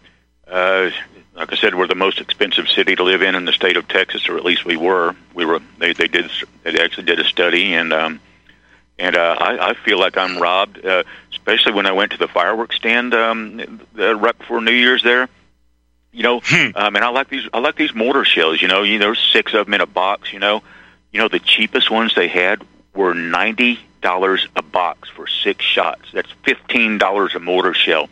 uh, 0.47 0.91
like 1.35 1.51
I 1.51 1.55
said, 1.55 1.75
we're 1.75 1.87
the 1.87 1.95
most 1.95 2.19
expensive 2.19 2.67
city 2.69 2.95
to 2.95 3.03
live 3.03 3.21
in 3.21 3.35
in 3.35 3.45
the 3.45 3.53
state 3.53 3.77
of 3.77 3.87
Texas, 3.87 4.29
or 4.29 4.37
at 4.37 4.45
least 4.45 4.63
we 4.63 4.77
were. 4.77 5.15
We 5.33 5.45
were. 5.45 5.59
They 5.79 5.93
they 5.93 6.07
did. 6.07 6.29
They 6.63 6.79
actually 6.79 7.05
did 7.05 7.19
a 7.19 7.23
study, 7.23 7.73
and 7.73 7.93
um, 7.93 8.19
and 8.99 9.15
uh, 9.15 9.35
I, 9.39 9.69
I 9.69 9.73
feel 9.73 9.99
like 9.99 10.17
I'm 10.17 10.37
robbed, 10.37 10.85
uh, 10.85 11.03
especially 11.31 11.73
when 11.73 11.85
I 11.85 11.91
went 11.91 12.11
to 12.11 12.17
the 12.17 12.27
fireworks 12.27 12.75
stand 12.75 13.13
um, 13.13 13.81
uh, 13.97 14.15
right 14.15 14.37
before 14.37 14.61
New 14.61 14.71
Year's 14.71 15.03
there. 15.03 15.29
You 16.11 16.23
know, 16.23 16.35
um, 16.75 16.95
and 16.95 16.97
I 16.97 17.09
like 17.09 17.29
these. 17.29 17.47
I 17.53 17.59
like 17.59 17.75
these 17.75 17.95
mortar 17.95 18.23
shells. 18.23 18.61
You 18.61 18.67
know, 18.67 18.83
you 18.83 18.99
know, 18.99 19.05
there's 19.05 19.31
six 19.31 19.53
of 19.53 19.65
them 19.65 19.73
in 19.73 19.81
a 19.81 19.87
box. 19.87 20.31
You 20.31 20.39
know, 20.39 20.63
you 21.11 21.19
know 21.19 21.27
the 21.27 21.39
cheapest 21.39 21.89
ones 21.89 22.13
they 22.13 22.27
had 22.27 22.61
were 22.93 23.13
ninety 23.13 23.79
dollars 24.05 24.47
a 24.55 24.61
box 24.61 25.09
for 25.09 25.25
six 25.25 25.65
shots. 25.65 26.11
That's 26.13 26.31
fifteen 26.43 26.99
dollars 26.99 27.33
a 27.33 27.39
mortar 27.39 27.73
shell. 27.73 28.07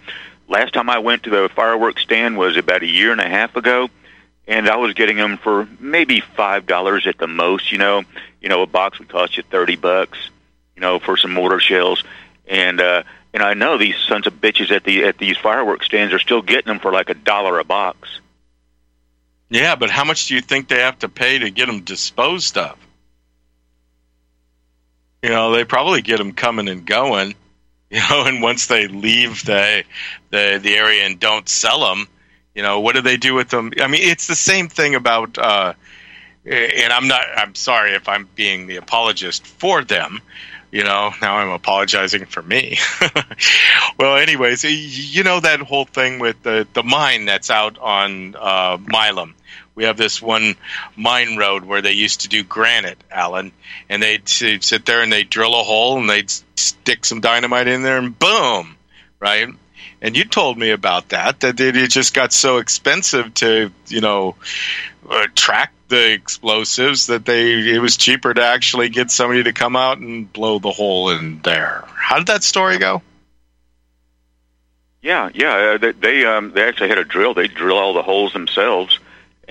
Last 0.47 0.73
time 0.73 0.89
I 0.89 0.97
went 0.97 1.21
to 1.23 1.29
the 1.29 1.49
fireworks 1.55 2.01
stand 2.01 2.35
was 2.35 2.57
about 2.57 2.81
a 2.81 2.87
year 2.87 3.11
and 3.11 3.21
a 3.21 3.29
half 3.29 3.55
ago, 3.55 3.91
and 4.47 4.67
I 4.67 4.77
was 4.77 4.95
getting 4.95 5.17
them 5.17 5.37
for 5.37 5.67
maybe 5.79 6.19
five 6.19 6.65
dollars 6.65 7.05
at 7.05 7.19
the 7.19 7.27
most. 7.27 7.71
You 7.71 7.77
know, 7.77 8.01
you 8.41 8.49
know, 8.49 8.63
a 8.63 8.65
box 8.65 8.97
would 8.97 9.07
cost 9.07 9.37
you 9.37 9.43
thirty 9.43 9.75
bucks. 9.75 10.17
You 10.75 10.81
know, 10.81 10.97
for 10.97 11.15
some 11.15 11.31
mortar 11.31 11.59
shells, 11.59 12.03
and 12.47 12.81
uh, 12.81 13.03
and 13.31 13.43
I 13.43 13.53
know 13.53 13.77
these 13.77 13.97
sons 14.09 14.25
of 14.25 14.33
bitches 14.41 14.71
at 14.71 14.83
the 14.83 15.03
at 15.03 15.19
these 15.19 15.37
fireworks 15.37 15.85
stands 15.85 16.11
are 16.11 16.19
still 16.19 16.41
getting 16.41 16.69
them 16.69 16.79
for 16.79 16.91
like 16.91 17.11
a 17.11 17.13
dollar 17.13 17.59
a 17.59 17.63
box. 17.63 18.19
Yeah, 19.51 19.75
but 19.75 19.91
how 19.91 20.05
much 20.05 20.25
do 20.25 20.33
you 20.33 20.41
think 20.41 20.69
they 20.69 20.79
have 20.79 20.97
to 20.99 21.09
pay 21.09 21.37
to 21.37 21.51
get 21.51 21.67
them 21.67 21.81
disposed 21.81 22.57
of? 22.57 22.79
You 25.23 25.29
know, 25.29 25.51
they 25.51 25.63
probably 25.63 26.01
get 26.01 26.17
them 26.17 26.33
coming 26.33 26.67
and 26.67 26.85
going. 26.85 27.33
You 27.89 27.99
know, 28.09 28.23
and 28.25 28.41
once 28.41 28.65
they 28.65 28.87
leave 28.87 29.45
the 29.45 29.83
the 30.31 30.59
the 30.61 30.75
area 30.75 31.03
and 31.03 31.19
don't 31.19 31.47
sell 31.47 31.81
them, 31.81 32.07
you 32.55 32.63
know, 32.63 32.79
what 32.79 32.95
do 32.95 33.01
they 33.01 33.17
do 33.17 33.35
with 33.35 33.49
them? 33.49 33.71
I 33.79 33.85
mean, 33.85 34.01
it's 34.01 34.25
the 34.25 34.35
same 34.35 34.67
thing 34.67 34.95
about 34.95 35.37
uh, 35.37 35.73
and 36.45 36.91
I'm 36.91 37.07
not. 37.07 37.25
I'm 37.35 37.55
sorry 37.55 37.93
if 37.93 38.09
I'm 38.09 38.27
being 38.35 38.67
the 38.67 38.77
apologist 38.77 39.45
for 39.45 39.83
them. 39.83 40.21
You 40.71 40.83
know, 40.83 41.13
now 41.21 41.37
I'm 41.37 41.49
apologizing 41.49 42.25
for 42.25 42.41
me. 42.41 42.79
well, 43.99 44.17
anyways, 44.17 44.63
you 44.63 45.23
know 45.23 45.39
that 45.39 45.59
whole 45.59 45.85
thing 45.85 46.19
with 46.19 46.41
the 46.43 46.67
the 46.73 46.83
mine 46.83 47.25
that's 47.25 47.49
out 47.49 47.77
on 47.77 48.35
uh, 48.35 48.77
Milam. 48.85 49.35
We 49.75 49.85
have 49.85 49.97
this 49.97 50.21
one 50.21 50.55
mine 50.95 51.37
road 51.37 51.65
where 51.65 51.81
they 51.81 51.93
used 51.93 52.21
to 52.21 52.27
do 52.27 52.43
granite, 52.43 52.97
Alan, 53.09 53.51
and 53.89 54.03
they'd 54.03 54.27
sit 54.27 54.85
there 54.85 55.01
and 55.01 55.11
they'd 55.11 55.29
drill 55.29 55.59
a 55.59 55.63
hole 55.63 55.97
and 55.97 56.09
they'd 56.09 56.29
stick 56.29 57.05
some 57.05 57.21
dynamite 57.21 57.67
in 57.67 57.81
there 57.81 57.97
and 57.97 58.17
boom, 58.17 58.75
right? 59.19 59.49
And 60.01 60.17
you 60.17 60.25
told 60.25 60.57
me 60.57 60.71
about 60.71 61.09
that 61.09 61.39
that 61.39 61.59
it 61.59 61.89
just 61.89 62.13
got 62.13 62.33
so 62.33 62.57
expensive 62.57 63.33
to 63.35 63.71
you 63.87 64.01
know 64.01 64.35
uh, 65.09 65.27
track 65.33 65.73
the 65.87 66.11
explosives 66.11 67.07
that 67.07 67.25
they 67.25 67.73
it 67.73 67.79
was 67.79 67.97
cheaper 67.97 68.33
to 68.33 68.43
actually 68.43 68.89
get 68.89 69.11
somebody 69.11 69.43
to 69.43 69.53
come 69.53 69.75
out 69.75 69.97
and 69.97 70.31
blow 70.31 70.59
the 70.59 70.71
hole 70.71 71.09
in 71.09 71.39
there. 71.41 71.83
How 71.95 72.17
did 72.17 72.27
that 72.27 72.43
story 72.43 72.77
go? 72.77 73.01
Yeah, 75.01 75.29
yeah, 75.33 75.73
uh, 75.73 75.77
they 75.77 75.91
they, 75.91 76.25
um, 76.25 76.51
they 76.53 76.63
actually 76.63 76.89
had 76.89 76.97
a 76.97 77.03
drill. 77.03 77.33
They 77.33 77.47
drill 77.47 77.77
all 77.77 77.93
the 77.93 78.01
holes 78.01 78.31
themselves, 78.31 78.99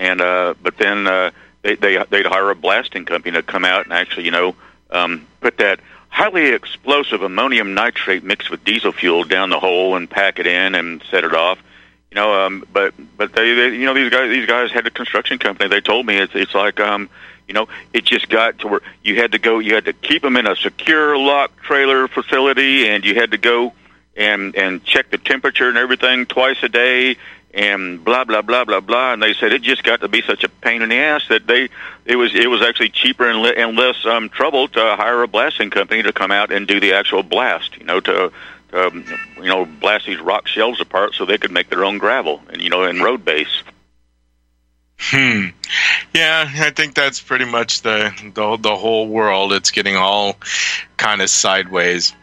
and 0.03 0.21
uh, 0.21 0.53
but 0.61 0.77
then 0.77 1.07
uh, 1.07 1.31
they 1.61 1.75
they 1.75 2.03
they'd 2.09 2.25
hire 2.25 2.49
a 2.49 2.55
blasting 2.55 3.05
company 3.05 3.31
to 3.33 3.43
come 3.43 3.65
out 3.65 3.85
and 3.85 3.93
actually 3.93 4.25
you 4.25 4.31
know 4.31 4.55
um, 4.91 5.25
put 5.41 5.57
that 5.57 5.79
highly 6.09 6.49
explosive 6.49 7.23
ammonium 7.23 7.73
nitrate 7.73 8.23
mixed 8.23 8.51
with 8.51 8.63
diesel 8.63 8.91
fuel 8.91 9.23
down 9.23 9.49
the 9.49 9.59
hole 9.59 9.95
and 9.95 10.09
pack 10.09 10.39
it 10.39 10.45
in 10.45 10.75
and 10.75 11.01
set 11.09 11.23
it 11.23 11.33
off. 11.33 11.57
You 12.11 12.15
know, 12.15 12.45
um, 12.45 12.63
but 12.71 12.93
but 13.17 13.33
they, 13.33 13.53
they 13.55 13.75
you 13.75 13.85
know 13.85 13.93
these 13.93 14.11
guys 14.11 14.29
these 14.29 14.45
guys 14.45 14.71
had 14.71 14.85
a 14.85 14.91
construction 14.91 15.39
company. 15.39 15.69
They 15.69 15.81
told 15.81 16.05
me 16.05 16.17
it's 16.17 16.35
it's 16.35 16.53
like 16.53 16.79
um 16.79 17.09
you 17.47 17.53
know 17.53 17.67
it 17.93 18.03
just 18.03 18.29
got 18.29 18.59
to 18.59 18.67
where 18.67 18.81
you 19.03 19.15
had 19.15 19.31
to 19.31 19.39
go 19.39 19.59
you 19.59 19.73
had 19.73 19.85
to 19.85 19.93
keep 19.93 20.21
them 20.21 20.35
in 20.37 20.47
a 20.47 20.55
secure 20.55 21.17
lock 21.17 21.55
trailer 21.61 22.07
facility 22.07 22.87
and 22.87 23.03
you 23.03 23.15
had 23.15 23.31
to 23.31 23.37
go 23.37 23.73
and 24.15 24.55
and 24.55 24.83
check 24.83 25.09
the 25.09 25.17
temperature 25.17 25.67
and 25.69 25.77
everything 25.77 26.25
twice 26.25 26.61
a 26.61 26.69
day 26.69 27.17
and 27.53 28.03
blah 28.03 28.23
blah 28.23 28.41
blah 28.41 28.65
blah 28.65 28.79
blah. 28.79 29.13
And 29.13 29.21
they 29.21 29.33
said 29.33 29.53
it 29.53 29.61
just 29.61 29.83
got 29.83 30.01
to 30.01 30.07
be 30.07 30.21
such 30.21 30.43
a 30.43 30.49
pain 30.49 30.81
in 30.81 30.89
the 30.89 30.95
ass 30.95 31.27
that 31.29 31.47
they 31.47 31.69
it 32.05 32.15
was 32.15 32.33
it 32.33 32.49
was 32.49 32.61
actually 32.61 32.89
cheaper 32.89 33.29
and, 33.29 33.41
le- 33.41 33.53
and 33.53 33.77
less 33.77 34.05
um, 34.05 34.29
trouble 34.29 34.67
to 34.69 34.95
hire 34.95 35.23
a 35.23 35.27
blasting 35.27 35.69
company 35.69 36.03
to 36.03 36.13
come 36.13 36.31
out 36.31 36.51
and 36.51 36.67
do 36.67 36.79
the 36.79 36.93
actual 36.93 37.23
blast. 37.23 37.77
You 37.77 37.85
know 37.85 37.99
to. 38.01 38.31
Um, 38.75 39.05
you 39.37 39.43
know, 39.43 39.65
blast 39.65 40.07
these 40.07 40.19
rock 40.19 40.47
shelves 40.47 40.81
apart 40.81 41.13
so 41.13 41.25
they 41.25 41.37
could 41.37 41.51
make 41.51 41.69
their 41.69 41.85
own 41.85 41.99
gravel, 41.99 42.41
and 42.49 42.59
you 42.59 42.71
know, 42.71 42.81
and 42.81 43.03
road 43.03 43.23
base. 43.23 43.61
Hmm. 44.97 45.49
Yeah, 46.15 46.49
I 46.51 46.71
think 46.71 46.95
that's 46.95 47.21
pretty 47.21 47.45
much 47.45 47.83
the 47.83 48.11
the, 48.33 48.57
the 48.57 48.75
whole 48.75 49.07
world. 49.07 49.53
It's 49.53 49.69
getting 49.69 49.95
all 49.95 50.37
kind 50.97 51.21
of 51.21 51.29
sideways 51.29 52.15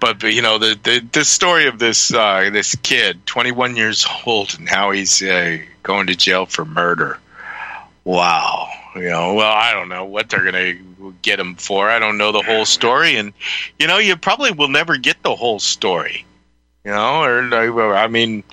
but, 0.00 0.20
but 0.20 0.32
you 0.32 0.42
know 0.42 0.58
the, 0.58 0.78
the 0.82 1.00
the 1.12 1.24
story 1.24 1.66
of 1.66 1.78
this 1.78 2.12
uh, 2.12 2.50
this 2.52 2.74
kid, 2.76 3.24
21 3.26 3.76
years 3.76 4.06
old, 4.26 4.54
and 4.58 4.68
how 4.68 4.90
he's 4.90 5.22
uh, 5.22 5.58
going 5.82 6.06
to 6.08 6.14
jail 6.14 6.46
for 6.46 6.64
murder. 6.64 7.18
Wow, 8.04 8.68
you 8.96 9.08
know, 9.08 9.34
well, 9.34 9.52
I 9.52 9.72
don't 9.72 9.88
know 9.88 10.04
what 10.04 10.30
they're 10.30 10.44
gonna 10.44 10.74
get 11.22 11.38
him 11.38 11.54
for. 11.56 11.88
I 11.88 11.98
don't 11.98 12.18
know 12.18 12.32
the 12.32 12.42
whole 12.42 12.64
story, 12.64 13.16
and 13.16 13.32
you 13.78 13.86
know, 13.86 13.98
you 13.98 14.16
probably 14.16 14.52
will 14.52 14.68
never 14.68 14.96
get 14.96 15.22
the 15.22 15.34
whole 15.34 15.58
story. 15.58 16.24
You 16.88 16.94
know, 16.94 17.22
or 17.22 17.94
I 17.94 18.06
mean, 18.06 18.44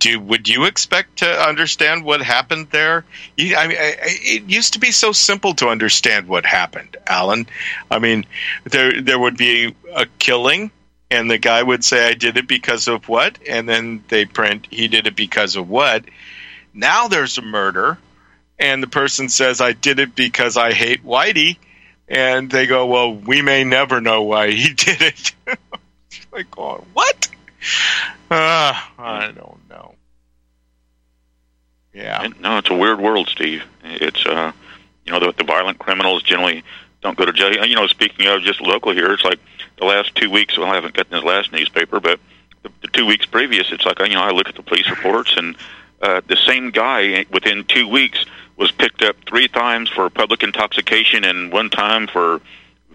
do 0.00 0.18
would 0.18 0.48
you 0.48 0.64
expect 0.64 1.18
to 1.18 1.48
understand 1.48 2.02
what 2.02 2.20
happened 2.20 2.66
there? 2.72 3.04
You, 3.36 3.54
I 3.54 3.68
mean, 3.68 3.76
it 3.78 4.42
used 4.50 4.72
to 4.72 4.80
be 4.80 4.90
so 4.90 5.12
simple 5.12 5.54
to 5.54 5.68
understand 5.68 6.26
what 6.26 6.44
happened, 6.44 6.96
Alan. 7.06 7.46
I 7.88 8.00
mean, 8.00 8.26
there 8.64 9.00
there 9.00 9.20
would 9.20 9.36
be 9.36 9.76
a 9.94 10.06
killing, 10.18 10.72
and 11.12 11.30
the 11.30 11.38
guy 11.38 11.62
would 11.62 11.84
say, 11.84 12.08
"I 12.08 12.14
did 12.14 12.36
it 12.36 12.48
because 12.48 12.88
of 12.88 13.08
what," 13.08 13.38
and 13.48 13.68
then 13.68 14.02
they 14.08 14.24
print, 14.24 14.66
"He 14.68 14.88
did 14.88 15.06
it 15.06 15.14
because 15.14 15.54
of 15.54 15.68
what." 15.68 16.06
Now 16.74 17.06
there's 17.06 17.38
a 17.38 17.42
murder, 17.42 17.98
and 18.58 18.82
the 18.82 18.88
person 18.88 19.28
says, 19.28 19.60
"I 19.60 19.74
did 19.74 20.00
it 20.00 20.16
because 20.16 20.56
I 20.56 20.72
hate 20.72 21.04
Whitey," 21.04 21.58
and 22.08 22.50
they 22.50 22.66
go, 22.66 22.86
"Well, 22.86 23.14
we 23.14 23.42
may 23.42 23.62
never 23.62 24.00
know 24.00 24.22
why 24.22 24.50
he 24.50 24.74
did 24.74 25.02
it." 25.02 25.34
like, 26.32 26.58
oh, 26.58 26.84
what? 26.92 27.28
Uh, 28.30 28.72
I 28.98 29.32
don't 29.34 29.68
know. 29.68 29.94
Yeah. 31.92 32.28
No, 32.40 32.58
it's 32.58 32.70
a 32.70 32.74
weird 32.74 33.00
world, 33.00 33.28
Steve. 33.28 33.62
It's 33.82 34.24
uh, 34.26 34.52
you 35.04 35.12
know, 35.12 35.20
the, 35.20 35.32
the 35.32 35.44
violent 35.44 35.78
criminals 35.78 36.22
generally 36.22 36.62
don't 37.00 37.16
go 37.16 37.24
to 37.24 37.32
jail. 37.32 37.64
You 37.64 37.76
know, 37.76 37.86
speaking 37.86 38.26
of 38.26 38.42
just 38.42 38.60
local 38.60 38.92
here, 38.92 39.12
it's 39.12 39.24
like 39.24 39.38
the 39.78 39.86
last 39.86 40.14
two 40.14 40.30
weeks. 40.30 40.58
Well, 40.58 40.68
I 40.68 40.74
haven't 40.74 40.94
gotten 40.94 41.12
this 41.12 41.24
last 41.24 41.52
newspaper, 41.52 42.00
but 42.00 42.20
the, 42.62 42.70
the 42.82 42.88
two 42.88 43.06
weeks 43.06 43.24
previous, 43.24 43.72
it's 43.72 43.86
like 43.86 43.98
you 44.00 44.14
know, 44.14 44.22
I 44.22 44.30
look 44.30 44.48
at 44.48 44.56
the 44.56 44.62
police 44.62 44.90
reports, 44.90 45.34
and 45.36 45.56
uh, 46.02 46.20
the 46.26 46.36
same 46.36 46.70
guy 46.70 47.24
within 47.30 47.64
two 47.64 47.88
weeks 47.88 48.24
was 48.56 48.72
picked 48.72 49.02
up 49.02 49.16
three 49.26 49.48
times 49.48 49.88
for 49.88 50.10
public 50.10 50.42
intoxication 50.42 51.24
and 51.24 51.52
one 51.52 51.70
time 51.70 52.06
for 52.06 52.40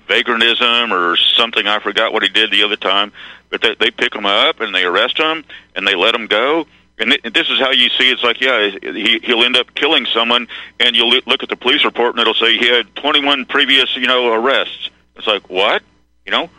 vagrantism 0.08 0.92
or 0.92 1.16
something. 1.18 1.68
I 1.68 1.80
forgot 1.80 2.14
what 2.14 2.24
he 2.24 2.30
did 2.30 2.52
the 2.52 2.64
other 2.64 2.76
time, 2.76 3.12
but 3.50 3.62
they, 3.62 3.76
they 3.80 3.92
pick 3.92 4.14
him 4.16 4.26
up 4.26 4.60
and 4.60 4.74
they 4.74 4.84
arrest 4.84 5.18
him 5.18 5.44
and 5.76 5.88
they 5.88 5.96
let 5.96 6.16
him 6.16 6.28
go. 6.28 6.66
And 7.00 7.18
this 7.34 7.50
is 7.50 7.60
how 7.60 7.72
you 7.72 7.90
see 7.90 8.12
it's 8.12 8.24
like, 8.24 8.42
yeah, 8.42 8.70
he, 8.70 9.20
he'll 9.24 9.44
end 9.44 9.58
up 9.58 9.74
killing 9.74 10.06
someone, 10.06 10.48
and 10.80 10.96
you'll 10.96 11.10
look 11.10 11.42
at 11.42 11.50
the 11.50 11.56
police 11.56 11.84
report 11.84 12.12
and 12.12 12.20
it'll 12.20 12.36
say 12.36 12.58
he 12.58 12.68
had 12.68 12.96
21 12.96 13.46
previous, 13.46 13.96
you 13.96 14.06
know, 14.06 14.32
arrests. 14.32 14.92
It's 15.16 15.26
like 15.26 15.50
what, 15.50 15.82
you 16.26 16.32
know? 16.32 16.50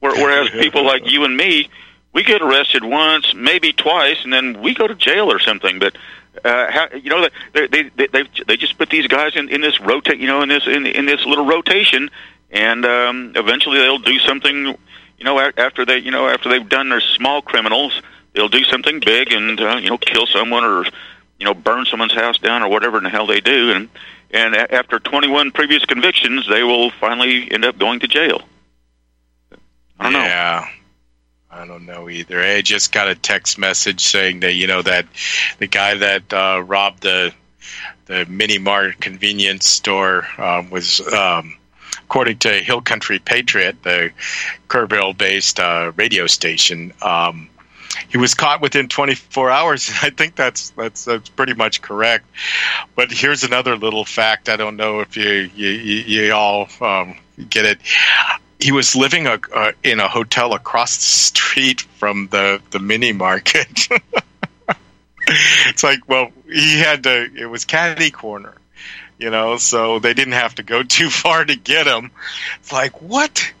Whereas 0.00 0.50
people 0.60 0.84
like 0.84 1.08
you 1.08 1.24
and 1.24 1.36
me, 1.36 1.70
we 2.12 2.24
get 2.24 2.42
arrested 2.42 2.84
once, 2.84 3.32
maybe 3.34 3.72
twice, 3.72 4.18
and 4.24 4.32
then 4.32 4.60
we 4.60 4.74
go 4.74 4.86
to 4.86 4.94
jail 4.94 5.30
or 5.30 5.38
something. 5.38 5.78
But 5.78 5.96
uh, 6.44 6.70
how, 6.70 6.88
you 6.94 7.10
know, 7.10 7.28
they 7.52 7.66
they 7.68 7.82
they 7.90 8.06
they 8.08 8.24
they 8.46 8.56
just 8.56 8.76
put 8.78 8.90
these 8.90 9.06
guys 9.06 9.36
in 9.36 9.48
in 9.48 9.60
this 9.60 9.80
rotate, 9.80 10.18
you 10.18 10.26
know, 10.26 10.42
in 10.42 10.48
this 10.48 10.66
in 10.66 10.86
in 10.86 11.06
this 11.06 11.24
little 11.24 11.46
rotation, 11.46 12.10
and 12.52 12.84
um, 12.84 13.32
eventually 13.34 13.78
they'll 13.78 13.98
do 13.98 14.18
something. 14.20 14.76
You 15.18 15.24
know, 15.24 15.38
after 15.38 15.84
they 15.84 15.98
you 15.98 16.10
know 16.10 16.28
after 16.28 16.48
they've 16.48 16.68
done 16.68 16.90
their 16.90 17.00
small 17.00 17.42
criminals, 17.42 18.00
they'll 18.34 18.48
do 18.48 18.64
something 18.64 19.00
big 19.00 19.32
and 19.32 19.60
uh, 19.60 19.76
you 19.76 19.90
know 19.90 19.98
kill 19.98 20.26
someone 20.26 20.64
or 20.64 20.84
you 21.38 21.46
know 21.46 21.54
burn 21.54 21.86
someone's 21.86 22.14
house 22.14 22.38
down 22.38 22.62
or 22.62 22.68
whatever 22.68 22.98
in 22.98 23.04
the 23.04 23.10
hell 23.10 23.26
they 23.26 23.40
do. 23.40 23.72
And 23.72 23.88
and 24.30 24.54
after 24.54 24.98
21 24.98 25.50
previous 25.52 25.84
convictions, 25.84 26.48
they 26.48 26.62
will 26.62 26.90
finally 26.90 27.50
end 27.50 27.64
up 27.64 27.78
going 27.78 28.00
to 28.00 28.08
jail. 28.08 28.42
I 29.98 30.04
don't 30.04 30.12
yeah. 30.12 30.18
know. 30.18 30.24
Yeah. 30.24 30.68
I 31.54 31.66
don't 31.66 31.84
know 31.84 32.08
either. 32.08 32.40
I 32.40 32.62
just 32.62 32.92
got 32.92 33.08
a 33.08 33.14
text 33.14 33.58
message 33.58 34.00
saying 34.00 34.40
that 34.40 34.54
you 34.54 34.66
know 34.66 34.80
that 34.82 35.06
the 35.58 35.66
guy 35.66 35.94
that 35.94 36.32
uh, 36.32 36.62
robbed 36.64 37.02
the 37.02 37.34
the 38.06 38.24
mini 38.26 38.58
mart 38.58 38.98
convenience 39.00 39.66
store 39.66 40.26
um, 40.38 40.70
was 40.70 41.00
um, 41.12 41.56
according 42.12 42.36
to 42.36 42.52
Hill 42.52 42.82
Country 42.82 43.18
Patriot, 43.18 43.82
the 43.84 44.10
Kerrville 44.68 45.16
based 45.16 45.58
uh, 45.58 45.92
radio 45.96 46.26
station, 46.26 46.92
um, 47.00 47.48
he 48.10 48.18
was 48.18 48.34
caught 48.34 48.60
within 48.60 48.90
24 48.90 49.48
hours. 49.48 49.90
I 50.02 50.10
think 50.10 50.34
that's, 50.34 50.70
that's 50.70 51.06
that's 51.06 51.30
pretty 51.30 51.54
much 51.54 51.80
correct. 51.80 52.26
But 52.96 53.10
here's 53.10 53.44
another 53.44 53.76
little 53.78 54.04
fact. 54.04 54.50
I 54.50 54.56
don't 54.58 54.76
know 54.76 55.00
if 55.00 55.16
you 55.16 55.50
you, 55.56 55.70
you 55.70 56.34
all 56.34 56.68
um, 56.82 57.16
get 57.48 57.64
it. 57.64 57.78
He 58.60 58.72
was 58.72 58.94
living 58.94 59.26
a, 59.26 59.38
uh, 59.54 59.72
in 59.82 59.98
a 59.98 60.06
hotel 60.06 60.52
across 60.52 60.96
the 60.98 61.04
street 61.04 61.80
from 61.80 62.28
the 62.30 62.60
the 62.72 62.78
mini 62.78 63.14
market. 63.14 63.88
it's 65.26 65.82
like, 65.82 66.06
well, 66.06 66.30
he 66.46 66.78
had 66.78 67.04
to. 67.04 67.30
It 67.34 67.46
was 67.46 67.64
caddy 67.64 68.10
corner 68.10 68.54
you 69.22 69.30
know, 69.30 69.56
so 69.56 70.00
they 70.00 70.14
didn't 70.14 70.34
have 70.34 70.56
to 70.56 70.62
go 70.62 70.82
too 70.82 71.08
far 71.08 71.44
to 71.44 71.56
get 71.56 71.86
him. 71.86 72.10
It's 72.60 72.72
like, 72.72 73.00
what? 73.00 73.52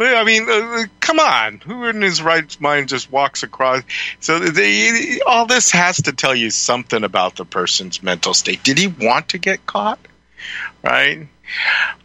I 0.00 0.22
mean, 0.22 0.48
uh, 0.48 0.84
come 1.00 1.18
on. 1.18 1.58
Who 1.58 1.84
in 1.84 2.02
his 2.02 2.22
right 2.22 2.60
mind 2.60 2.88
just 2.88 3.10
walks 3.10 3.42
across? 3.42 3.82
So 4.20 4.38
they, 4.38 5.18
all 5.26 5.46
this 5.46 5.72
has 5.72 6.02
to 6.02 6.12
tell 6.12 6.36
you 6.36 6.50
something 6.50 7.02
about 7.02 7.34
the 7.34 7.44
person's 7.44 8.00
mental 8.00 8.32
state. 8.32 8.62
Did 8.62 8.78
he 8.78 8.86
want 8.86 9.30
to 9.30 9.38
get 9.38 9.66
caught? 9.66 9.98
Right? 10.84 11.26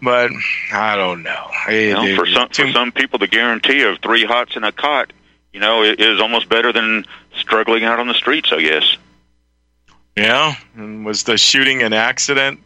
But 0.01 0.31
I 0.71 0.95
don't 0.95 1.21
know. 1.21 1.51
You 1.69 1.93
know 1.93 2.15
for 2.15 2.25
some 2.25 2.49
for 2.49 2.71
some 2.71 2.91
people, 2.91 3.19
the 3.19 3.27
guarantee 3.27 3.83
of 3.83 3.99
three 3.99 4.25
hots 4.25 4.55
and 4.55 4.65
a 4.65 4.71
cot, 4.71 5.13
you 5.51 5.59
know, 5.59 5.83
is 5.83 6.19
almost 6.19 6.49
better 6.49 6.71
than 6.73 7.05
struggling 7.35 7.83
out 7.83 7.99
on 7.99 8.07
the 8.07 8.13
streets. 8.13 8.51
I 8.51 8.61
guess. 8.61 8.97
Yeah, 10.15 10.55
and 10.75 11.05
was 11.05 11.23
the 11.23 11.37
shooting 11.37 11.81
an 11.81 11.91
accident, 11.91 12.59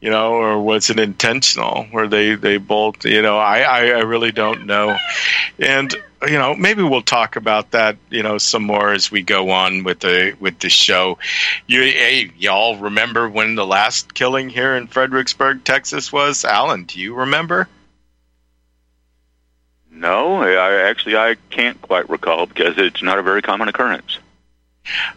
you 0.00 0.10
know, 0.10 0.34
or 0.34 0.62
was 0.62 0.88
it 0.88 1.00
intentional? 1.00 1.84
Where 1.90 2.06
they 2.06 2.36
they 2.36 2.58
both, 2.58 3.04
you 3.04 3.22
know, 3.22 3.38
I 3.38 3.62
I, 3.62 3.78
I 3.86 4.00
really 4.02 4.30
don't 4.30 4.66
know, 4.66 4.96
and 5.58 5.92
you 6.28 6.38
know 6.38 6.54
maybe 6.54 6.84
we'll 6.84 7.02
talk 7.02 7.34
about 7.34 7.72
that 7.72 7.96
you 8.08 8.22
know 8.22 8.38
some 8.38 8.62
more 8.62 8.92
as 8.92 9.10
we 9.10 9.22
go 9.22 9.50
on 9.50 9.82
with 9.82 9.98
the 9.98 10.36
with 10.38 10.60
the 10.60 10.68
show. 10.68 11.18
You 11.66 11.80
hey, 11.80 12.30
y'all 12.38 12.76
remember 12.76 13.28
when 13.28 13.56
the 13.56 13.66
last 13.66 14.14
killing 14.14 14.48
here 14.48 14.76
in 14.76 14.86
Fredericksburg, 14.86 15.64
Texas 15.64 16.12
was? 16.12 16.44
Alan, 16.44 16.84
do 16.84 17.00
you 17.00 17.16
remember? 17.16 17.68
No, 19.90 20.42
I 20.42 20.88
actually 20.88 21.16
I 21.16 21.34
can't 21.50 21.82
quite 21.82 22.08
recall 22.08 22.46
because 22.46 22.78
it's 22.78 23.02
not 23.02 23.18
a 23.18 23.22
very 23.22 23.42
common 23.42 23.66
occurrence. 23.66 24.18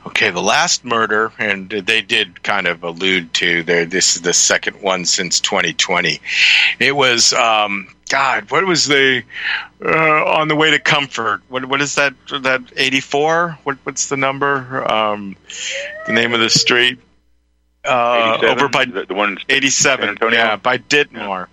Okay, 0.05 0.29
the 0.29 0.41
last 0.41 0.85
murder, 0.85 1.31
and 1.39 1.69
they 1.69 2.01
did 2.01 2.43
kind 2.43 2.67
of 2.67 2.83
allude 2.83 3.33
to 3.35 3.63
there. 3.63 3.85
This 3.85 4.15
is 4.15 4.21
the 4.21 4.33
second 4.33 4.81
one 4.81 5.05
since 5.05 5.39
2020. 5.39 6.21
It 6.79 6.95
was, 6.95 7.33
um, 7.33 7.87
God, 8.09 8.51
what 8.51 8.65
was 8.65 8.85
the 8.85 9.23
uh, 9.83 10.25
on 10.25 10.47
the 10.47 10.55
way 10.55 10.71
to 10.71 10.79
Comfort? 10.79 11.41
What 11.49 11.65
what 11.65 11.81
is 11.81 11.95
that? 11.95 12.13
That 12.29 12.61
84? 12.75 13.57
What 13.63 13.77
what's 13.83 14.09
the 14.09 14.17
number? 14.17 14.89
Um, 14.91 15.35
the 16.05 16.13
name 16.13 16.33
of 16.33 16.39
the 16.39 16.49
street? 16.49 16.99
Uh, 17.83 18.39
over 18.43 18.67
by 18.67 18.85
the, 18.85 19.05
the 19.05 19.13
one 19.13 19.37
87. 19.49 20.17
Yeah, 20.31 20.55
by 20.57 20.77
Ditmore. 20.77 21.49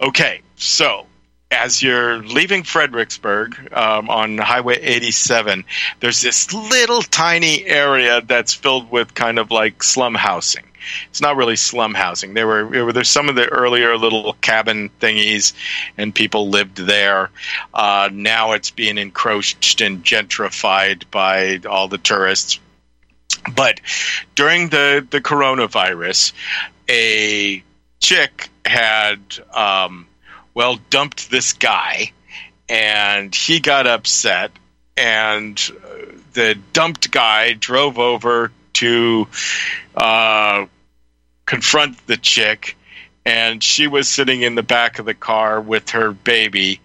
Okay, 0.00 0.42
so 0.56 1.06
as 1.50 1.82
you're 1.82 2.18
leaving 2.18 2.62
Fredericksburg 2.62 3.72
um, 3.72 4.10
on 4.10 4.38
Highway 4.38 4.78
87, 4.80 5.64
there's 6.00 6.20
this 6.20 6.52
little 6.52 7.02
tiny 7.02 7.64
area 7.64 8.20
that's 8.20 8.52
filled 8.52 8.90
with 8.90 9.14
kind 9.14 9.38
of 9.38 9.50
like 9.50 9.82
slum 9.82 10.14
housing. 10.14 10.64
It's 11.08 11.20
not 11.20 11.36
really 11.36 11.56
slum 11.56 11.94
housing. 11.94 12.34
There 12.34 12.46
were, 12.46 12.68
there 12.70 12.84
were 12.84 12.92
there's 12.92 13.08
some 13.08 13.28
of 13.28 13.34
the 13.34 13.48
earlier 13.48 13.96
little 13.96 14.34
cabin 14.34 14.90
thingies, 15.00 15.54
and 15.96 16.14
people 16.14 16.50
lived 16.50 16.76
there. 16.76 17.30
Uh, 17.74 18.10
now 18.12 18.52
it's 18.52 18.70
being 18.70 18.98
encroached 18.98 19.80
and 19.80 20.04
gentrified 20.04 21.04
by 21.10 21.60
all 21.68 21.88
the 21.88 21.98
tourists. 21.98 22.60
But 23.54 23.80
during 24.34 24.68
the 24.68 25.06
the 25.08 25.20
coronavirus, 25.20 26.32
a 26.88 27.62
chick 28.00 28.50
had. 28.64 29.18
Um, 29.54 30.07
well, 30.58 30.80
dumped 30.90 31.30
this 31.30 31.52
guy, 31.52 32.10
and 32.68 33.32
he 33.32 33.60
got 33.60 33.86
upset, 33.86 34.50
and 34.96 35.56
the 36.32 36.58
dumped 36.72 37.12
guy 37.12 37.52
drove 37.52 37.96
over 37.96 38.50
to 38.72 39.28
uh, 39.94 40.66
confront 41.46 42.04
the 42.08 42.16
chick, 42.16 42.76
and 43.24 43.62
she 43.62 43.86
was 43.86 44.08
sitting 44.08 44.42
in 44.42 44.56
the 44.56 44.64
back 44.64 44.98
of 44.98 45.06
the 45.06 45.14
car 45.14 45.60
with 45.60 45.90
her 45.90 46.10
baby, 46.10 46.80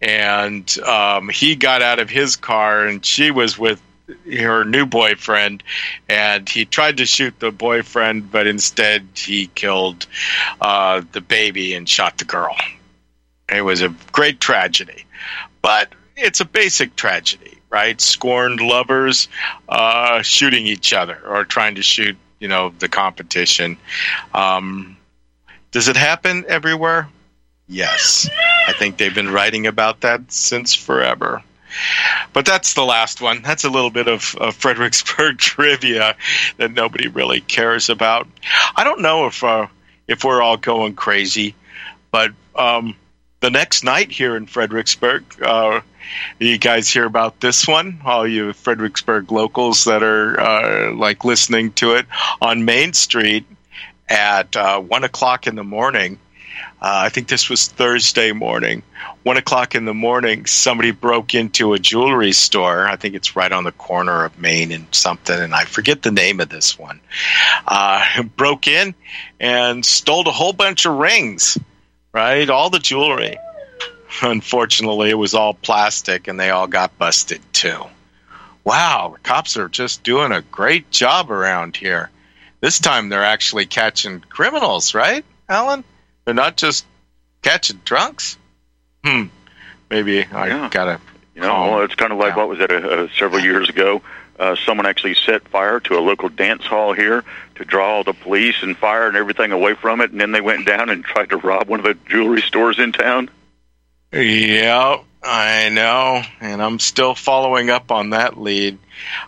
and 0.00 0.78
um, 0.78 1.28
he 1.28 1.54
got 1.54 1.82
out 1.82 1.98
of 1.98 2.08
his 2.08 2.34
car, 2.34 2.86
and 2.86 3.04
she 3.04 3.30
was 3.30 3.58
with 3.58 3.82
her 4.38 4.64
new 4.64 4.86
boyfriend, 4.86 5.62
and 6.08 6.48
he 6.48 6.64
tried 6.64 6.96
to 6.96 7.04
shoot 7.04 7.38
the 7.40 7.52
boyfriend, 7.52 8.32
but 8.32 8.46
instead 8.46 9.06
he 9.14 9.48
killed 9.48 10.06
uh, 10.62 11.02
the 11.12 11.20
baby 11.20 11.74
and 11.74 11.86
shot 11.86 12.16
the 12.16 12.24
girl. 12.24 12.56
It 13.52 13.62
was 13.62 13.82
a 13.82 13.94
great 14.12 14.40
tragedy, 14.40 15.04
but 15.62 15.92
it's 16.16 16.40
a 16.40 16.44
basic 16.44 16.96
tragedy, 16.96 17.58
right? 17.70 18.00
Scorned 18.00 18.60
lovers 18.60 19.28
uh, 19.68 20.22
shooting 20.22 20.66
each 20.66 20.92
other 20.92 21.20
or 21.26 21.44
trying 21.44 21.76
to 21.76 21.82
shoot, 21.82 22.16
you 22.40 22.48
know, 22.48 22.72
the 22.78 22.88
competition. 22.88 23.78
Um, 24.34 24.96
does 25.70 25.88
it 25.88 25.96
happen 25.96 26.44
everywhere? 26.48 27.08
Yes. 27.68 28.28
I 28.66 28.72
think 28.72 28.96
they've 28.96 29.14
been 29.14 29.30
writing 29.30 29.66
about 29.66 30.00
that 30.00 30.32
since 30.32 30.74
forever. 30.74 31.42
But 32.32 32.46
that's 32.46 32.74
the 32.74 32.84
last 32.84 33.20
one. 33.20 33.42
That's 33.42 33.64
a 33.64 33.70
little 33.70 33.90
bit 33.90 34.08
of, 34.08 34.34
of 34.36 34.54
Fredericksburg 34.56 35.38
trivia 35.38 36.16
that 36.56 36.72
nobody 36.72 37.08
really 37.08 37.40
cares 37.40 37.90
about. 37.90 38.26
I 38.74 38.84
don't 38.84 39.00
know 39.00 39.26
if 39.26 39.44
uh, 39.44 39.66
if 40.06 40.24
we're 40.24 40.40
all 40.40 40.56
going 40.56 40.94
crazy, 40.94 41.54
but 42.10 42.32
um, 42.56 42.96
the 43.40 43.50
next 43.50 43.84
night 43.84 44.10
here 44.10 44.36
in 44.36 44.46
Fredericksburg. 44.46 45.24
Uh, 45.42 45.80
you 46.38 46.58
guys 46.58 46.88
hear 46.88 47.04
about 47.04 47.40
this 47.40 47.68
one? 47.68 48.00
All 48.04 48.26
you 48.26 48.52
Fredericksburg 48.52 49.30
locals 49.30 49.84
that 49.84 50.02
are 50.02 50.40
uh, 50.40 50.94
like 50.94 51.24
listening 51.24 51.72
to 51.74 51.94
it 51.94 52.06
on 52.40 52.64
Main 52.64 52.92
Street 52.92 53.46
at 54.08 54.56
uh, 54.56 54.80
one 54.80 55.04
o'clock 55.04 55.46
in 55.46 55.54
the 55.54 55.64
morning. 55.64 56.18
Uh, 56.80 57.06
I 57.06 57.08
think 57.08 57.28
this 57.28 57.48
was 57.50 57.68
Thursday 57.68 58.32
morning. 58.32 58.82
One 59.24 59.36
o'clock 59.36 59.74
in 59.74 59.84
the 59.84 59.94
morning, 59.94 60.46
somebody 60.46 60.92
broke 60.92 61.34
into 61.34 61.74
a 61.74 61.78
jewelry 61.78 62.32
store. 62.32 62.86
I 62.86 62.96
think 62.96 63.14
it's 63.14 63.36
right 63.36 63.50
on 63.50 63.64
the 63.64 63.72
corner 63.72 64.24
of 64.24 64.38
Main 64.38 64.72
and 64.72 64.86
something, 64.92 65.38
and 65.38 65.54
I 65.54 65.64
forget 65.64 66.02
the 66.02 66.12
name 66.12 66.40
of 66.40 66.48
this 66.48 66.78
one. 66.78 67.00
Uh, 67.66 68.22
broke 68.36 68.66
in 68.66 68.94
and 69.38 69.84
stole 69.84 70.28
a 70.28 70.32
whole 70.32 70.52
bunch 70.52 70.86
of 70.86 70.96
rings 70.96 71.58
right? 72.18 72.50
All 72.50 72.68
the 72.68 72.80
jewelry. 72.80 73.36
Unfortunately, 74.22 75.10
it 75.10 75.14
was 75.18 75.34
all 75.34 75.54
plastic 75.54 76.26
and 76.26 76.38
they 76.38 76.50
all 76.50 76.66
got 76.66 76.98
busted 76.98 77.40
too. 77.52 77.84
Wow, 78.64 79.12
the 79.14 79.20
cops 79.20 79.56
are 79.56 79.68
just 79.68 80.02
doing 80.02 80.32
a 80.32 80.42
great 80.42 80.90
job 80.90 81.30
around 81.30 81.76
here. 81.76 82.10
This 82.60 82.80
time 82.80 83.08
they're 83.08 83.24
actually 83.24 83.66
catching 83.66 84.20
criminals, 84.20 84.94
right, 84.94 85.24
Alan? 85.48 85.84
They're 86.24 86.34
not 86.34 86.56
just 86.56 86.84
catching 87.42 87.80
drunks. 87.84 88.36
Hmm. 89.04 89.26
Maybe 89.88 90.24
I 90.24 90.48
Yeah. 90.48 90.68
gotta. 90.70 91.00
You 91.36 91.42
know, 91.42 91.70
well, 91.70 91.80
it's 91.82 91.94
kind 91.94 92.12
of 92.12 92.18
like 92.18 92.36
what 92.36 92.48
was 92.48 92.58
it? 92.58 92.70
Uh, 92.72 93.06
several 93.16 93.40
years 93.40 93.68
ago, 93.68 94.02
uh, 94.40 94.56
someone 94.66 94.86
actually 94.86 95.14
set 95.14 95.46
fire 95.48 95.78
to 95.80 95.96
a 95.96 96.00
local 96.00 96.28
dance 96.28 96.64
hall 96.66 96.92
here 96.92 97.22
to 97.58 97.64
draw 97.64 97.96
all 97.96 98.04
the 98.04 98.12
police 98.12 98.62
and 98.62 98.76
fire 98.76 99.06
and 99.06 99.16
everything 99.16 99.52
away 99.52 99.74
from 99.74 100.00
it, 100.00 100.10
and 100.10 100.20
then 100.20 100.32
they 100.32 100.40
went 100.40 100.66
down 100.66 100.88
and 100.88 101.04
tried 101.04 101.30
to 101.30 101.36
rob 101.36 101.68
one 101.68 101.80
of 101.80 101.84
the 101.84 101.94
jewelry 102.08 102.40
stores 102.40 102.78
in 102.78 102.92
town. 102.92 103.30
Yeah, 104.12 105.02
I 105.22 105.68
know, 105.68 106.22
and 106.40 106.62
I'm 106.62 106.78
still 106.78 107.14
following 107.14 107.70
up 107.70 107.90
on 107.90 108.10
that 108.10 108.38
lead. 108.40 108.78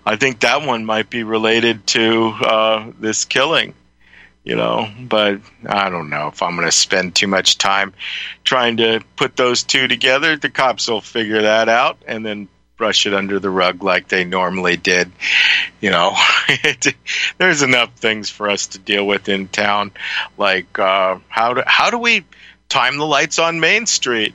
I 0.07 0.17
think 0.17 0.41
that 0.41 0.67
one 0.67 0.85
might 0.85 1.11
be 1.11 1.23
related 1.23 1.87
to 1.89 2.29
uh, 2.29 2.93
this 2.99 3.25
killing, 3.25 3.75
you 4.43 4.57
know, 4.57 4.89
but 5.01 5.41
I 5.67 5.91
don't 5.91 6.09
know 6.09 6.29
if 6.29 6.43
I'm 6.43 6.57
going 6.57 6.67
to 6.67 6.73
spend 6.73 7.15
too 7.15 7.27
much 7.27 7.59
time 7.59 7.93
trying 8.43 8.79
to 8.79 9.03
put 9.17 9.37
those 9.37 9.63
two 9.63 9.87
together. 9.87 10.37
The 10.37 10.51
cops 10.51 10.89
will 10.89 11.01
figure 11.03 11.43
that 11.43 11.69
out 11.69 11.99
and 12.07 12.25
then 12.25 12.49
brush 12.81 13.05
it 13.05 13.13
under 13.13 13.39
the 13.39 13.51
rug 13.51 13.83
like 13.83 14.09
they 14.09 14.25
normally 14.25 14.79
did. 14.79 15.13
You 15.83 15.91
know, 15.91 16.17
there's 17.39 17.61
enough 17.61 17.95
things 17.97 18.31
for 18.31 18.49
us 18.49 18.69
to 18.69 18.79
deal 18.79 19.07
with 19.07 19.29
in 19.29 19.49
town, 19.49 19.93
like 20.39 20.79
uh, 20.79 21.19
how 21.29 21.53
do 21.53 21.63
how 21.67 21.91
do 21.91 21.99
we 21.99 22.25
time 22.71 22.97
the 22.97 23.05
lights 23.05 23.39
on 23.39 23.61
Main 23.61 23.85
Street? 23.85 24.35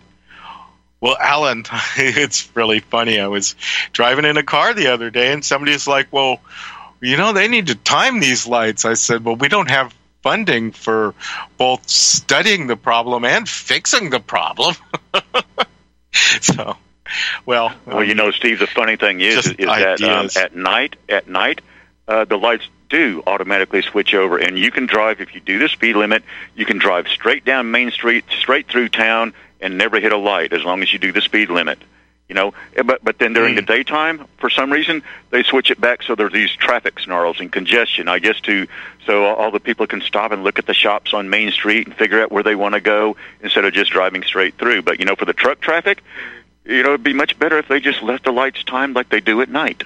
Well, 1.02 1.18
Alan, 1.20 1.64
it's 1.98 2.56
really 2.56 2.82
funny. 2.82 3.20
I 3.20 3.28
was 3.28 3.56
driving 3.92 4.26
in 4.26 4.38
a 4.38 4.44
car 4.44 4.76
the 4.76 4.94
other 4.94 5.10
day, 5.10 5.34
and 5.34 5.44
somebody's 5.44 5.88
like, 5.88 6.14
"Well, 6.14 6.40
you 7.02 7.18
know, 7.18 7.34
they 7.34 7.48
need 7.48 7.68
to 7.68 7.76
time 7.76 8.20
these 8.20 8.46
lights." 8.46 8.86
I 8.86 8.94
said, 8.94 9.26
"Well, 9.26 9.38
we 9.38 9.48
don't 9.48 9.72
have 9.72 9.92
funding 10.22 10.72
for 10.72 11.16
both 11.58 11.90
studying 11.90 12.68
the 12.68 12.78
problem 12.78 13.26
and 13.26 13.50
fixing 13.50 14.12
the 14.12 14.20
problem." 14.20 14.76
so, 16.42 16.78
well, 17.46 17.74
Well, 17.86 18.04
you 18.04 18.16
know, 18.16 18.32
Steve, 18.32 18.60
the 18.60 18.68
funny 18.68 18.96
thing 18.96 19.22
is, 19.22 19.36
is 19.48 19.68
that 19.84 20.00
um, 20.02 20.26
at 20.44 20.56
night, 20.56 20.96
at 21.10 21.28
night, 21.28 21.62
uh, 22.08 22.26
the 22.26 22.38
lights 22.38 22.68
do 22.90 23.24
automatically 23.26 23.82
switch 23.82 24.14
over, 24.14 24.38
and 24.38 24.58
you 24.58 24.72
can 24.72 24.86
drive 24.86 25.22
if 25.22 25.34
you 25.34 25.42
do 25.42 25.60
the 25.60 25.70
speed 25.70 25.96
limit. 25.96 26.24
You 26.56 26.66
can 26.66 26.78
drive 26.78 27.08
straight 27.08 27.44
down 27.46 27.72
Main 27.72 27.92
Street, 27.92 28.26
straight 28.40 28.68
through 28.68 28.90
town, 28.90 29.34
and 29.60 29.78
never 29.78 30.00
hit 30.00 30.12
a 30.12 30.18
light 30.18 30.54
as 30.54 30.64
long 30.64 30.82
as 30.84 30.94
you 30.94 31.00
do 31.00 31.12
the 31.12 31.22
speed 31.22 31.50
limit. 31.50 31.80
You 32.28 32.34
know, 32.34 32.54
Eh, 32.76 32.82
but 32.82 33.04
but 33.04 33.20
then 33.20 33.34
during 33.34 33.54
the 33.54 33.62
daytime, 33.62 34.26
for 34.38 34.50
some 34.50 34.72
reason, 34.72 35.04
they 35.30 35.44
switch 35.44 35.70
it 35.70 35.80
back 35.80 36.02
so 36.02 36.16
there's 36.16 36.34
these 36.34 36.52
traffic 36.52 37.00
snarls 37.00 37.40
and 37.40 37.52
congestion. 37.52 38.08
I 38.08 38.18
guess 38.18 38.40
to 38.42 38.68
so 39.06 39.26
all 39.26 39.52
the 39.52 39.60
people 39.60 39.86
can 39.86 40.02
stop 40.02 40.32
and 40.32 40.44
look 40.44 40.58
at 40.58 40.66
the 40.66 40.74
shops 40.74 41.14
on 41.14 41.30
Main 41.30 41.52
Street 41.52 41.86
and 41.86 41.96
figure 41.96 42.22
out 42.24 42.32
where 42.32 42.42
they 42.42 42.56
want 42.56 42.74
to 42.74 42.82
go 42.82 43.16
instead 43.42 43.64
of 43.64 43.74
just 43.74 43.92
driving 43.92 44.24
straight 44.24 44.58
through. 44.58 44.82
But 44.82 45.00
you 45.00 45.06
know, 45.06 45.16
for 45.16 45.26
the 45.26 45.34
truck 45.34 45.62
traffic, 45.62 46.04
you 46.66 46.84
know, 46.84 46.90
it'd 46.90 47.04
be 47.04 47.14
much 47.14 47.38
better 47.38 47.58
if 47.58 47.68
they 47.68 47.80
just 47.80 48.02
left 48.02 48.26
the 48.26 48.32
lights 48.32 48.64
timed 48.64 48.96
like 48.96 49.10
they 49.10 49.22
do 49.22 49.42
at 49.42 49.50
night. 49.50 49.84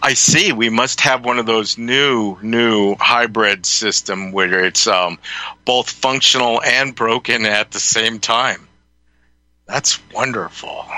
I 0.00 0.14
see. 0.14 0.52
We 0.52 0.70
must 0.70 1.00
have 1.00 1.24
one 1.24 1.38
of 1.38 1.46
those 1.46 1.78
new, 1.78 2.38
new 2.42 2.94
hybrid 2.98 3.66
system 3.66 4.32
where 4.32 4.64
it's 4.64 4.86
um, 4.86 5.18
both 5.64 5.90
functional 5.90 6.62
and 6.62 6.94
broken 6.94 7.46
at 7.46 7.70
the 7.70 7.80
same 7.80 8.20
time. 8.20 8.68
That's 9.66 9.98
wonderful. 10.12 10.84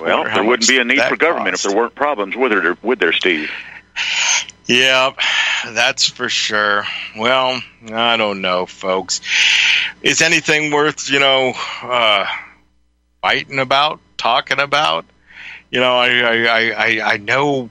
Well, 0.00 0.24
there 0.24 0.42
wouldn't 0.42 0.68
be 0.68 0.78
a 0.78 0.84
need 0.84 1.00
for 1.02 1.16
government 1.16 1.50
costs. 1.50 1.64
if 1.64 1.70
there 1.70 1.80
weren't 1.80 1.94
problems, 1.94 2.36
would 2.36 2.50
there, 2.50 2.76
would 2.82 2.98
there, 2.98 3.12
Steve? 3.12 3.50
Yeah, 4.66 5.12
that's 5.64 6.08
for 6.08 6.28
sure. 6.28 6.84
Well, 7.16 7.62
I 7.92 8.16
don't 8.16 8.40
know, 8.40 8.66
folks. 8.66 9.20
Is 10.02 10.22
anything 10.22 10.72
worth, 10.72 11.10
you 11.10 11.20
know, 11.20 11.52
uh, 11.82 12.26
fighting 13.22 13.58
about, 13.58 14.00
talking 14.18 14.60
about? 14.60 15.06
You 15.70 15.80
know, 15.80 15.96
I, 15.96 16.08
I, 16.10 16.70
I, 16.70 17.12
I 17.14 17.16
know 17.16 17.70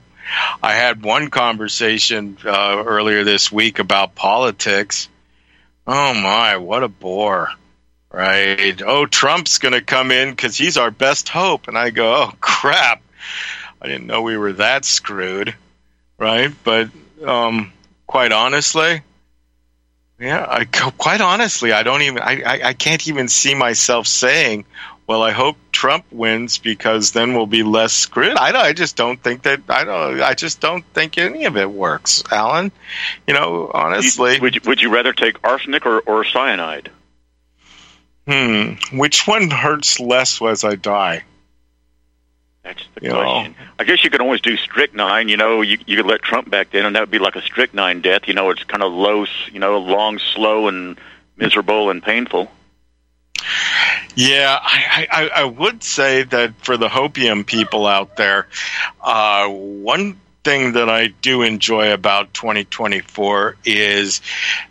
I 0.62 0.74
had 0.74 1.04
one 1.04 1.30
conversation 1.30 2.38
uh, 2.44 2.82
earlier 2.84 3.22
this 3.22 3.52
week 3.52 3.78
about 3.78 4.16
politics. 4.16 5.08
Oh 5.86 6.14
my, 6.14 6.56
what 6.56 6.82
a 6.82 6.88
bore. 6.88 7.48
Right. 8.10 8.82
Oh, 8.82 9.06
Trump's 9.06 9.56
going 9.56 9.72
to 9.72 9.80
come 9.80 10.10
in 10.10 10.30
because 10.30 10.54
he's 10.56 10.76
our 10.76 10.90
best 10.90 11.30
hope. 11.30 11.68
And 11.68 11.78
I 11.78 11.88
go, 11.90 12.14
oh, 12.14 12.32
crap. 12.40 13.00
I 13.80 13.86
didn't 13.86 14.06
know 14.06 14.20
we 14.20 14.36
were 14.36 14.52
that 14.54 14.84
screwed. 14.84 15.54
Right. 16.18 16.52
But 16.62 16.90
um, 17.24 17.72
quite 18.06 18.32
honestly, 18.32 19.00
yeah, 20.20 20.46
I, 20.48 20.66
quite 20.66 21.22
honestly, 21.22 21.72
I 21.72 21.82
don't 21.82 22.02
even, 22.02 22.22
I, 22.22 22.42
I, 22.42 22.68
I 22.68 22.72
can't 22.74 23.08
even 23.08 23.28
see 23.28 23.54
myself 23.54 24.06
saying, 24.06 24.66
well, 25.06 25.22
I 25.22 25.32
hope 25.32 25.56
Trump 25.72 26.04
wins 26.10 26.58
because 26.58 27.12
then 27.12 27.34
we'll 27.34 27.46
be 27.46 27.62
less 27.62 27.92
screwed. 27.92 28.36
I, 28.36 28.58
I 28.58 28.72
just 28.72 28.96
don't 28.96 29.20
think 29.20 29.42
that 29.42 29.60
I 29.68 29.84
don't. 29.84 30.20
I 30.20 30.34
just 30.34 30.60
don't 30.60 30.84
think 30.94 31.18
any 31.18 31.44
of 31.44 31.56
it 31.56 31.70
works, 31.70 32.22
Alan. 32.30 32.70
You 33.26 33.34
know, 33.34 33.70
honestly, 33.72 34.38
would 34.40 34.54
you, 34.54 34.60
would 34.64 34.80
you 34.80 34.90
rather 34.90 35.12
take 35.12 35.42
arsenic 35.44 35.86
or, 35.86 36.00
or 36.00 36.24
cyanide? 36.24 36.90
Hmm. 38.28 38.74
Which 38.96 39.26
one 39.26 39.50
hurts 39.50 39.98
less 39.98 40.40
as 40.40 40.62
I 40.62 40.76
die? 40.76 41.24
That's 42.62 42.82
the 42.94 43.06
you 43.06 43.10
question. 43.10 43.52
Know. 43.52 43.66
I 43.80 43.84
guess 43.84 44.04
you 44.04 44.10
could 44.10 44.20
always 44.20 44.40
do 44.40 44.56
strychnine. 44.56 45.28
You 45.28 45.36
know, 45.36 45.62
you 45.62 45.78
you 45.84 45.96
could 45.96 46.06
let 46.06 46.22
Trump 46.22 46.48
back 46.48 46.74
in, 46.74 46.86
and 46.86 46.94
that 46.94 47.00
would 47.00 47.10
be 47.10 47.18
like 47.18 47.34
a 47.34 47.42
strychnine 47.42 48.02
death. 48.02 48.28
You 48.28 48.34
know, 48.34 48.50
it's 48.50 48.62
kind 48.62 48.84
of 48.84 48.92
low, 48.92 49.26
you 49.52 49.58
know, 49.58 49.78
long, 49.78 50.20
slow, 50.20 50.68
and 50.68 50.96
miserable 51.36 51.90
and 51.90 52.00
painful. 52.00 52.50
Yeah, 54.14 54.58
I, 54.60 55.06
I, 55.10 55.30
I 55.36 55.44
would 55.44 55.82
say 55.82 56.22
that 56.24 56.54
for 56.64 56.76
the 56.76 56.88
hopium 56.88 57.46
people 57.46 57.86
out 57.86 58.16
there, 58.16 58.46
uh, 59.02 59.48
one 59.48 60.20
thing 60.44 60.72
that 60.72 60.88
I 60.88 61.08
do 61.08 61.42
enjoy 61.42 61.92
about 61.92 62.34
2024 62.34 63.56
is 63.64 64.20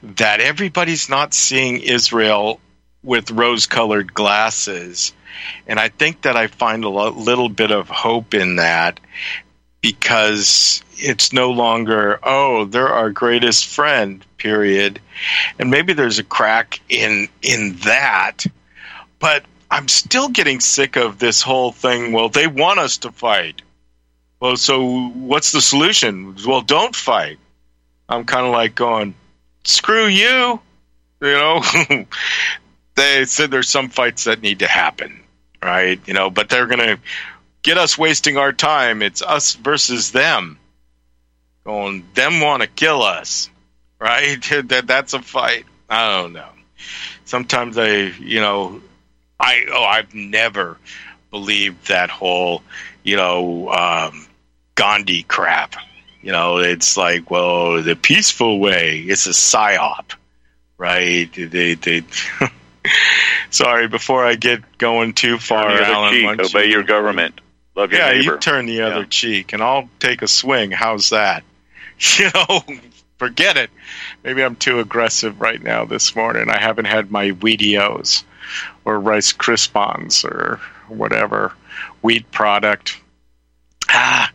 that 0.03 0.41
everybody's 0.41 1.09
not 1.09 1.33
seeing 1.33 1.79
Israel 1.79 2.59
with 3.03 3.31
rose 3.31 3.67
colored 3.67 4.13
glasses. 4.13 5.13
And 5.65 5.79
I 5.79 5.89
think 5.89 6.21
that 6.21 6.35
I 6.35 6.47
find 6.47 6.83
a 6.83 6.89
little 6.89 7.49
bit 7.49 7.71
of 7.71 7.89
hope 7.89 8.33
in 8.33 8.57
that 8.57 8.99
because 9.81 10.83
it's 10.97 11.33
no 11.33 11.51
longer, 11.51 12.19
oh, 12.21 12.65
they're 12.65 12.87
our 12.87 13.09
greatest 13.09 13.65
friend, 13.67 14.23
period. 14.37 14.99
And 15.57 15.71
maybe 15.71 15.93
there's 15.93 16.19
a 16.19 16.23
crack 16.23 16.79
in 16.89 17.27
in 17.41 17.77
that. 17.77 18.45
But 19.21 19.45
I'm 19.69 19.87
still 19.87 20.27
getting 20.27 20.59
sick 20.59 20.97
of 20.97 21.19
this 21.19 21.41
whole 21.41 21.71
thing. 21.71 22.11
Well, 22.11 22.27
they 22.27 22.47
want 22.47 22.79
us 22.79 22.97
to 22.99 23.11
fight. 23.11 23.61
Well, 24.41 24.57
so 24.57 25.09
what's 25.09 25.51
the 25.51 25.61
solution? 25.61 26.35
Well, 26.45 26.61
don't 26.61 26.95
fight. 26.95 27.37
I'm 28.09 28.25
kind 28.25 28.45
of 28.45 28.51
like 28.51 28.75
going, 28.75 29.13
screw 29.63 30.07
you. 30.07 30.59
You 31.21 31.33
know, 31.33 31.63
they 32.95 33.25
said 33.25 33.51
there's 33.51 33.69
some 33.69 33.89
fights 33.89 34.23
that 34.23 34.41
need 34.41 34.59
to 34.59 34.67
happen, 34.67 35.21
right? 35.63 35.99
You 36.07 36.15
know, 36.15 36.31
but 36.31 36.49
they're 36.49 36.65
going 36.65 36.79
to 36.79 36.99
get 37.61 37.77
us 37.77 37.97
wasting 37.97 38.37
our 38.37 38.51
time. 38.51 39.03
It's 39.03 39.21
us 39.21 39.53
versus 39.53 40.11
them. 40.11 40.57
Going, 41.63 42.07
them 42.15 42.41
want 42.41 42.63
to 42.63 42.67
kill 42.67 43.03
us, 43.03 43.51
right? 43.99 44.41
that 44.65 44.87
that's 44.87 45.13
a 45.13 45.21
fight. 45.21 45.65
I 45.87 46.11
don't 46.17 46.33
know. 46.33 46.49
Sometimes 47.25 47.77
I, 47.77 47.87
you 48.19 48.39
know, 48.41 48.81
I 49.41 49.65
oh 49.69 49.83
I've 49.83 50.13
never 50.13 50.77
believed 51.31 51.87
that 51.87 52.09
whole, 52.09 52.61
you 53.03 53.15
know, 53.15 53.69
um, 53.69 54.27
Gandhi 54.75 55.23
crap. 55.23 55.75
You 56.21 56.31
know, 56.31 56.59
it's 56.59 56.97
like, 56.97 57.31
well, 57.31 57.81
the 57.81 57.95
peaceful 57.95 58.59
way 58.59 58.99
is 58.99 59.25
a 59.25 59.31
psyop, 59.31 60.11
right? 60.77 61.31
They, 61.33 61.73
they 61.73 62.03
Sorry, 63.49 63.87
before 63.87 64.23
I 64.23 64.35
get 64.35 64.77
going 64.77 65.13
too 65.13 65.39
far, 65.39 65.67
Alan, 65.69 66.13
cheek, 66.13 66.39
obey 66.39 66.65
you, 66.65 66.73
your 66.73 66.83
government. 66.83 67.41
Love 67.75 67.91
your 67.91 68.01
yeah, 68.01 68.11
neighbor. 68.11 68.33
you 68.33 68.37
turn 68.37 68.67
the 68.67 68.81
other 68.81 69.01
yeah. 69.01 69.07
cheek, 69.09 69.53
and 69.53 69.63
I'll 69.63 69.89
take 69.99 70.21
a 70.21 70.27
swing. 70.27 70.71
How's 70.71 71.09
that? 71.09 71.43
You 72.17 72.31
know, 72.33 72.63
forget 73.19 73.57
it. 73.57 73.69
Maybe 74.23 74.43
I'm 74.43 74.55
too 74.55 74.79
aggressive 74.79 75.39
right 75.39 75.61
now 75.61 75.85
this 75.85 76.15
morning. 76.15 76.49
I 76.49 76.59
haven't 76.59 76.85
had 76.85 77.11
my 77.11 77.29
Wheatios 77.29 78.23
or 78.85 78.99
Rice 78.99 79.33
Krispies 79.33 80.25
or 80.25 80.59
whatever 80.87 81.53
wheat 82.01 82.29
product. 82.31 82.99
Ah, 83.89 84.31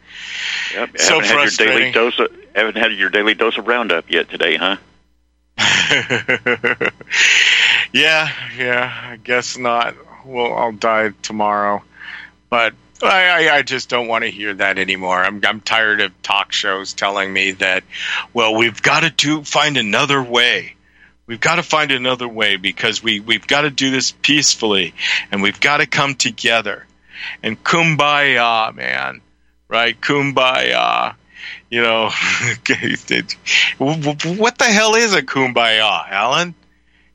yep, 0.74 0.98
so 0.98 1.20
haven't 1.20 1.30
frustrating. 1.30 1.74
Had 1.74 1.82
your 1.84 1.92
daily 1.92 1.92
dose 1.92 2.18
of, 2.18 2.28
haven't 2.54 2.76
had 2.76 2.92
your 2.92 3.10
daily 3.10 3.34
dose 3.34 3.58
of 3.58 3.66
Roundup 3.66 4.10
yet 4.10 4.28
today, 4.28 4.56
huh? 4.56 4.76
yeah, 7.92 8.30
yeah. 8.58 9.10
I 9.10 9.16
guess 9.22 9.56
not. 9.56 9.94
Well, 10.26 10.52
I'll 10.52 10.72
die 10.72 11.12
tomorrow, 11.22 11.82
but 12.50 12.74
I, 13.02 13.48
I, 13.50 13.62
just 13.62 13.88
don't 13.88 14.08
want 14.08 14.24
to 14.24 14.30
hear 14.30 14.54
that 14.54 14.78
anymore. 14.78 15.22
I'm, 15.22 15.40
I'm 15.44 15.60
tired 15.60 16.00
of 16.00 16.22
talk 16.22 16.52
shows 16.52 16.94
telling 16.94 17.32
me 17.32 17.52
that, 17.52 17.84
well, 18.32 18.54
we've 18.54 18.80
got 18.82 19.00
to 19.00 19.10
do 19.10 19.44
find 19.44 19.76
another 19.76 20.22
way. 20.22 20.75
We've 21.26 21.40
got 21.40 21.56
to 21.56 21.62
find 21.62 21.90
another 21.90 22.28
way 22.28 22.56
because 22.56 23.02
we, 23.02 23.20
we've 23.20 23.46
got 23.46 23.62
to 23.62 23.70
do 23.70 23.90
this 23.90 24.12
peacefully 24.12 24.94
and 25.30 25.42
we've 25.42 25.60
got 25.60 25.78
to 25.78 25.86
come 25.86 26.14
together. 26.14 26.86
And 27.42 27.62
kumbaya, 27.62 28.74
man, 28.74 29.20
right? 29.68 30.00
Kumbaya 30.00 31.16
you 31.70 31.82
know, 31.82 32.04
what 33.78 34.58
the 34.58 34.64
hell 34.64 34.94
is 34.94 35.14
a 35.14 35.22
kumbaya, 35.22 36.08
Alan? 36.08 36.54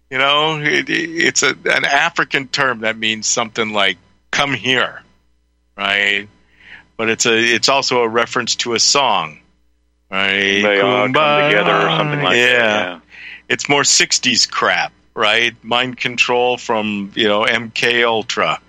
You 0.09 0.17
know, 0.17 0.59
it, 0.61 0.89
it's 0.89 1.43
a, 1.43 1.49
an 1.49 1.85
African 1.85 2.47
term 2.47 2.81
that 2.81 2.97
means 2.97 3.27
something 3.27 3.71
like 3.71 3.97
"come 4.29 4.53
here," 4.53 5.01
right? 5.77 6.27
But 6.97 7.09
it's 7.09 7.25
a 7.25 7.37
it's 7.37 7.69
also 7.69 8.01
a 8.01 8.07
reference 8.07 8.55
to 8.57 8.73
a 8.73 8.79
song, 8.79 9.39
right? 10.09 10.61
They 10.61 10.81
all 10.81 11.05
come 11.05 11.13
together 11.13 11.73
or 11.73 11.89
something 11.97 12.21
like 12.21 12.35
yeah. 12.37 12.57
that. 12.57 12.87
Yeah, 12.89 12.99
it's 13.51 13.67
more 13.67 13.81
'60s 13.81 14.49
crap, 14.49 14.93
right? 15.13 15.53
Mind 15.63 15.97
control 15.97 16.57
from 16.57 17.11
you 17.15 17.27
know 17.27 17.43
MK 17.43 18.05
Ultra 18.05 18.59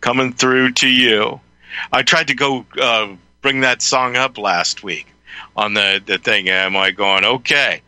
coming 0.00 0.32
through 0.32 0.72
to 0.72 0.88
you. 0.88 1.40
I 1.92 2.02
tried 2.02 2.28
to 2.28 2.34
go 2.34 2.64
uh, 2.80 3.08
bring 3.42 3.60
that 3.60 3.82
song 3.82 4.16
up 4.16 4.38
last 4.38 4.84
week 4.84 5.06
on 5.56 5.74
the, 5.74 6.00
the 6.04 6.18
thing. 6.18 6.48
Am 6.48 6.76
I'm 6.76 6.94
going, 6.94 7.24
okay, 7.24 7.82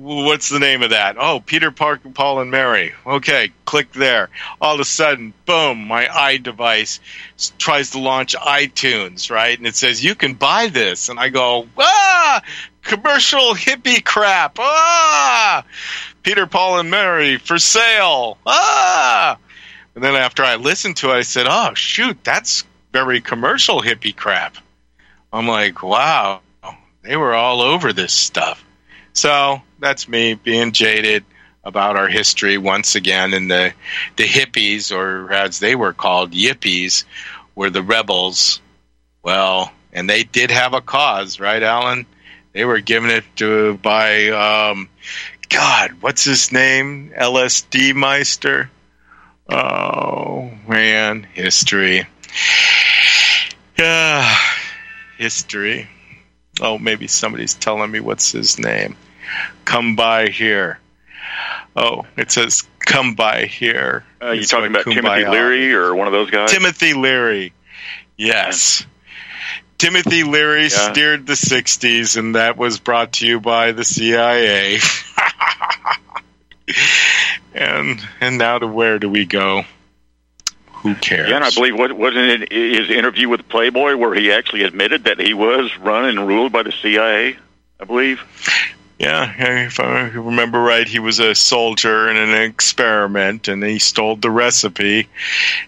what's 0.00 0.48
the 0.48 0.58
name 0.58 0.82
of 0.82 0.90
that? 0.90 1.16
Oh, 1.18 1.40
Peter 1.40 1.70
Park, 1.70 2.00
Paul 2.14 2.40
and 2.40 2.50
Mary. 2.50 2.92
Okay, 3.06 3.52
click 3.64 3.92
there. 3.92 4.30
All 4.60 4.74
of 4.74 4.80
a 4.80 4.84
sudden, 4.84 5.32
boom, 5.46 5.86
my 5.86 6.06
iDevice 6.06 7.00
tries 7.58 7.90
to 7.90 8.00
launch 8.00 8.34
iTunes, 8.34 9.30
right? 9.30 9.56
And 9.56 9.66
it 9.66 9.76
says, 9.76 10.04
you 10.04 10.14
can 10.14 10.34
buy 10.34 10.68
this. 10.68 11.08
And 11.08 11.18
I 11.18 11.28
go, 11.28 11.68
ah, 11.78 12.42
commercial 12.82 13.54
hippie 13.54 14.04
crap. 14.04 14.58
Ah, 14.58 15.64
Peter, 16.22 16.46
Paul 16.46 16.80
and 16.80 16.90
Mary 16.90 17.38
for 17.38 17.58
sale. 17.58 18.38
Ah. 18.46 19.38
And 19.94 20.02
then 20.02 20.16
after 20.16 20.42
I 20.42 20.56
listened 20.56 20.96
to 20.98 21.10
it, 21.10 21.14
I 21.14 21.22
said, 21.22 21.46
oh, 21.48 21.74
shoot, 21.74 22.22
that's 22.24 22.64
very 22.92 23.20
commercial 23.20 23.80
hippie 23.80 24.14
crap. 24.14 24.56
I'm 25.32 25.46
like, 25.46 25.82
wow 25.82 26.40
they 27.04 27.16
were 27.16 27.34
all 27.34 27.60
over 27.60 27.92
this 27.92 28.12
stuff. 28.12 28.64
So 29.14 29.62
that's 29.78 30.08
me 30.08 30.34
being 30.34 30.72
jaded 30.72 31.24
about 31.64 31.96
our 31.96 32.08
history 32.08 32.58
once 32.58 32.94
again. 32.94 33.32
And 33.32 33.50
the 33.50 33.72
the 34.16 34.24
hippies, 34.24 34.94
or 34.94 35.32
as 35.32 35.58
they 35.58 35.74
were 35.74 35.92
called, 35.92 36.32
yippies, 36.32 37.04
were 37.54 37.70
the 37.70 37.82
rebels. 37.82 38.60
Well, 39.22 39.72
and 39.92 40.10
they 40.10 40.24
did 40.24 40.50
have 40.50 40.74
a 40.74 40.80
cause, 40.80 41.40
right, 41.40 41.62
Alan? 41.62 42.06
They 42.52 42.64
were 42.64 42.80
given 42.80 43.10
it 43.10 43.24
to 43.36 43.78
by 43.78 44.28
um, 44.28 44.88
God, 45.48 45.92
what's 46.00 46.24
his 46.24 46.52
name? 46.52 47.12
LSD 47.16 47.94
Meister. 47.94 48.70
Oh 49.48 50.50
man, 50.68 51.22
history. 51.22 52.06
Yeah, 53.78 54.36
history. 55.18 55.88
Oh, 56.60 56.78
maybe 56.78 57.08
somebody's 57.08 57.54
telling 57.54 57.90
me 57.90 58.00
what's 58.00 58.30
his 58.32 58.58
name. 58.58 58.96
Come 59.64 59.96
by 59.96 60.28
here. 60.28 60.78
Oh, 61.76 62.06
it 62.16 62.30
says 62.30 62.62
come 62.78 63.14
by 63.14 63.46
here. 63.46 64.04
Uh, 64.22 64.32
you 64.32 64.44
talking 64.44 64.70
about 64.70 64.84
Kumbaya. 64.84 64.94
Timothy 64.94 65.30
Leary 65.30 65.74
or 65.74 65.94
one 65.94 66.06
of 66.06 66.12
those 66.12 66.30
guys? 66.30 66.52
Timothy 66.52 66.94
Leary. 66.94 67.52
Yes. 68.16 68.86
Timothy 69.78 70.22
Leary 70.22 70.62
yeah. 70.62 70.92
steered 70.92 71.26
the 71.26 71.32
60s, 71.32 72.16
and 72.16 72.36
that 72.36 72.56
was 72.56 72.78
brought 72.78 73.14
to 73.14 73.26
you 73.26 73.40
by 73.40 73.72
the 73.72 73.84
CIA. 73.84 74.78
and 77.54 78.00
and 78.20 78.38
now 78.38 78.58
to 78.58 78.66
where 78.66 78.98
do 78.98 79.08
we 79.10 79.26
go? 79.26 79.64
Who 80.84 80.94
cares? 80.94 81.28
Yeah, 81.28 81.36
and 81.36 81.44
I 81.44 81.50
believe 81.50 81.78
what 81.78 81.92
wasn't 81.92 82.42
it 82.42 82.52
his 82.52 82.90
interview 82.90 83.28
with 83.28 83.48
Playboy 83.48 83.96
where 83.96 84.14
he 84.14 84.32
actually 84.32 84.62
admitted 84.62 85.04
that 85.04 85.18
he 85.18 85.34
was 85.34 85.76
run 85.78 86.04
and 86.04 86.26
ruled 86.26 86.52
by 86.52 86.62
the 86.62 86.72
CIA. 86.72 87.36
I 87.80 87.84
believe. 87.84 88.22
Yeah, 89.04 89.66
if 89.66 89.80
I 89.80 90.08
remember 90.08 90.58
right, 90.58 90.88
he 90.88 90.98
was 90.98 91.18
a 91.18 91.34
soldier 91.34 92.08
in 92.08 92.16
an 92.16 92.32
experiment, 92.40 93.48
and 93.48 93.62
he 93.62 93.78
stole 93.78 94.16
the 94.16 94.30
recipe. 94.30 95.08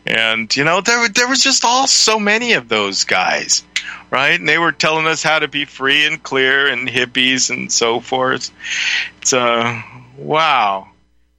And 0.07 0.55
you 0.57 0.65
know, 0.65 0.81
there 0.81 1.07
there 1.11 1.29
was 1.29 1.43
just 1.43 1.63
all 1.63 1.87
so 1.87 2.19
many 2.19 2.55
of 2.55 2.71
those 2.71 3.05
guys, 3.05 3.63
right? 4.11 4.41
And 4.41 4.49
they 4.49 4.57
were 4.57 4.73
telling 4.73 5.07
us 5.07 5.23
how 5.23 5.39
to 5.39 5.49
be 5.49 5.67
free 5.67 6.07
and 6.07 6.23
clear, 6.23 6.67
and 6.67 6.89
hippies 6.89 7.51
and 7.51 7.71
so 7.71 8.01
forth. 8.01 8.51
It's 9.21 9.35
uh, 9.35 9.83
wow. 10.17 10.89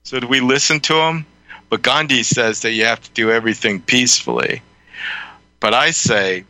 So 0.04 0.20
do 0.20 0.28
we 0.28 0.38
listen 0.38 0.78
to 0.78 0.94
them? 0.94 1.26
But 1.68 1.82
Gandhi 1.82 2.22
says 2.22 2.62
that 2.62 2.74
you 2.74 2.84
have 2.84 3.02
to 3.02 3.10
do 3.10 3.32
everything 3.32 3.82
peacefully. 3.82 4.62
But 5.58 5.74
I 5.74 5.90
say 5.90 6.44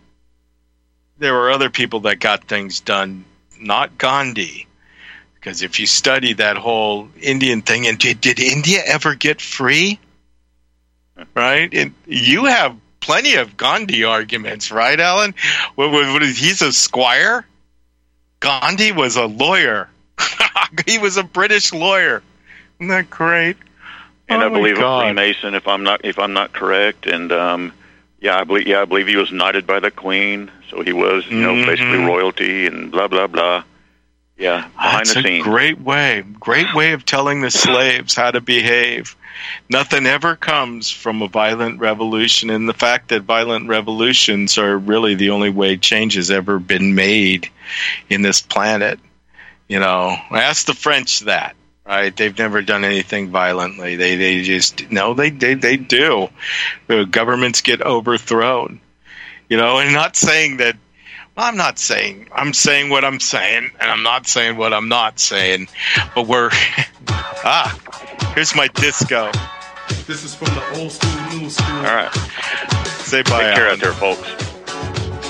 there 1.17 1.33
were 1.33 1.51
other 1.51 1.71
people 1.71 2.01
that 2.01 2.21
got 2.21 2.45
things 2.45 2.81
done, 2.81 3.25
not 3.59 3.97
Gandhi. 3.97 4.68
Because 5.41 5.63
if 5.63 5.79
you 5.79 5.87
study 5.87 6.35
that 6.35 6.57
whole 6.57 7.09
Indian 7.21 7.63
thing, 7.63 7.87
and 7.87 7.99
did, 7.99 8.21
did 8.21 8.41
India 8.41 8.81
ever 8.85 9.15
get 9.15 9.41
free? 9.41 9.99
Right? 11.35 11.73
And 11.73 11.95
you 12.07 12.45
have 12.47 12.77
plenty 13.01 13.37
of 13.37 13.57
Gandhi 13.57 14.05
arguments, 14.05 14.71
right, 14.71 14.99
Alan? 14.99 15.35
What, 15.75 15.91
what, 15.93 16.13
what, 16.13 16.23
he's 16.23 16.63
a 16.63 16.73
squire. 16.73 17.47
Gandhi 18.41 18.93
was 18.93 19.17
a 19.17 19.27
lawyer. 19.27 19.89
he 20.87 20.99
was 20.99 21.17
a 21.17 21.25
British 21.25 21.73
lawyer. 21.73 22.23
Isn't 22.79 22.89
that 22.89 23.11
great? 23.11 23.57
And 24.29 24.43
oh 24.43 24.47
I 24.47 24.49
believe 24.51 24.77
God. 24.77 25.01
a 25.01 25.05
Freemason, 25.07 25.55
if 25.55 25.67
I'm 25.67 25.85
not 25.85 26.05
if 26.05 26.19
I'm 26.19 26.35
not 26.35 26.53
correct. 26.53 27.07
And 27.07 27.33
um, 27.33 27.73
yeah, 28.21 28.39
I 28.39 28.45
believe 28.45 28.67
yeah, 28.67 28.83
I 28.83 28.85
believe 28.85 29.07
he 29.09 29.17
was 29.17 29.33
knighted 29.33 29.67
by 29.67 29.81
the 29.81 29.91
Queen, 29.91 30.51
so 30.71 30.83
he 30.83 30.93
was 30.93 31.27
you 31.27 31.41
know 31.41 31.55
Mm-hmm. 31.55 31.67
basically 31.67 31.99
royalty 32.05 32.67
and 32.67 32.93
blah 32.93 33.09
blah 33.09 33.27
blah. 33.27 33.65
Yeah, 34.39 34.69
behind 34.69 35.07
That's 35.07 35.15
the 35.15 35.41
a 35.41 35.41
great 35.41 35.81
way, 35.81 36.23
great 36.39 36.73
way 36.73 36.93
of 36.93 37.05
telling 37.05 37.41
the 37.41 37.51
slaves 37.51 38.15
how 38.15 38.31
to 38.31 38.41
behave. 38.41 39.17
Nothing 39.69 40.07
ever 40.07 40.37
comes 40.37 40.91
from 40.91 41.23
a 41.23 41.29
violent 41.29 41.81
revolution, 41.81 42.49
and 42.49 42.69
the 42.69 42.75
fact 42.75 43.09
that 43.09 43.23
violent 43.23 43.69
revolutions 43.69 44.57
are 44.57 44.79
really 44.79 45.17
the 45.17 45.31
only 45.31 45.51
way 45.51 45.77
change 45.77 46.15
has 46.15 46.31
ever 46.31 46.61
been 46.61 46.95
made 46.95 47.51
in 48.09 48.23
this 48.23 48.41
planet. 48.41 49.01
You 49.67 49.81
know, 49.81 50.17
ask 50.31 50.67
the 50.67 50.75
French 50.75 51.21
that. 51.21 51.57
Right? 51.85 52.15
They've 52.15 52.37
never 52.37 52.63
done 52.63 52.85
anything 52.85 53.31
violently. 53.31 53.97
They 53.97 54.17
they 54.17 54.43
just 54.43 54.91
no, 54.91 55.15
they 55.15 55.31
they 55.31 55.55
they 55.55 55.77
do. 55.77 56.29
The 56.87 57.07
governments 57.07 57.63
get 57.63 57.83
overthrown. 57.83 58.81
You 59.49 59.57
know, 59.57 59.79
and 59.79 59.95
not 59.95 60.15
saying 60.15 60.59
that 60.59 60.77
I'm 61.39 61.57
not 61.57 61.79
saying. 61.79 62.29
I'm 62.33 62.53
saying 62.53 62.91
what 62.91 63.05
I'm 63.05 63.21
saying, 63.21 63.71
and 63.81 63.91
I'm 63.91 64.03
not 64.03 64.27
saying 64.27 64.57
what 64.57 64.73
I'm 64.73 64.89
not 64.89 65.21
saying. 65.21 65.69
But 66.15 66.27
we're 66.27 66.51
ah. 67.09 67.79
Here's 68.35 68.55
my 68.55 68.69
disco. 68.69 69.31
This 70.07 70.25
is 70.25 70.35
from 70.35 70.49
the 70.55 70.81
old 70.81 70.93
school, 70.93 71.39
new 71.39 71.49
school. 71.49 71.77
All 71.77 71.83
right, 71.83 72.13
say 73.05 73.23
bye. 73.23 73.43
Take 73.43 73.55
care 73.55 73.69
out 73.69 73.81
there, 73.81 73.93
folks. 73.93 74.23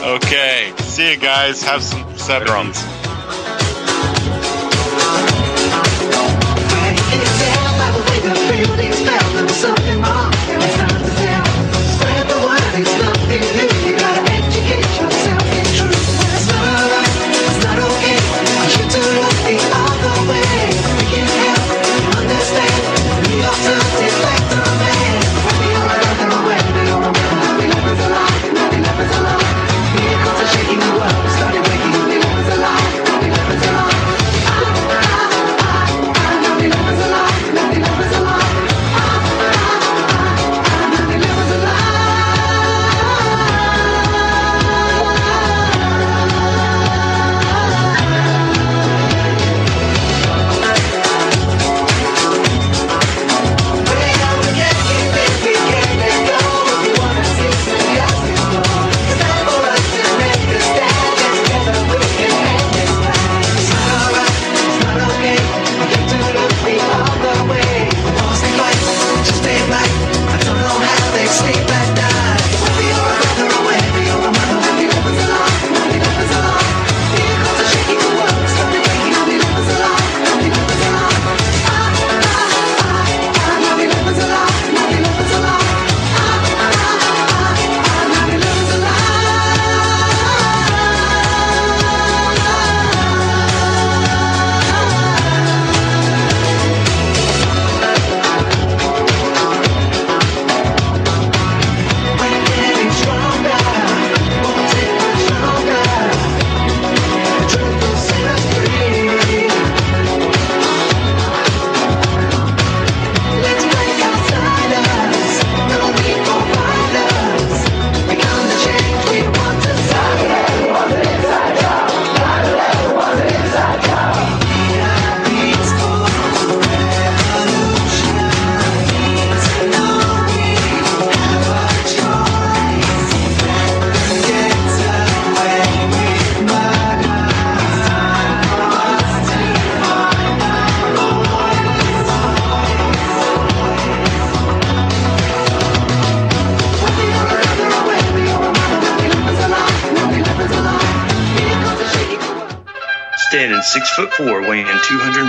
Okay, 0.02 0.72
see 0.78 1.12
you 1.12 1.18
guys. 1.18 1.62
Have 1.62 1.82
some 1.82 2.16
sevens. 2.18 2.82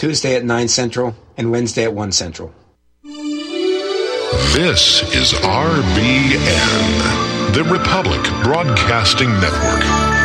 Tuesday 0.00 0.34
at 0.34 0.42
9 0.42 0.66
Central 0.68 1.14
and 1.36 1.50
Wednesday 1.50 1.84
at 1.84 1.92
1 1.92 2.12
Central. 2.12 2.54
This 4.54 5.02
is 5.14 5.34
RBN, 5.34 6.32
the 7.52 7.64
Republic 7.64 8.22
Broadcasting 8.42 9.28
Network. 9.28 10.19